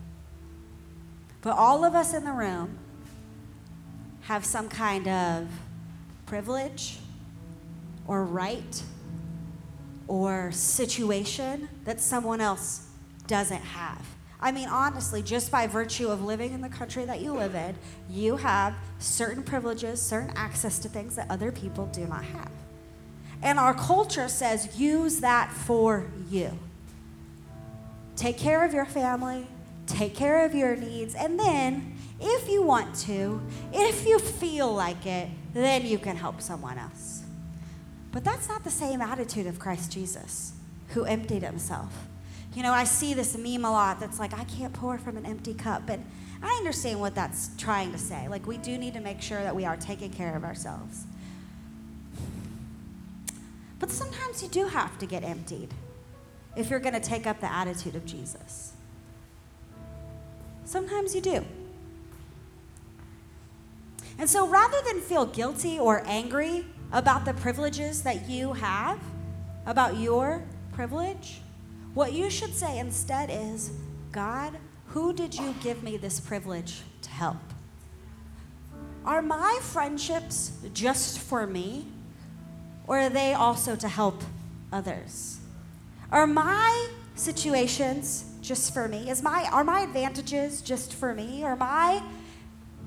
But 1.41 1.57
all 1.57 1.83
of 1.83 1.95
us 1.95 2.13
in 2.13 2.23
the 2.23 2.31
room 2.31 2.77
have 4.21 4.45
some 4.45 4.69
kind 4.69 5.07
of 5.07 5.49
privilege 6.25 6.99
or 8.07 8.23
right 8.23 8.83
or 10.07 10.51
situation 10.51 11.67
that 11.85 11.99
someone 11.99 12.39
else 12.39 12.87
doesn't 13.27 13.61
have. 13.61 14.05
I 14.39 14.51
mean, 14.51 14.67
honestly, 14.67 15.21
just 15.21 15.51
by 15.51 15.67
virtue 15.67 16.09
of 16.09 16.23
living 16.23 16.51
in 16.53 16.61
the 16.61 16.69
country 16.69 17.05
that 17.05 17.21
you 17.21 17.33
live 17.33 17.55
in, 17.55 17.75
you 18.09 18.35
have 18.37 18.75
certain 18.99 19.41
privileges, 19.41 20.01
certain 20.01 20.31
access 20.35 20.79
to 20.79 20.89
things 20.89 21.15
that 21.15 21.31
other 21.31 21.51
people 21.51 21.85
do 21.87 22.05
not 22.05 22.23
have. 22.25 22.51
And 23.41 23.57
our 23.57 23.73
culture 23.73 24.27
says 24.27 24.77
use 24.79 25.21
that 25.21 25.51
for 25.51 26.07
you. 26.29 26.57
Take 28.15 28.37
care 28.37 28.63
of 28.63 28.73
your 28.73 28.85
family, 28.85 29.47
take 29.87 30.15
care 30.15 30.45
of 30.45 30.53
your 30.53 30.75
needs, 30.75 31.15
and 31.15 31.39
then, 31.39 31.97
if 32.19 32.49
you 32.49 32.63
want 32.63 32.95
to, 33.01 33.41
if 33.73 34.05
you 34.07 34.19
feel 34.19 34.73
like 34.73 35.05
it, 35.05 35.29
then 35.53 35.85
you 35.85 35.97
can 35.97 36.15
help 36.15 36.41
someone 36.41 36.77
else. 36.77 37.23
But 38.11 38.23
that's 38.23 38.47
not 38.47 38.63
the 38.63 38.71
same 38.71 39.01
attitude 39.01 39.47
of 39.47 39.59
Christ 39.59 39.91
Jesus, 39.91 40.53
who 40.89 41.03
emptied 41.03 41.43
himself. 41.43 41.91
You 42.55 42.61
know, 42.61 42.71
I 42.71 42.83
see 42.83 43.15
this 43.15 43.35
meme 43.35 43.65
a 43.65 43.71
lot 43.71 43.99
that's 43.99 44.19
like, 44.19 44.33
I 44.33 44.43
can't 44.43 44.71
pour 44.71 44.99
from 44.99 45.17
an 45.17 45.25
empty 45.25 45.55
cup. 45.55 45.89
And 45.89 46.05
I 46.41 46.53
understand 46.59 46.99
what 46.99 47.15
that's 47.15 47.49
trying 47.57 47.91
to 47.91 47.97
say. 47.97 48.27
Like, 48.27 48.45
we 48.45 48.57
do 48.57 48.77
need 48.77 48.93
to 48.93 48.99
make 48.99 49.21
sure 49.21 49.41
that 49.41 49.55
we 49.55 49.65
are 49.65 49.75
taking 49.75 50.11
care 50.11 50.35
of 50.35 50.43
ourselves. 50.43 51.05
But 53.79 53.89
sometimes 53.89 54.43
you 54.43 54.49
do 54.49 54.67
have 54.67 54.97
to 54.99 55.07
get 55.07 55.23
emptied 55.23 55.73
if 56.55 56.69
you're 56.69 56.79
going 56.79 56.93
to 56.93 56.99
take 56.99 57.25
up 57.25 57.39
the 57.39 57.51
attitude 57.51 57.95
of 57.95 58.05
Jesus. 58.05 58.73
Sometimes 60.65 61.13
you 61.13 61.21
do. 61.21 61.45
And 64.17 64.29
so 64.29 64.47
rather 64.47 64.77
than 64.85 65.01
feel 65.01 65.25
guilty 65.25 65.79
or 65.79 66.03
angry 66.05 66.65
about 66.91 67.25
the 67.25 67.33
privileges 67.33 68.03
that 68.03 68.29
you 68.29 68.53
have, 68.53 68.99
about 69.65 69.97
your 69.97 70.43
privilege, 70.73 71.41
what 71.93 72.13
you 72.13 72.29
should 72.29 72.53
say 72.53 72.79
instead 72.79 73.29
is 73.31 73.71
God, 74.11 74.57
who 74.87 75.13
did 75.13 75.33
you 75.33 75.55
give 75.61 75.83
me 75.83 75.97
this 75.97 76.19
privilege 76.19 76.81
to 77.01 77.09
help? 77.09 77.37
Are 79.05 79.21
my 79.21 79.59
friendships 79.61 80.53
just 80.73 81.19
for 81.19 81.45
me, 81.45 81.87
or 82.87 82.99
are 82.99 83.09
they 83.09 83.33
also 83.33 83.75
to 83.75 83.87
help 83.87 84.23
others? 84.71 85.39
Are 86.13 86.27
my 86.27 86.89
situations 87.15 88.23
just 88.41 88.73
for 88.73 88.87
me? 88.87 89.09
Is 89.09 89.21
my 89.21 89.49
are 89.51 89.63
my 89.63 89.81
advantages 89.81 90.61
just 90.61 90.93
for 90.93 91.13
me? 91.13 91.43
Are 91.43 91.55
my 91.55 92.03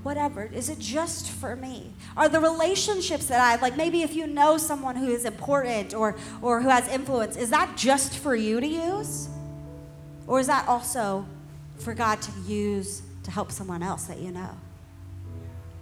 whatever. 0.04 0.44
Is 0.44 0.68
it 0.68 0.78
just 0.78 1.28
for 1.28 1.56
me? 1.56 1.92
Are 2.16 2.28
the 2.28 2.38
relationships 2.38 3.26
that 3.26 3.40
I 3.40 3.50
have, 3.50 3.60
like 3.60 3.76
maybe 3.76 4.02
if 4.02 4.14
you 4.14 4.28
know 4.28 4.56
someone 4.56 4.94
who 4.94 5.08
is 5.08 5.24
important 5.24 5.94
or, 5.94 6.14
or 6.40 6.62
who 6.62 6.68
has 6.68 6.86
influence, 6.86 7.36
is 7.36 7.50
that 7.50 7.76
just 7.76 8.16
for 8.16 8.36
you 8.36 8.60
to 8.60 8.66
use? 8.66 9.28
Or 10.28 10.38
is 10.38 10.46
that 10.46 10.68
also 10.68 11.26
for 11.78 11.92
God 11.92 12.22
to 12.22 12.30
use 12.46 13.02
to 13.24 13.32
help 13.32 13.50
someone 13.50 13.82
else 13.82 14.04
that 14.04 14.20
you 14.20 14.30
know? 14.30 14.50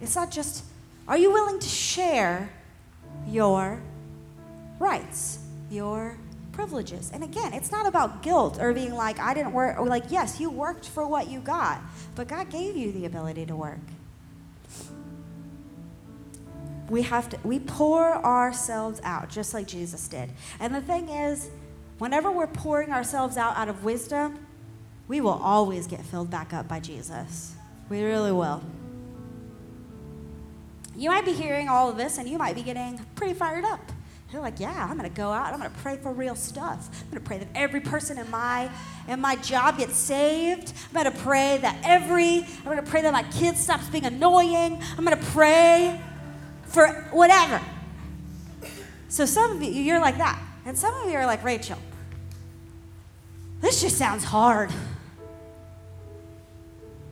It's 0.01 0.15
not 0.15 0.31
just, 0.31 0.65
are 1.07 1.19
you 1.19 1.31
willing 1.31 1.59
to 1.59 1.69
share 1.69 2.49
your 3.27 3.79
rights, 4.79 5.37
your 5.69 6.17
privileges? 6.55 7.11
And 7.13 7.23
again, 7.23 7.53
it's 7.53 7.71
not 7.71 7.85
about 7.85 8.23
guilt 8.23 8.57
or 8.59 8.73
being 8.73 8.93
like, 8.93 9.19
I 9.19 9.33
didn't 9.33 9.51
work, 9.51 9.77
or 9.77 9.85
like, 9.85 10.05
yes, 10.09 10.39
you 10.39 10.49
worked 10.49 10.87
for 10.87 11.05
what 11.05 11.29
you 11.29 11.39
got, 11.41 11.81
but 12.15 12.27
God 12.27 12.49
gave 12.49 12.75
you 12.75 12.91
the 12.91 13.05
ability 13.05 13.45
to 13.45 13.55
work. 13.55 13.79
We 16.89 17.01
have 17.03 17.29
to 17.29 17.39
we 17.43 17.59
pour 17.59 18.13
ourselves 18.13 19.01
out 19.03 19.29
just 19.29 19.55
like 19.55 19.67
jesus 19.67 20.07
did. 20.07 20.29
And 20.59 20.73
the 20.73 20.81
thing 20.81 21.09
is 21.09 21.49
whenever 21.97 22.31
we're 22.31 22.45
pouring 22.45 22.91
ourselves 22.91 23.37
out 23.37 23.57
out 23.57 23.69
of 23.69 23.83
wisdom 23.83 24.37
we 25.07 25.19
will 25.19 25.31
always 25.31 25.87
get 25.87 26.01
filled 26.05 26.29
back 26.29 26.53
up 26.53 26.67
by 26.67 26.79
jesus. 26.79 27.55
We 27.89 28.03
really 28.03 28.31
will. 28.31 28.61
You 30.95 31.09
might 31.09 31.25
be 31.25 31.33
hearing 31.33 31.69
all 31.69 31.89
of 31.89 31.97
this 31.97 32.19
and 32.19 32.29
you 32.29 32.37
might 32.37 32.53
be 32.55 32.61
getting 32.61 33.03
pretty 33.15 33.33
fired 33.33 33.65
up 33.65 33.91
you're 34.35 34.43
like 34.43 34.59
yeah 34.59 34.87
i'm 34.89 34.99
to 34.99 35.09
go 35.09 35.31
out 35.31 35.53
i'm 35.53 35.61
to 35.61 35.69
pray 35.81 35.97
for 35.97 36.11
real 36.11 36.35
stuff 36.35 36.89
i'm 37.05 37.17
to 37.17 37.23
pray 37.23 37.37
that 37.37 37.47
every 37.55 37.79
person 37.79 38.17
in 38.19 38.29
my 38.29 38.69
in 39.07 39.19
my 39.19 39.35
job 39.37 39.77
gets 39.77 39.95
saved 39.95 40.73
i'm 40.93 41.03
to 41.03 41.19
pray 41.19 41.57
that 41.57 41.79
every 41.83 42.45
i'm 42.65 42.75
to 42.75 42.83
pray 42.83 43.01
that 43.01 43.13
my 43.13 43.23
kid 43.23 43.57
stops 43.57 43.87
being 43.89 44.05
annoying 44.05 44.79
i'm 44.97 45.05
to 45.05 45.15
pray 45.17 45.99
for 46.75 46.87
whatever. 47.11 47.61
So 49.07 49.25
some 49.25 49.51
of 49.51 49.63
you, 49.63 49.71
you're 49.71 50.01
like 50.01 50.17
that. 50.17 50.39
And 50.65 50.77
some 50.77 50.93
of 50.93 51.09
you 51.09 51.17
are 51.17 51.25
like, 51.25 51.43
Rachel, 51.43 51.77
this 53.61 53.81
just 53.81 53.97
sounds 53.97 54.25
hard. 54.25 54.71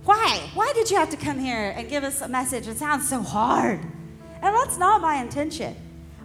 Why? 0.03 0.49
Why 0.53 0.73
did 0.75 0.91
you 0.91 0.97
have 0.97 1.09
to 1.11 1.17
come 1.17 1.39
here 1.39 1.73
and 1.77 1.87
give 1.87 2.03
us 2.03 2.21
a 2.21 2.27
message? 2.27 2.67
It 2.67 2.77
sounds 2.77 3.07
so 3.07 3.21
hard. 3.21 3.79
And 3.79 4.55
that's 4.55 4.77
not 4.77 5.01
my 5.01 5.21
intention. 5.21 5.75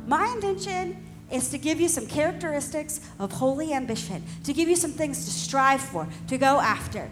My 0.09 0.27
intention 0.29 0.97
is 1.31 1.51
to 1.51 1.59
give 1.59 1.79
you 1.79 1.89
some 1.89 2.07
characteristics 2.07 3.01
of 3.19 3.31
holy 3.31 3.75
ambition, 3.75 4.25
to 4.45 4.55
give 4.55 4.67
you 4.67 4.75
some 4.75 4.93
things 4.93 5.27
to 5.27 5.31
strive 5.31 5.83
for, 5.83 6.09
to 6.29 6.39
go 6.39 6.59
after. 6.61 7.11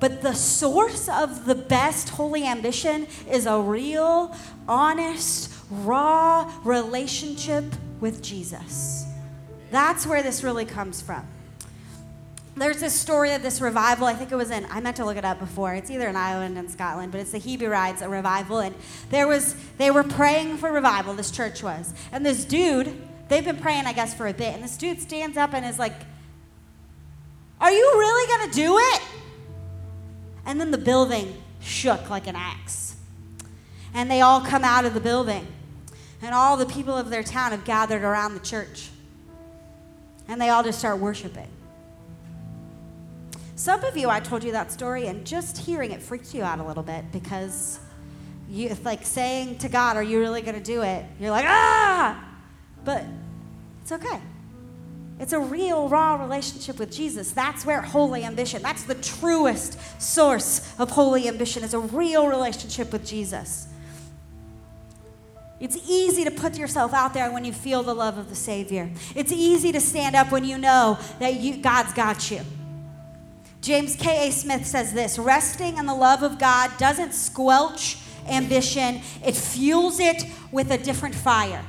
But 0.00 0.20
the 0.20 0.34
source 0.34 1.08
of 1.08 1.44
the 1.44 1.54
best 1.54 2.08
holy 2.08 2.44
ambition 2.44 3.06
is 3.30 3.46
a 3.46 3.56
real, 3.56 4.34
honest, 4.66 5.54
raw 5.70 6.52
relationship 6.64 7.64
with 8.00 8.20
Jesus. 8.20 9.06
That's 9.70 10.04
where 10.04 10.24
this 10.24 10.42
really 10.42 10.64
comes 10.64 11.00
from. 11.00 11.24
There's 12.54 12.80
this 12.80 12.92
story 12.92 13.32
of 13.32 13.42
this 13.42 13.62
revival. 13.62 14.06
I 14.06 14.12
think 14.12 14.30
it 14.30 14.36
was 14.36 14.50
in, 14.50 14.66
I 14.70 14.80
meant 14.80 14.96
to 14.96 15.06
look 15.06 15.16
it 15.16 15.24
up 15.24 15.38
before. 15.38 15.72
It's 15.74 15.90
either 15.90 16.08
in 16.08 16.16
Ireland 16.16 16.58
and 16.58 16.70
Scotland, 16.70 17.10
but 17.10 17.20
it's 17.20 17.30
the 17.30 17.38
Hebrides, 17.38 18.02
a 18.02 18.08
revival. 18.08 18.58
And 18.58 18.74
there 19.08 19.26
was, 19.26 19.56
they 19.78 19.90
were 19.90 20.04
praying 20.04 20.58
for 20.58 20.70
revival, 20.70 21.14
this 21.14 21.30
church 21.30 21.62
was. 21.62 21.94
And 22.12 22.26
this 22.26 22.44
dude, 22.44 22.94
they've 23.28 23.44
been 23.44 23.56
praying, 23.56 23.86
I 23.86 23.94
guess, 23.94 24.12
for 24.12 24.26
a 24.26 24.34
bit. 24.34 24.54
And 24.54 24.62
this 24.62 24.76
dude 24.76 25.00
stands 25.00 25.38
up 25.38 25.54
and 25.54 25.64
is 25.64 25.78
like, 25.78 25.94
Are 27.58 27.72
you 27.72 27.90
really 27.94 28.28
going 28.28 28.50
to 28.50 28.54
do 28.54 28.78
it? 28.78 29.02
And 30.44 30.60
then 30.60 30.72
the 30.72 30.78
building 30.78 31.42
shook 31.60 32.10
like 32.10 32.26
an 32.26 32.36
axe. 32.36 32.96
And 33.94 34.10
they 34.10 34.20
all 34.20 34.42
come 34.42 34.62
out 34.62 34.84
of 34.84 34.92
the 34.92 35.00
building. 35.00 35.46
And 36.20 36.34
all 36.34 36.58
the 36.58 36.66
people 36.66 36.96
of 36.96 37.08
their 37.08 37.22
town 37.22 37.52
have 37.52 37.64
gathered 37.64 38.02
around 38.02 38.34
the 38.34 38.40
church. 38.40 38.90
And 40.28 40.38
they 40.38 40.50
all 40.50 40.62
just 40.62 40.78
start 40.78 40.98
worshiping. 40.98 41.48
Some 43.62 43.84
of 43.84 43.96
you, 43.96 44.10
I 44.10 44.18
told 44.18 44.42
you 44.42 44.50
that 44.50 44.72
story, 44.72 45.06
and 45.06 45.24
just 45.24 45.56
hearing 45.56 45.92
it 45.92 46.02
freaked 46.02 46.34
you 46.34 46.42
out 46.42 46.58
a 46.58 46.64
little 46.64 46.82
bit 46.82 47.12
because 47.12 47.78
you, 48.50 48.68
it's 48.68 48.84
like 48.84 49.06
saying 49.06 49.58
to 49.58 49.68
God, 49.68 49.96
Are 49.96 50.02
you 50.02 50.18
really 50.18 50.42
going 50.42 50.56
to 50.56 50.60
do 50.60 50.82
it? 50.82 51.06
You're 51.20 51.30
like, 51.30 51.44
Ah! 51.46 52.28
But 52.84 53.04
it's 53.80 53.92
okay. 53.92 54.18
It's 55.20 55.32
a 55.32 55.38
real, 55.38 55.88
raw 55.88 56.16
relationship 56.16 56.80
with 56.80 56.90
Jesus. 56.90 57.30
That's 57.30 57.64
where 57.64 57.80
holy 57.80 58.24
ambition, 58.24 58.62
that's 58.62 58.82
the 58.82 58.96
truest 58.96 59.78
source 60.02 60.74
of 60.80 60.90
holy 60.90 61.28
ambition, 61.28 61.62
is 61.62 61.72
a 61.72 61.78
real 61.78 62.26
relationship 62.26 62.92
with 62.92 63.06
Jesus. 63.06 63.68
It's 65.60 65.76
easy 65.88 66.24
to 66.24 66.32
put 66.32 66.58
yourself 66.58 66.92
out 66.92 67.14
there 67.14 67.30
when 67.30 67.44
you 67.44 67.52
feel 67.52 67.84
the 67.84 67.94
love 67.94 68.18
of 68.18 68.28
the 68.28 68.34
Savior. 68.34 68.90
It's 69.14 69.30
easy 69.30 69.70
to 69.70 69.80
stand 69.80 70.16
up 70.16 70.32
when 70.32 70.44
you 70.44 70.58
know 70.58 70.98
that 71.20 71.34
you, 71.34 71.58
God's 71.58 71.92
got 71.92 72.28
you. 72.28 72.40
James 73.62 73.94
K.A. 73.94 74.32
Smith 74.32 74.66
says 74.66 74.92
this 74.92 75.20
resting 75.20 75.78
in 75.78 75.86
the 75.86 75.94
love 75.94 76.24
of 76.24 76.36
God 76.38 76.76
doesn't 76.78 77.14
squelch 77.14 77.96
ambition, 78.28 79.00
it 79.24 79.36
fuels 79.36 80.00
it 80.00 80.24
with 80.50 80.72
a 80.72 80.78
different 80.78 81.14
fire. 81.14 81.64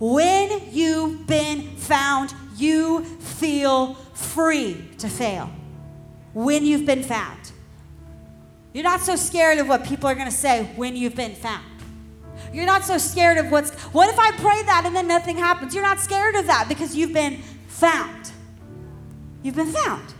When 0.00 0.60
you've 0.72 1.28
been 1.28 1.76
found, 1.76 2.34
you 2.56 3.04
feel 3.04 3.94
free 4.14 4.84
to 4.98 5.08
fail. 5.08 5.48
When 6.34 6.66
you've 6.66 6.86
been 6.86 7.04
found. 7.04 7.52
You're 8.72 8.84
not 8.84 9.00
so 9.00 9.14
scared 9.14 9.58
of 9.58 9.68
what 9.68 9.84
people 9.84 10.08
are 10.08 10.14
going 10.16 10.26
to 10.26 10.32
say 10.32 10.64
when 10.74 10.96
you've 10.96 11.14
been 11.14 11.36
found. 11.36 11.64
You're 12.52 12.66
not 12.66 12.82
so 12.82 12.98
scared 12.98 13.38
of 13.38 13.52
what's, 13.52 13.70
what 13.92 14.08
if 14.08 14.18
I 14.18 14.32
pray 14.32 14.62
that 14.64 14.82
and 14.86 14.96
then 14.96 15.06
nothing 15.06 15.36
happens? 15.36 15.72
You're 15.72 15.84
not 15.84 16.00
scared 16.00 16.34
of 16.34 16.46
that 16.48 16.68
because 16.68 16.96
you've 16.96 17.12
been 17.12 17.38
found. 17.68 18.32
You've 19.44 19.56
been 19.56 19.72
found. 19.72 20.14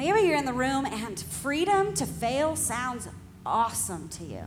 Maybe 0.00 0.20
you're 0.22 0.38
in 0.38 0.46
the 0.46 0.54
room 0.54 0.86
and 0.86 1.20
freedom 1.20 1.92
to 1.92 2.06
fail 2.06 2.56
sounds 2.56 3.06
awesome 3.44 4.08
to 4.08 4.24
you. 4.24 4.44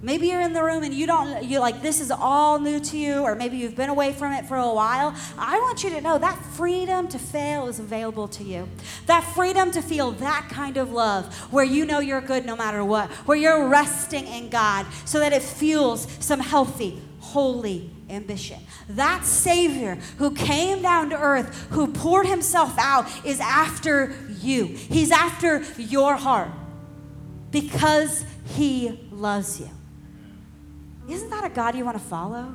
Maybe 0.00 0.28
you're 0.28 0.40
in 0.40 0.52
the 0.52 0.62
room 0.62 0.84
and 0.84 0.94
you 0.94 1.08
don't, 1.08 1.44
you're 1.44 1.60
like, 1.60 1.82
this 1.82 2.00
is 2.00 2.12
all 2.12 2.60
new 2.60 2.78
to 2.78 2.96
you, 2.96 3.22
or 3.22 3.34
maybe 3.34 3.56
you've 3.56 3.74
been 3.74 3.90
away 3.90 4.12
from 4.12 4.32
it 4.32 4.46
for 4.46 4.56
a 4.56 4.72
while. 4.72 5.12
I 5.36 5.58
want 5.58 5.82
you 5.82 5.90
to 5.90 6.00
know 6.00 6.18
that 6.18 6.38
freedom 6.54 7.08
to 7.08 7.18
fail 7.18 7.66
is 7.66 7.80
available 7.80 8.28
to 8.28 8.44
you. 8.44 8.68
That 9.06 9.22
freedom 9.34 9.72
to 9.72 9.82
feel 9.82 10.12
that 10.12 10.48
kind 10.50 10.76
of 10.76 10.92
love 10.92 11.34
where 11.52 11.64
you 11.64 11.84
know 11.84 11.98
you're 11.98 12.20
good 12.20 12.46
no 12.46 12.54
matter 12.54 12.84
what, 12.84 13.10
where 13.26 13.36
you're 13.36 13.66
resting 13.66 14.28
in 14.28 14.50
God 14.50 14.86
so 15.04 15.18
that 15.18 15.32
it 15.32 15.42
fuels 15.42 16.06
some 16.20 16.38
healthy, 16.38 17.02
holy 17.18 17.90
ambition. 18.08 18.60
That 18.90 19.24
Savior 19.24 19.98
who 20.18 20.30
came 20.30 20.80
down 20.80 21.10
to 21.10 21.20
earth, 21.20 21.66
who 21.70 21.88
poured 21.88 22.26
himself 22.26 22.72
out, 22.78 23.08
is 23.26 23.40
after 23.40 24.14
you. 24.40 24.66
He's 24.66 25.10
after 25.10 25.64
your 25.76 26.14
heart 26.14 26.50
because 27.50 28.24
he 28.46 29.08
loves 29.10 29.58
you. 29.58 29.70
Isn't 31.08 31.30
that 31.30 31.44
a 31.44 31.48
God 31.48 31.74
you 31.74 31.84
want 31.84 31.96
to 31.96 32.04
follow? 32.04 32.54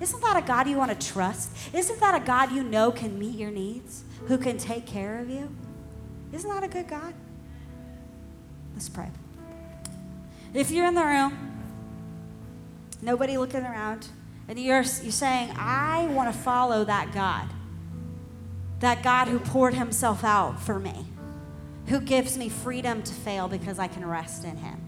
Isn't 0.00 0.20
that 0.22 0.36
a 0.36 0.46
God 0.46 0.68
you 0.68 0.76
want 0.76 0.98
to 0.98 1.06
trust? 1.12 1.50
Isn't 1.74 1.98
that 2.00 2.14
a 2.14 2.24
God 2.24 2.52
you 2.52 2.62
know 2.62 2.92
can 2.92 3.18
meet 3.18 3.36
your 3.36 3.50
needs, 3.50 4.04
who 4.26 4.38
can 4.38 4.56
take 4.56 4.86
care 4.86 5.18
of 5.18 5.28
you? 5.28 5.50
Isn't 6.32 6.48
that 6.48 6.62
a 6.62 6.68
good 6.68 6.88
God? 6.88 7.14
Let's 8.74 8.88
pray. 8.88 9.10
If 10.54 10.70
you're 10.70 10.86
in 10.86 10.94
the 10.94 11.04
room, 11.04 11.36
nobody 13.02 13.36
looking 13.36 13.62
around, 13.62 14.06
and 14.46 14.58
you're, 14.58 14.76
you're 14.76 15.12
saying, 15.12 15.52
I 15.56 16.06
want 16.06 16.32
to 16.32 16.38
follow 16.38 16.84
that 16.84 17.12
God, 17.12 17.48
that 18.80 19.02
God 19.02 19.28
who 19.28 19.40
poured 19.40 19.74
himself 19.74 20.22
out 20.22 20.60
for 20.60 20.78
me, 20.78 21.06
who 21.86 22.00
gives 22.00 22.38
me 22.38 22.48
freedom 22.48 23.02
to 23.02 23.12
fail 23.12 23.48
because 23.48 23.78
I 23.78 23.88
can 23.88 24.06
rest 24.06 24.44
in 24.44 24.56
him. 24.56 24.87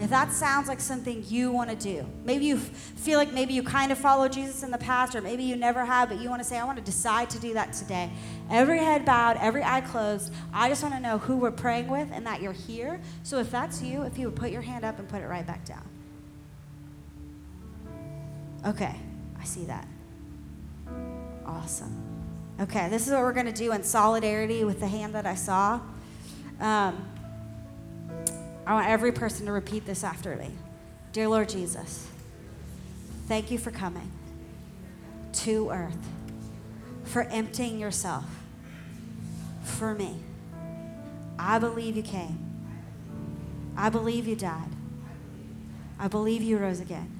If 0.00 0.10
that 0.10 0.30
sounds 0.30 0.68
like 0.68 0.80
something 0.80 1.24
you 1.26 1.50
want 1.50 1.70
to 1.70 1.76
do, 1.76 2.06
maybe 2.24 2.44
you 2.44 2.56
feel 2.56 3.18
like 3.18 3.32
maybe 3.32 3.52
you 3.52 3.64
kind 3.64 3.90
of 3.90 3.98
followed 3.98 4.32
Jesus 4.32 4.62
in 4.62 4.70
the 4.70 4.78
past, 4.78 5.16
or 5.16 5.20
maybe 5.20 5.42
you 5.42 5.56
never 5.56 5.84
have, 5.84 6.08
but 6.08 6.20
you 6.20 6.30
want 6.30 6.40
to 6.40 6.48
say, 6.48 6.56
I 6.56 6.64
want 6.64 6.78
to 6.78 6.84
decide 6.84 7.28
to 7.30 7.40
do 7.40 7.54
that 7.54 7.72
today. 7.72 8.08
Every 8.48 8.78
head 8.78 9.04
bowed, 9.04 9.38
every 9.40 9.64
eye 9.64 9.80
closed. 9.80 10.32
I 10.52 10.68
just 10.68 10.84
want 10.84 10.94
to 10.94 11.00
know 11.00 11.18
who 11.18 11.36
we're 11.36 11.50
praying 11.50 11.88
with 11.88 12.10
and 12.12 12.24
that 12.26 12.40
you're 12.40 12.52
here. 12.52 13.00
So 13.24 13.38
if 13.38 13.50
that's 13.50 13.82
you, 13.82 14.02
if 14.02 14.18
you 14.18 14.26
would 14.26 14.36
put 14.36 14.52
your 14.52 14.62
hand 14.62 14.84
up 14.84 15.00
and 15.00 15.08
put 15.08 15.20
it 15.20 15.26
right 15.26 15.46
back 15.46 15.64
down. 15.64 15.86
Okay, 18.66 18.94
I 19.40 19.44
see 19.44 19.64
that. 19.64 19.86
Awesome. 21.44 21.96
Okay, 22.60 22.88
this 22.88 23.06
is 23.06 23.12
what 23.12 23.22
we're 23.22 23.32
going 23.32 23.46
to 23.46 23.52
do 23.52 23.72
in 23.72 23.82
solidarity 23.82 24.62
with 24.64 24.78
the 24.78 24.88
hand 24.88 25.14
that 25.14 25.26
I 25.26 25.34
saw. 25.34 25.80
Um, 26.60 27.08
I 28.68 28.74
want 28.74 28.86
every 28.86 29.12
person 29.12 29.46
to 29.46 29.52
repeat 29.52 29.86
this 29.86 30.04
after 30.04 30.36
me. 30.36 30.50
Dear 31.12 31.28
Lord 31.28 31.48
Jesus, 31.48 32.06
thank 33.26 33.50
you 33.50 33.56
for 33.56 33.70
coming 33.70 34.12
to 35.32 35.70
earth, 35.70 35.96
for 37.02 37.22
emptying 37.22 37.78
yourself 37.78 38.26
for 39.62 39.94
me. 39.94 40.20
I 41.38 41.58
believe 41.58 41.96
you 41.96 42.02
came. 42.02 42.38
I 43.74 43.88
believe 43.88 44.28
you 44.28 44.36
died. 44.36 44.68
I 45.98 46.08
believe 46.08 46.42
you 46.42 46.58
rose 46.58 46.80
again. 46.80 47.10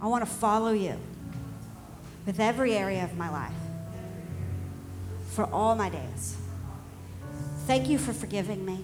I 0.00 0.06
want 0.06 0.24
to 0.24 0.30
follow 0.30 0.72
you 0.72 0.96
with 2.24 2.40
every 2.40 2.74
area 2.74 3.04
of 3.04 3.18
my 3.18 3.28
life 3.28 3.52
for 5.32 5.44
all 5.44 5.74
my 5.74 5.90
days. 5.90 6.38
Thank 7.66 7.90
you 7.90 7.98
for 7.98 8.14
forgiving 8.14 8.64
me. 8.64 8.82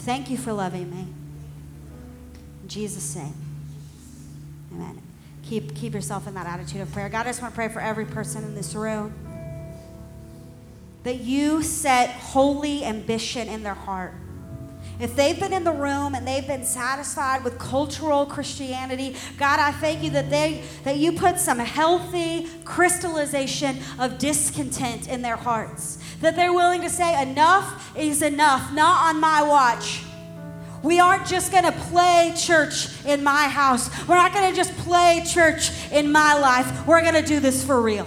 Thank 0.00 0.30
you 0.30 0.36
for 0.36 0.52
loving 0.52 0.90
me. 0.90 1.06
In 2.62 2.68
Jesus' 2.68 3.16
name. 3.16 3.34
Amen. 4.72 5.00
Keep, 5.42 5.74
keep 5.74 5.94
yourself 5.94 6.26
in 6.26 6.34
that 6.34 6.46
attitude 6.46 6.80
of 6.80 6.92
prayer. 6.92 7.08
God, 7.08 7.26
I 7.26 7.30
just 7.30 7.40
want 7.42 7.54
to 7.54 7.56
pray 7.56 7.68
for 7.68 7.80
every 7.80 8.04
person 8.04 8.44
in 8.44 8.54
this 8.54 8.74
room 8.74 9.12
that 11.04 11.20
you 11.20 11.62
set 11.62 12.10
holy 12.10 12.84
ambition 12.84 13.48
in 13.48 13.62
their 13.62 13.74
heart. 13.74 14.12
If 15.00 15.14
they've 15.14 15.38
been 15.38 15.52
in 15.52 15.62
the 15.62 15.72
room 15.72 16.16
and 16.16 16.26
they've 16.26 16.46
been 16.46 16.64
satisfied 16.64 17.44
with 17.44 17.56
cultural 17.58 18.26
Christianity, 18.26 19.14
God, 19.36 19.60
I 19.60 19.70
thank 19.70 20.02
you 20.02 20.10
that 20.10 20.28
they 20.28 20.62
that 20.82 20.96
you 20.96 21.12
put 21.12 21.38
some 21.38 21.60
healthy 21.60 22.48
crystallization 22.64 23.78
of 24.00 24.18
discontent 24.18 25.06
in 25.06 25.22
their 25.22 25.36
hearts. 25.36 25.98
That 26.20 26.34
they're 26.34 26.52
willing 26.52 26.80
to 26.80 26.90
say 26.90 27.22
enough 27.22 27.96
is 27.96 28.22
enough, 28.22 28.72
not 28.72 29.14
on 29.14 29.20
my 29.20 29.42
watch. 29.42 30.02
We 30.82 30.98
aren't 30.98 31.26
just 31.26 31.52
going 31.52 31.64
to 31.64 31.72
play 31.72 32.32
church 32.36 32.88
in 33.04 33.22
my 33.22 33.44
house. 33.44 33.90
We're 34.08 34.16
not 34.16 34.32
going 34.32 34.50
to 34.50 34.56
just 34.56 34.76
play 34.78 35.24
church 35.26 35.70
in 35.92 36.10
my 36.10 36.34
life. 36.34 36.86
We're 36.86 37.02
going 37.02 37.14
to 37.14 37.28
do 37.28 37.40
this 37.40 37.64
for 37.64 37.80
real. 37.80 38.06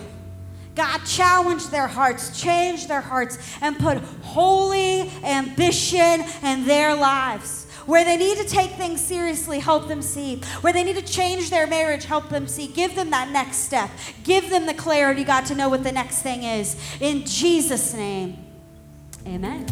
God, 0.75 0.99
challenge 1.05 1.67
their 1.67 1.87
hearts, 1.87 2.39
change 2.39 2.87
their 2.87 3.01
hearts, 3.01 3.37
and 3.61 3.77
put 3.77 3.97
holy 4.23 5.09
ambition 5.23 6.23
in 6.43 6.65
their 6.65 6.95
lives. 6.95 7.65
Where 7.85 8.05
they 8.05 8.15
need 8.15 8.37
to 8.37 8.45
take 8.45 8.71
things 8.71 9.01
seriously, 9.01 9.59
help 9.59 9.87
them 9.87 10.01
see. 10.01 10.37
Where 10.61 10.71
they 10.71 10.83
need 10.83 10.95
to 10.95 11.01
change 11.01 11.49
their 11.49 11.67
marriage, 11.67 12.05
help 12.05 12.29
them 12.29 12.47
see. 12.47 12.67
Give 12.67 12.95
them 12.95 13.09
that 13.09 13.31
next 13.31 13.57
step. 13.57 13.89
Give 14.23 14.49
them 14.49 14.65
the 14.65 14.73
clarity, 14.73 15.23
God, 15.23 15.45
to 15.47 15.55
know 15.55 15.67
what 15.67 15.83
the 15.83 15.91
next 15.91 16.21
thing 16.21 16.43
is. 16.43 16.77
In 16.99 17.25
Jesus' 17.25 17.93
name, 17.93 18.37
amen. 19.25 19.65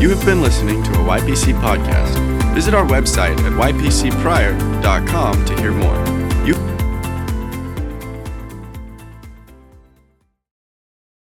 You 0.00 0.10
have 0.10 0.24
been 0.24 0.42
listening 0.42 0.82
to 0.82 0.90
a 0.92 1.04
YPC 1.04 1.58
podcast. 1.60 2.54
Visit 2.54 2.74
our 2.74 2.86
website 2.86 3.38
at 3.38 3.52
ypcprior.com 3.52 5.44
to 5.44 5.56
hear 5.60 5.72
more. 5.72 6.25